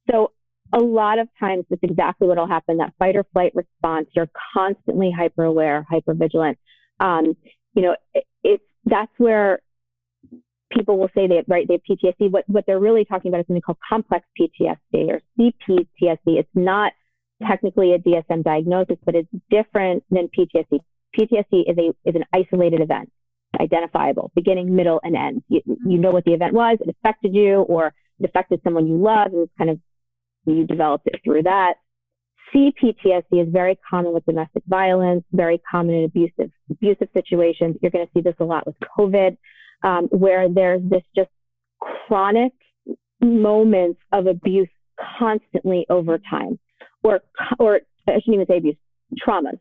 So 0.10 0.32
a 0.74 0.80
lot 0.80 1.20
of 1.20 1.28
times 1.40 1.66
that's 1.70 1.84
exactly 1.84 2.28
what 2.28 2.38
will 2.38 2.48
happen. 2.48 2.78
That 2.78 2.94
fight 2.98 3.16
or 3.16 3.26
flight 3.32 3.54
response, 3.56 4.08
you're 4.16 4.30
constantly 4.54 5.12
hyper 5.16 5.44
aware, 5.44 5.86
hyper 5.90 6.14
vigilant. 6.14 6.58
Um, 7.00 7.38
you 7.76 7.84
know, 7.84 7.96
it, 8.14 8.26
it's, 8.44 8.64
that's 8.86 9.12
where 9.18 9.60
people 10.72 10.98
will 10.98 11.10
say 11.16 11.28
they 11.28 11.44
right 11.48 11.68
they 11.68 11.76
have 11.76 11.98
PTSD. 11.98 12.32
What 12.32 12.44
what 12.48 12.66
they're 12.66 12.80
really 12.80 13.06
talking 13.06 13.30
about 13.30 13.42
is 13.42 13.48
something 13.48 13.62
called 13.62 13.78
complex 13.88 14.26
PTSD 14.40 15.10
or 15.10 15.22
CPTSD. 15.40 16.18
It's 16.26 16.50
not 16.56 16.92
technically 17.48 17.94
a 17.94 18.00
DSM 18.00 18.44
diagnosis, 18.44 18.98
but 19.06 19.16
it's 19.16 19.30
different 19.50 20.04
than 20.10 20.28
PTSD. 20.28 20.80
PTSD 21.18 21.70
is 21.70 21.78
a 21.78 22.10
is 22.10 22.16
an 22.16 22.26
isolated 22.34 22.82
event, 22.82 23.12
identifiable, 23.60 24.32
beginning, 24.36 24.76
middle, 24.76 25.00
and 25.04 25.16
end. 25.16 25.44
You, 25.48 25.62
you 25.66 25.98
know 26.00 26.12
what 26.12 26.26
the 26.26 26.34
event 26.34 26.54
was, 26.54 26.80
it 26.82 26.90
affected 26.90 27.36
you, 27.36 27.62
or 27.62 27.94
it 28.20 28.26
affected 28.26 28.62
someone 28.64 28.88
you 28.88 28.98
love, 28.98 29.28
and 29.28 29.44
it's 29.44 29.52
kind 29.58 29.70
of 29.70 29.80
you 30.46 30.66
developed 30.66 31.08
it 31.08 31.22
through 31.24 31.44
that. 31.44 31.76
CPTSD 32.54 33.42
is 33.42 33.48
very 33.52 33.78
common 33.90 34.14
with 34.14 34.26
domestic 34.26 34.64
violence, 34.68 35.24
very 35.32 35.62
common 35.70 35.96
in 35.96 36.04
abusive 36.06 36.52
abusive 36.70 37.08
situations. 37.14 37.78
You're 37.82 37.92
going 37.92 38.06
to 38.06 38.12
see 38.14 38.22
this 38.22 38.36
a 38.40 38.44
lot 38.44 38.68
with 38.68 38.76
COVID 38.98 39.38
um, 39.84 40.08
where 40.12 40.48
there's 40.50 40.82
this 40.88 41.02
just 41.16 41.30
chronic 41.80 42.54
moments 43.22 44.00
of 44.12 44.28
abuse 44.28 44.70
constantly 45.18 45.86
over 45.90 46.20
time, 46.30 46.60
or 47.02 47.22
or 47.58 47.82
I 48.08 48.20
shouldn't 48.20 48.36
even 48.36 48.46
say 48.48 48.58
abuse, 48.58 48.76
traumas, 49.26 49.60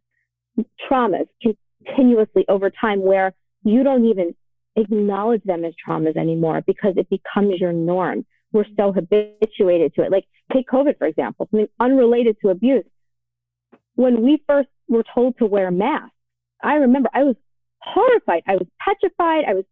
traumas 0.91 1.27
continuously 1.41 2.45
over 2.49 2.71
time 2.71 3.03
where 3.03 3.33
you 3.65 3.83
don't 3.83 4.05
even 4.07 4.35
acknowledge 4.77 5.43
them 5.45 5.65
as 5.65 5.75
traumas 5.87 6.17
anymore 6.17 6.63
because 6.67 6.95
it 6.97 7.09
becomes 7.11 7.61
your 7.61 7.73
norm. 7.73 8.25
We're 8.53 8.65
so 8.77 8.93
habituated 8.93 9.95
to 9.95 10.03
it. 10.03 10.13
Like 10.13 10.25
take 10.53 10.69
COVID, 10.69 10.99
for 10.99 11.07
example, 11.07 11.49
something 11.51 11.69
unrelated 11.81 12.37
to 12.43 12.51
abuse. 12.51 12.85
When 13.95 14.23
we 14.23 14.43
first 14.47 14.69
were 14.89 15.05
told 15.15 15.39
to 15.39 15.47
wear 15.47 15.71
masks, 15.71 16.15
I 16.63 16.75
remember 16.75 17.09
I 17.13 17.25
was 17.25 17.37
horrified. 17.81 18.43
I 18.47 18.57
was 18.57 18.67
petrified. 18.79 19.45
I 19.49 19.55
was 19.55 19.65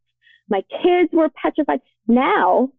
my 0.49 0.63
kids 0.83 1.11
were 1.13 1.29
petrified. 1.31 1.81
Now, 2.09 2.71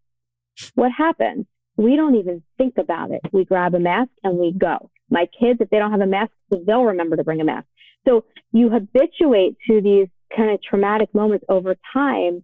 what 0.75 0.91
happens? 0.91 1.45
We 1.77 1.95
don't 1.95 2.15
even 2.15 2.43
think 2.57 2.77
about 2.77 3.11
it. 3.11 3.21
We 3.31 3.45
grab 3.45 3.73
a 3.73 3.79
mask 3.79 4.11
and 4.23 4.37
we 4.37 4.51
go. 4.51 4.91
My 5.09 5.27
kids, 5.39 5.61
if 5.61 5.69
they 5.69 5.79
don't 5.79 5.91
have 5.91 6.01
a 6.01 6.05
mask, 6.05 6.31
they'll 6.49 6.83
remember 6.83 7.15
to 7.15 7.23
bring 7.23 7.41
a 7.41 7.45
mask. 7.45 7.65
So 8.07 8.25
you 8.51 8.69
habituate 8.69 9.57
to 9.67 9.81
these 9.81 10.07
kind 10.35 10.51
of 10.51 10.61
traumatic 10.61 11.13
moments 11.13 11.45
over 11.49 11.75
time. 11.93 12.43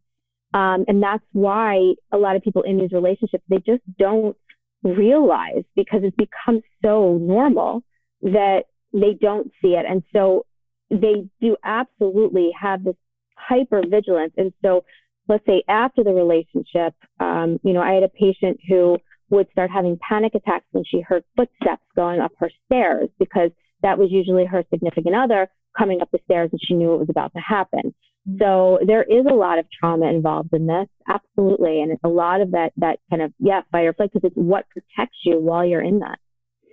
Um, 0.53 0.85
and 0.87 1.03
that's 1.03 1.23
why 1.33 1.93
a 2.11 2.17
lot 2.17 2.35
of 2.35 2.41
people 2.41 2.61
in 2.61 2.77
these 2.77 2.91
relationships, 2.91 3.43
they 3.49 3.57
just 3.57 3.83
don't 3.99 4.35
realize 4.83 5.63
because 5.75 6.01
it's 6.03 6.15
become 6.15 6.61
so 6.83 7.17
normal 7.17 7.83
that 8.21 8.63
they 8.93 9.13
don't 9.19 9.51
see 9.61 9.69
it. 9.69 9.85
And 9.87 10.03
so 10.13 10.45
they 10.89 11.29
do 11.41 11.57
absolutely 11.63 12.51
have 12.59 12.83
this 12.83 12.95
hyper 13.35 13.81
vigilance. 13.87 14.33
And 14.37 14.53
so 14.63 14.85
let's 15.27 15.45
say 15.45 15.63
after 15.67 16.03
the 16.03 16.13
relationship, 16.13 16.93
um, 17.19 17.59
you 17.63 17.73
know, 17.73 17.81
I 17.81 17.93
had 17.93 18.03
a 18.03 18.09
patient 18.09 18.59
who 18.67 18.97
would 19.29 19.47
start 19.51 19.69
having 19.69 19.99
panic 20.07 20.35
attacks 20.35 20.65
when 20.71 20.85
she 20.85 21.01
heard 21.01 21.23
footsteps 21.35 21.83
going 21.95 22.21
up 22.21 22.31
her 22.39 22.49
stairs 22.65 23.09
because 23.19 23.51
that 23.83 23.97
was 23.97 24.09
usually 24.11 24.45
her 24.45 24.63
significant 24.69 25.15
other 25.15 25.49
coming 25.78 26.01
up 26.01 26.09
the 26.11 26.19
stairs 26.25 26.49
and 26.51 26.61
she 26.63 26.73
knew 26.73 26.93
it 26.93 26.99
was 26.99 27.09
about 27.09 27.34
to 27.34 27.39
happen. 27.39 27.93
Mm-hmm. 28.28 28.38
So 28.39 28.80
there 28.86 29.03
is 29.03 29.25
a 29.30 29.34
lot 29.34 29.59
of 29.59 29.65
trauma 29.71 30.07
involved 30.07 30.53
in 30.53 30.67
this, 30.67 30.88
absolutely, 31.07 31.82
and 31.82 31.97
a 32.03 32.09
lot 32.09 32.41
of 32.41 32.51
that 32.51 32.73
that 32.78 32.99
kind 33.09 33.21
of 33.21 33.34
yeah 33.39 33.61
fight 33.71 33.86
or 33.86 33.93
flight 33.93 34.11
because 34.13 34.30
it's 34.30 34.36
what 34.36 34.65
protects 34.69 35.17
you 35.23 35.39
while 35.39 35.65
you're 35.65 35.82
in 35.82 35.99
that. 35.99 36.19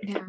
Yeah. 0.03 0.25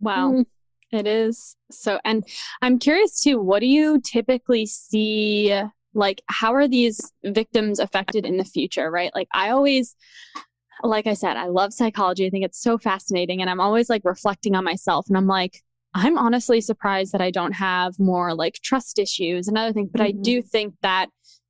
Wow. 0.00 0.32
Mm-hmm. 0.32 0.96
It 0.96 1.06
is 1.06 1.56
so, 1.70 2.00
and 2.04 2.22
I'm 2.60 2.78
curious 2.78 3.22
too. 3.22 3.40
What 3.40 3.60
do 3.60 3.66
you 3.66 4.00
typically 4.00 4.66
see 4.66 5.62
like 5.94 6.22
how 6.28 6.54
are 6.54 6.68
these 6.68 7.12
victims 7.24 7.78
affected 7.78 8.24
in 8.24 8.36
the 8.36 8.44
future 8.44 8.90
right 8.90 9.10
like 9.14 9.28
i 9.32 9.50
always 9.50 9.94
like 10.82 11.06
i 11.06 11.14
said 11.14 11.36
i 11.36 11.46
love 11.46 11.72
psychology 11.72 12.26
i 12.26 12.30
think 12.30 12.44
it's 12.44 12.60
so 12.60 12.78
fascinating 12.78 13.40
and 13.40 13.50
i'm 13.50 13.60
always 13.60 13.90
like 13.90 14.02
reflecting 14.04 14.54
on 14.54 14.64
myself 14.64 15.06
and 15.08 15.16
i'm 15.16 15.26
like 15.26 15.62
i'm 15.94 16.18
honestly 16.18 16.60
surprised 16.60 17.12
that 17.12 17.20
i 17.20 17.30
don't 17.30 17.52
have 17.52 17.98
more 17.98 18.34
like 18.34 18.54
trust 18.62 18.98
issues 18.98 19.48
and 19.48 19.56
other 19.56 19.72
things 19.72 19.90
but 19.92 20.00
mm-hmm. 20.00 20.18
i 20.18 20.22
do 20.22 20.42
think 20.42 20.74
that 20.82 21.06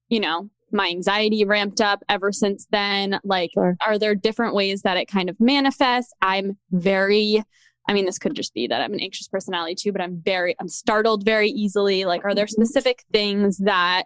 you 0.08 0.20
know 0.20 0.48
my 0.74 0.88
anxiety 0.88 1.44
ramped 1.44 1.80
up 1.80 2.02
ever 2.08 2.32
since 2.32 2.66
then 2.70 3.20
like 3.24 3.50
sure. 3.54 3.76
are 3.86 3.98
there 3.98 4.14
different 4.14 4.54
ways 4.54 4.82
that 4.82 4.96
it 4.96 5.06
kind 5.06 5.28
of 5.28 5.36
manifests 5.38 6.12
i'm 6.22 6.56
very 6.70 7.42
I 7.88 7.94
mean, 7.94 8.06
this 8.06 8.18
could 8.18 8.34
just 8.34 8.54
be 8.54 8.66
that 8.68 8.80
I'm 8.80 8.92
an 8.92 9.00
anxious 9.00 9.28
personality 9.28 9.74
too, 9.74 9.92
but 9.92 10.00
I'm 10.00 10.22
very, 10.24 10.54
I'm 10.60 10.68
startled 10.68 11.24
very 11.24 11.48
easily. 11.48 12.04
Like, 12.04 12.24
are 12.24 12.34
there 12.34 12.46
mm-hmm. 12.46 12.62
specific 12.62 13.04
things 13.12 13.58
that 13.58 14.04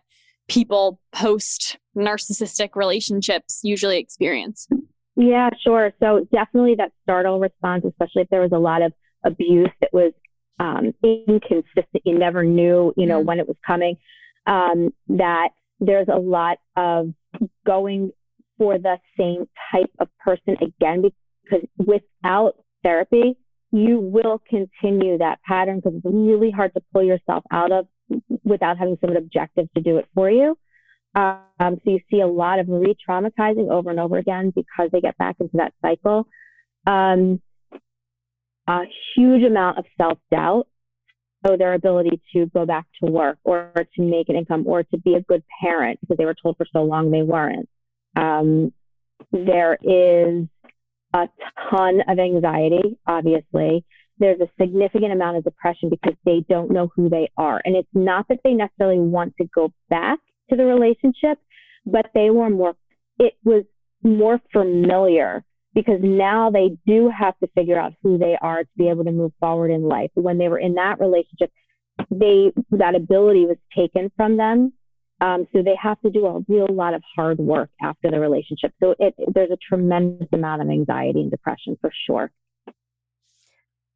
people 0.48 1.00
post 1.12 1.76
narcissistic 1.96 2.70
relationships 2.74 3.60
usually 3.62 3.98
experience? 3.98 4.68
Yeah, 5.16 5.50
sure. 5.62 5.92
So 6.00 6.26
definitely 6.32 6.76
that 6.76 6.92
startle 7.02 7.40
response, 7.40 7.84
especially 7.84 8.22
if 8.22 8.28
there 8.28 8.42
was 8.42 8.52
a 8.52 8.58
lot 8.58 8.82
of 8.82 8.92
abuse 9.24 9.70
that 9.80 9.90
was 9.92 10.12
um, 10.58 10.92
inconsistent. 11.02 12.02
You 12.04 12.18
never 12.18 12.44
knew, 12.44 12.92
you 12.96 13.06
know, 13.06 13.18
mm-hmm. 13.18 13.26
when 13.26 13.40
it 13.40 13.48
was 13.48 13.56
coming. 13.66 13.96
Um, 14.46 14.90
that 15.08 15.48
there's 15.80 16.08
a 16.08 16.18
lot 16.18 16.58
of 16.76 17.12
going 17.66 18.12
for 18.58 18.78
the 18.78 18.96
same 19.18 19.48
type 19.72 19.90
of 19.98 20.08
person 20.18 20.56
again 20.62 21.02
because 21.02 21.66
without 21.78 22.54
therapy, 22.82 23.36
you 23.72 23.98
will 23.98 24.40
continue 24.48 25.18
that 25.18 25.40
pattern 25.46 25.76
because 25.76 25.94
it's 25.96 26.04
really 26.04 26.50
hard 26.50 26.72
to 26.74 26.80
pull 26.92 27.02
yourself 27.02 27.44
out 27.50 27.72
of 27.72 27.86
without 28.44 28.78
having 28.78 28.96
someone 29.00 29.16
objective 29.16 29.68
to 29.74 29.82
do 29.82 29.98
it 29.98 30.06
for 30.14 30.30
you. 30.30 30.56
Um, 31.14 31.46
so 31.58 31.90
you 31.90 32.00
see 32.10 32.20
a 32.20 32.26
lot 32.26 32.58
of 32.58 32.66
re-traumatizing 32.68 33.70
over 33.70 33.90
and 33.90 33.98
over 33.98 34.18
again 34.18 34.52
because 34.54 34.90
they 34.92 35.00
get 35.00 35.16
back 35.18 35.36
into 35.40 35.56
that 35.56 35.72
cycle. 35.82 36.26
Um, 36.86 37.40
a 38.68 38.82
huge 39.14 39.44
amount 39.44 39.78
of 39.78 39.84
self-doubt. 39.96 40.66
So 41.46 41.56
their 41.56 41.74
ability 41.74 42.20
to 42.32 42.46
go 42.46 42.66
back 42.66 42.86
to 43.02 43.10
work 43.10 43.38
or 43.44 43.72
to 43.74 44.02
make 44.02 44.28
an 44.28 44.36
income 44.36 44.64
or 44.66 44.82
to 44.82 44.98
be 44.98 45.14
a 45.14 45.20
good 45.20 45.44
parent 45.60 46.00
because 46.00 46.16
they 46.16 46.24
were 46.24 46.34
told 46.34 46.56
for 46.56 46.66
so 46.72 46.82
long 46.82 47.10
they 47.10 47.22
weren't. 47.22 47.68
Um, 48.16 48.72
there 49.30 49.78
is 49.80 50.46
a 51.14 51.28
ton 51.70 52.00
of 52.08 52.18
anxiety, 52.18 52.98
obviously 53.06 53.84
there's 54.18 54.40
a 54.40 54.48
significant 54.60 55.12
amount 55.12 55.36
of 55.36 55.44
depression 55.44 55.90
because 55.90 56.14
they 56.24 56.44
don't 56.48 56.70
know 56.70 56.90
who 56.94 57.08
they 57.08 57.30
are. 57.36 57.60
And 57.64 57.76
it's 57.76 57.88
not 57.92 58.26
that 58.28 58.40
they 58.44 58.54
necessarily 58.54 58.98
want 58.98 59.34
to 59.38 59.48
go 59.54 59.72
back 59.90 60.18
to 60.50 60.56
the 60.56 60.64
relationship, 60.64 61.38
but 61.84 62.10
they 62.14 62.30
were 62.30 62.50
more, 62.50 62.74
it 63.18 63.34
was 63.44 63.64
more 64.02 64.40
familiar 64.52 65.44
because 65.76 66.00
now 66.00 66.50
they 66.50 66.70
do 66.86 67.10
have 67.16 67.38
to 67.38 67.46
figure 67.48 67.78
out 67.78 67.92
who 68.02 68.16
they 68.16 68.34
are 68.40 68.64
to 68.64 68.70
be 68.78 68.88
able 68.88 69.04
to 69.04 69.12
move 69.12 69.30
forward 69.38 69.70
in 69.70 69.82
life. 69.82 70.10
When 70.14 70.38
they 70.38 70.48
were 70.48 70.58
in 70.58 70.74
that 70.74 70.98
relationship, 70.98 71.52
they, 72.10 72.50
that 72.70 72.94
ability 72.94 73.44
was 73.44 73.58
taken 73.76 74.10
from 74.16 74.38
them. 74.38 74.72
Um, 75.20 75.46
so 75.52 75.62
they 75.62 75.76
have 75.80 76.00
to 76.00 76.10
do 76.10 76.26
a 76.26 76.40
real 76.48 76.66
lot 76.70 76.94
of 76.94 77.02
hard 77.14 77.38
work 77.38 77.68
after 77.82 78.10
the 78.10 78.18
relationship. 78.18 78.72
So 78.82 78.94
it, 78.98 79.14
there's 79.34 79.50
a 79.50 79.58
tremendous 79.68 80.28
amount 80.32 80.62
of 80.62 80.70
anxiety 80.70 81.20
and 81.20 81.30
depression 81.30 81.76
for 81.80 81.92
sure. 82.06 82.32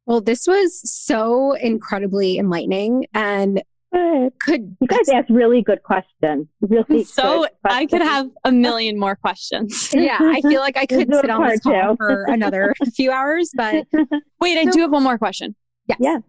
Well, 0.05 0.21
this 0.21 0.45
was 0.47 0.81
so 0.83 1.53
incredibly 1.53 2.37
enlightening 2.37 3.07
and 3.13 3.63
could 3.91 4.75
you 4.79 4.87
guys 4.87 5.09
ask 5.09 5.29
really 5.29 5.61
good 5.61 5.83
questions. 5.83 6.47
Really 6.61 7.03
so 7.03 7.39
questions. 7.39 7.59
I 7.65 7.85
could 7.85 8.01
have 8.01 8.29
a 8.43 8.51
million 8.51 8.97
more 8.97 9.15
questions. 9.15 9.91
yeah, 9.93 10.17
I 10.19 10.41
feel 10.41 10.61
like 10.61 10.77
I 10.77 10.85
could 10.85 11.13
sit 11.13 11.29
on 11.29 11.47
this 11.47 11.59
call 11.61 11.95
for 11.97 12.25
another 12.25 12.73
few 12.95 13.11
hours, 13.11 13.51
but 13.53 13.85
wait, 14.39 14.57
I 14.57 14.65
do 14.65 14.81
have 14.81 14.91
one 14.91 15.03
more 15.03 15.17
question. 15.17 15.55
Yes. 15.87 15.97
Yeah. 15.99 16.19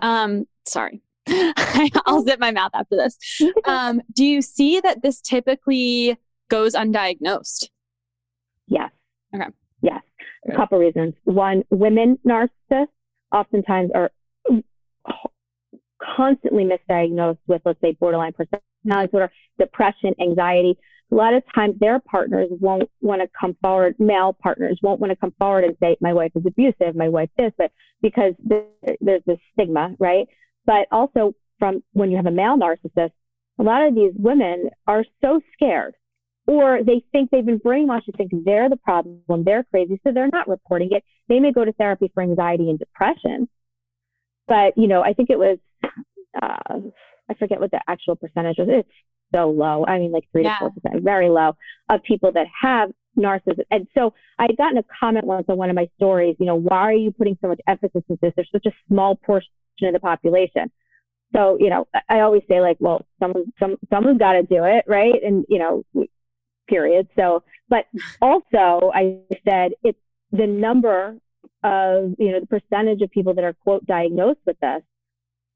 Um, 0.00 0.46
sorry. 0.66 1.02
I'll 2.06 2.22
zip 2.22 2.40
my 2.40 2.50
mouth 2.50 2.72
after 2.74 2.96
this. 2.96 3.16
Um, 3.64 4.02
do 4.12 4.24
you 4.24 4.42
see 4.42 4.80
that 4.80 5.02
this 5.02 5.20
typically 5.20 6.16
goes 6.48 6.74
undiagnosed? 6.74 7.68
Yes. 8.66 8.90
Okay. 9.34 9.46
Yes. 9.80 10.02
A 10.50 10.56
couple 10.56 10.78
reasons. 10.78 11.14
One, 11.24 11.62
women 11.70 12.18
narcissists 12.26 12.88
oftentimes 13.32 13.92
are 13.94 14.10
constantly 16.16 16.64
misdiagnosed 16.64 17.38
with, 17.46 17.62
let's 17.64 17.80
say, 17.80 17.92
borderline 17.92 18.32
personality 18.32 19.06
disorder, 19.06 19.32
depression, 19.58 20.14
anxiety. 20.20 20.76
A 21.10 21.14
lot 21.14 21.34
of 21.34 21.42
times 21.54 21.74
their 21.78 22.00
partners 22.00 22.48
won't 22.50 22.88
want 23.00 23.20
to 23.20 23.28
come 23.38 23.54
forward, 23.62 23.94
male 23.98 24.32
partners 24.32 24.78
won't 24.82 24.98
want 24.98 25.10
to 25.10 25.16
come 25.16 25.34
forward 25.38 25.64
and 25.64 25.76
say, 25.78 25.96
my 26.00 26.12
wife 26.12 26.32
is 26.34 26.44
abusive, 26.46 26.96
my 26.96 27.08
wife 27.08 27.28
this, 27.36 27.52
but 27.58 27.70
because 28.00 28.32
there's 28.42 29.22
this 29.26 29.38
stigma, 29.52 29.94
right? 29.98 30.26
But 30.64 30.86
also 30.90 31.34
from 31.58 31.82
when 31.92 32.10
you 32.10 32.16
have 32.16 32.26
a 32.26 32.30
male 32.30 32.56
narcissist, 32.56 33.12
a 33.58 33.62
lot 33.62 33.86
of 33.86 33.94
these 33.94 34.12
women 34.16 34.70
are 34.86 35.04
so 35.22 35.40
scared 35.52 35.94
or 36.46 36.82
they 36.82 37.04
think 37.12 37.30
they've 37.30 37.46
been 37.46 37.60
brainwashed 37.60 38.06
to 38.06 38.12
think 38.12 38.32
they're 38.44 38.68
the 38.68 38.76
problem, 38.76 39.44
they're 39.44 39.64
crazy, 39.64 40.00
so 40.02 40.12
they're 40.12 40.30
not 40.32 40.48
reporting 40.48 40.88
it. 40.92 41.04
They 41.28 41.38
may 41.38 41.52
go 41.52 41.64
to 41.64 41.72
therapy 41.74 42.10
for 42.12 42.22
anxiety 42.22 42.68
and 42.70 42.78
depression, 42.78 43.48
but 44.48 44.76
you 44.76 44.88
know, 44.88 45.02
I 45.02 45.12
think 45.12 45.30
it 45.30 45.38
was, 45.38 45.58
uh, 46.40 46.80
I 47.30 47.34
forget 47.38 47.60
what 47.60 47.70
the 47.70 47.80
actual 47.88 48.16
percentage 48.16 48.56
was. 48.58 48.68
It's 48.70 48.88
so 49.34 49.50
low. 49.50 49.84
I 49.86 49.98
mean, 49.98 50.12
like 50.12 50.24
three 50.32 50.44
yeah. 50.44 50.54
to 50.54 50.58
four 50.58 50.70
percent, 50.70 51.02
very 51.02 51.28
low 51.28 51.56
of 51.88 52.02
people 52.02 52.32
that 52.32 52.46
have 52.60 52.90
narcissism. 53.18 53.64
And 53.70 53.86
so 53.96 54.14
I 54.38 54.44
had 54.44 54.56
gotten 54.56 54.78
a 54.78 54.84
comment 55.00 55.26
once 55.26 55.46
on 55.48 55.56
one 55.56 55.70
of 55.70 55.76
my 55.76 55.88
stories. 55.96 56.36
You 56.38 56.46
know, 56.46 56.56
why 56.56 56.78
are 56.78 56.92
you 56.92 57.12
putting 57.12 57.38
so 57.40 57.48
much 57.48 57.60
emphasis 57.66 58.02
into 58.08 58.18
this? 58.22 58.32
There's 58.36 58.50
such 58.52 58.66
a 58.66 58.72
small 58.88 59.16
portion 59.16 59.50
of 59.82 59.92
the 59.92 60.00
population. 60.00 60.70
So, 61.34 61.56
you 61.58 61.70
know, 61.70 61.88
I 62.08 62.20
always 62.20 62.42
say 62.48 62.60
like, 62.60 62.76
well, 62.78 63.06
someone, 63.18 63.52
some, 63.58 63.76
someone's 63.90 64.18
got 64.18 64.34
to 64.34 64.42
do 64.42 64.64
it, 64.64 64.84
right? 64.86 65.22
And 65.22 65.46
you 65.48 65.58
know, 65.58 65.84
period. 66.68 67.08
So, 67.18 67.42
but 67.68 67.86
also 68.20 68.90
I 68.94 69.18
said 69.48 69.72
it's 69.82 69.98
the 70.30 70.46
number 70.46 71.16
of, 71.62 72.14
you 72.18 72.32
know, 72.32 72.40
the 72.40 72.46
percentage 72.46 73.02
of 73.02 73.10
people 73.10 73.34
that 73.34 73.44
are 73.44 73.54
quote 73.64 73.86
diagnosed 73.86 74.40
with 74.46 74.58
this 74.60 74.82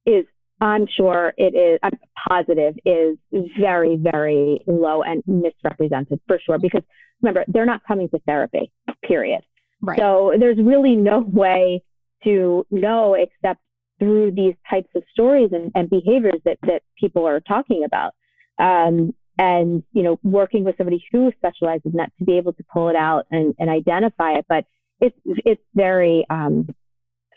is, 0.07 0.24
I'm 0.61 0.86
sure 0.86 1.34
it 1.36 1.54
is, 1.54 1.78
I'm 1.82 1.98
positive 2.28 2.74
is 2.84 3.18
very, 3.61 3.96
very 3.96 4.61
low 4.66 5.02
and 5.02 5.22
misrepresented 5.26 6.20
for 6.26 6.40
sure. 6.44 6.59
Because 6.59 6.82
remember, 7.20 7.44
they're 7.48 7.66
not 7.66 7.82
coming 7.86 8.09
to 8.11 8.18
therapy, 8.20 8.72
period. 9.02 9.42
Right. 9.82 9.98
So 9.98 10.32
there's 10.38 10.59
really 10.59 10.96
no 10.96 11.18
way 11.20 11.82
to 12.24 12.66
know 12.70 13.14
except 13.14 13.61
through 13.98 14.30
these 14.30 14.54
types 14.68 14.88
of 14.94 15.02
stories 15.12 15.50
and, 15.52 15.70
and 15.74 15.90
behaviors 15.90 16.40
that, 16.44 16.59
that 16.62 16.82
people 16.98 17.26
are 17.26 17.40
talking 17.40 17.84
about. 17.84 18.14
Um, 18.59 19.14
and, 19.38 19.82
you 19.92 20.02
know, 20.02 20.18
working 20.22 20.64
with 20.64 20.76
somebody 20.78 21.04
who 21.12 21.30
specializes 21.36 21.92
in 21.92 21.98
that 21.98 22.11
to 22.18 22.24
be 22.24 22.38
able 22.38 22.54
to 22.54 22.64
pull 22.72 22.88
it 22.88 22.96
out 22.96 23.26
and, 23.30 23.54
and 23.59 23.68
identify 23.68 24.32
it. 24.38 24.46
But 24.48 24.64
it's, 24.98 25.16
it's 25.26 25.62
very, 25.74 26.24
um, 26.30 26.74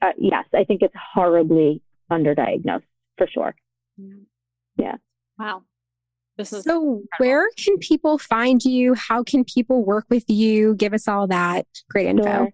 uh, 0.01 0.13
yes, 0.17 0.45
I 0.55 0.63
think 0.63 0.81
it's 0.81 0.95
horribly 1.13 1.81
underdiagnosed 2.09 2.83
for 3.17 3.27
sure. 3.27 3.55
Yeah. 4.77 4.95
Wow. 5.37 5.63
This 6.37 6.53
is 6.53 6.63
so 6.63 6.75
incredible. 6.77 7.07
where 7.17 7.49
can 7.57 7.77
people 7.79 8.17
find 8.17 8.63
you? 8.63 8.93
How 8.93 9.23
can 9.23 9.43
people 9.43 9.83
work 9.83 10.05
with 10.09 10.29
you? 10.29 10.75
Give 10.75 10.93
us 10.93 11.07
all 11.07 11.27
that 11.27 11.67
great 11.89 12.07
info. 12.07 12.23
Sure. 12.23 12.49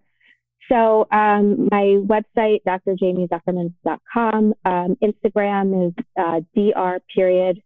So 0.71 1.07
um, 1.11 1.67
my 1.71 1.99
website, 2.01 2.61
drjamiezuckerman.com. 2.67 4.53
Um, 4.65 4.97
Instagram 5.03 5.87
is 5.87 5.93
uh, 6.17 6.41
dr 6.55 7.01
period 7.13 7.61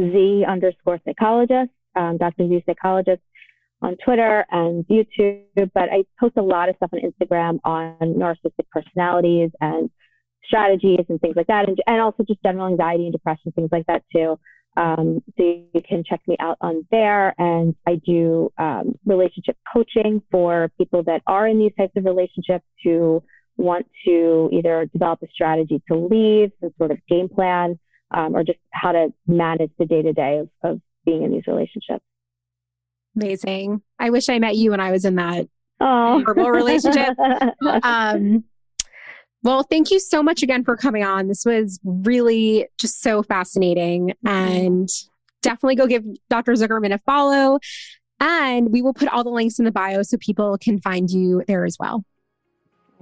z 0.00 0.44
underscore 0.48 1.00
psychologist, 1.04 1.70
um, 1.96 2.16
Dr. 2.16 2.48
Z 2.48 2.62
psychologist 2.66 3.22
on 3.82 3.96
Twitter 4.04 4.46
and 4.50 4.86
YouTube. 4.86 5.42
But 5.74 5.90
I 5.92 6.04
post 6.18 6.36
a 6.36 6.42
lot 6.42 6.68
of 6.68 6.76
stuff 6.76 6.90
on 6.92 7.00
Instagram 7.00 7.58
on 7.64 7.96
narcissistic 8.00 8.68
personalities 8.70 9.50
and 9.60 9.90
strategies 10.48 11.04
and 11.08 11.20
things 11.20 11.36
like 11.36 11.46
that, 11.46 11.68
and, 11.68 11.78
and 11.86 12.00
also 12.00 12.24
just 12.24 12.42
general 12.42 12.66
anxiety 12.66 13.04
and 13.04 13.12
depression, 13.12 13.52
things 13.52 13.68
like 13.70 13.86
that 13.86 14.02
too. 14.12 14.38
Um, 14.76 15.22
so 15.36 15.42
you 15.42 15.82
can 15.86 16.04
check 16.04 16.20
me 16.28 16.36
out 16.38 16.56
on 16.60 16.86
there. 16.90 17.34
And 17.38 17.74
I 17.86 17.96
do 17.96 18.52
um, 18.58 18.96
relationship 19.04 19.56
coaching 19.72 20.22
for 20.30 20.70
people 20.78 21.02
that 21.04 21.22
are 21.26 21.48
in 21.48 21.58
these 21.58 21.72
types 21.76 21.92
of 21.96 22.04
relationships 22.04 22.64
who 22.84 23.22
want 23.56 23.86
to 24.06 24.48
either 24.52 24.88
develop 24.92 25.20
a 25.22 25.26
strategy 25.34 25.82
to 25.88 25.96
leave, 25.96 26.52
some 26.60 26.72
sort 26.78 26.92
of 26.92 26.98
game 27.08 27.28
plan, 27.28 27.78
um, 28.12 28.36
or 28.36 28.44
just 28.44 28.58
how 28.70 28.92
to 28.92 29.12
manage 29.26 29.72
the 29.78 29.84
day 29.84 30.02
to 30.02 30.12
day 30.12 30.42
of 30.62 30.80
being 31.04 31.24
in 31.24 31.32
these 31.32 31.46
relationships. 31.48 32.04
Amazing. 33.16 33.82
I 33.98 34.10
wish 34.10 34.28
I 34.28 34.38
met 34.38 34.54
you 34.56 34.70
when 34.70 34.80
I 34.80 34.92
was 34.92 35.04
in 35.04 35.16
that 35.16 35.48
oh. 35.80 36.22
horrible 36.24 36.50
relationship. 36.50 37.16
um, 37.82 38.44
well, 39.42 39.62
thank 39.62 39.90
you 39.90 40.00
so 40.00 40.22
much 40.22 40.42
again 40.42 40.64
for 40.64 40.76
coming 40.76 41.04
on. 41.04 41.28
This 41.28 41.44
was 41.44 41.78
really 41.84 42.66
just 42.78 43.00
so 43.00 43.22
fascinating 43.22 44.14
and 44.24 44.88
definitely 45.42 45.76
go 45.76 45.86
give 45.86 46.04
Dr. 46.28 46.52
Zuckerman 46.52 46.92
a 46.92 46.98
follow. 46.98 47.58
And 48.20 48.72
we 48.72 48.82
will 48.82 48.94
put 48.94 49.08
all 49.08 49.22
the 49.22 49.30
links 49.30 49.60
in 49.60 49.64
the 49.64 49.70
bio 49.70 50.02
so 50.02 50.16
people 50.18 50.58
can 50.58 50.80
find 50.80 51.08
you 51.08 51.44
there 51.46 51.64
as 51.64 51.76
well. 51.78 52.04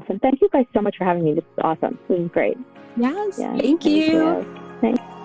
Awesome. 0.03 0.19
Thank 0.19 0.43
you 0.43 0.49
guys 0.53 0.67
so 0.75 0.83
much 0.83 0.97
for 0.99 1.05
having 1.05 1.25
me. 1.25 1.33
This 1.33 1.45
is 1.45 1.59
awesome. 1.63 1.99
This 2.09 2.19
is 2.19 2.31
great. 2.31 2.59
Yes. 2.99 3.39
Yeah, 3.39 3.51
thank, 3.53 3.63
thank 3.63 3.85
you. 3.87 3.95
you. 3.95 4.61
Thanks. 4.83 5.16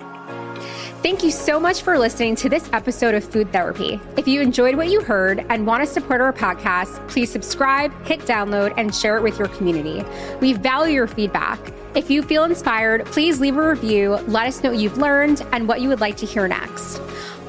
Thank 1.02 1.24
you 1.24 1.32
so 1.32 1.60
much 1.60 1.82
for 1.82 1.98
listening 1.98 2.36
to 2.38 2.50
this 2.50 2.70
episode 2.74 3.16
of 3.16 3.24
Food 3.24 3.52
Therapy. 3.52 4.00
If 4.18 4.28
you 4.28 4.42
enjoyed 4.42 4.76
what 4.76 4.90
you 4.90 5.02
heard 5.02 5.46
and 5.50 5.66
want 5.66 5.84
to 5.84 5.92
support 5.92 6.22
our 6.22 6.32
podcast, 6.32 7.08
please 7.08 7.32
subscribe, 7.32 7.92
hit 8.06 8.20
download, 8.22 8.74
and 8.78 8.94
share 8.94 9.18
it 9.18 9.24
with 9.24 9.40
your 9.40 9.48
community. 9.50 10.04
We 10.40 10.54
value 10.54 10.94
your 10.94 11.08
feedback. 11.08 11.60
If 11.96 12.10
you 12.10 12.24
feel 12.24 12.44
inspired, 12.46 13.06
please 13.08 13.40
leave 13.40 13.58
a 13.58 13.70
review, 13.70 14.12
let 14.28 14.48
us 14.48 14.64
know 14.64 14.70
what 14.70 14.80
you've 14.80 14.98
learned 14.98 15.46
and 15.52 15.68
what 15.68 15.82
you 15.82 15.90
would 15.90 16.00
like 16.00 16.18
to 16.18 16.26
hear 16.26 16.48
next. 16.48 17.02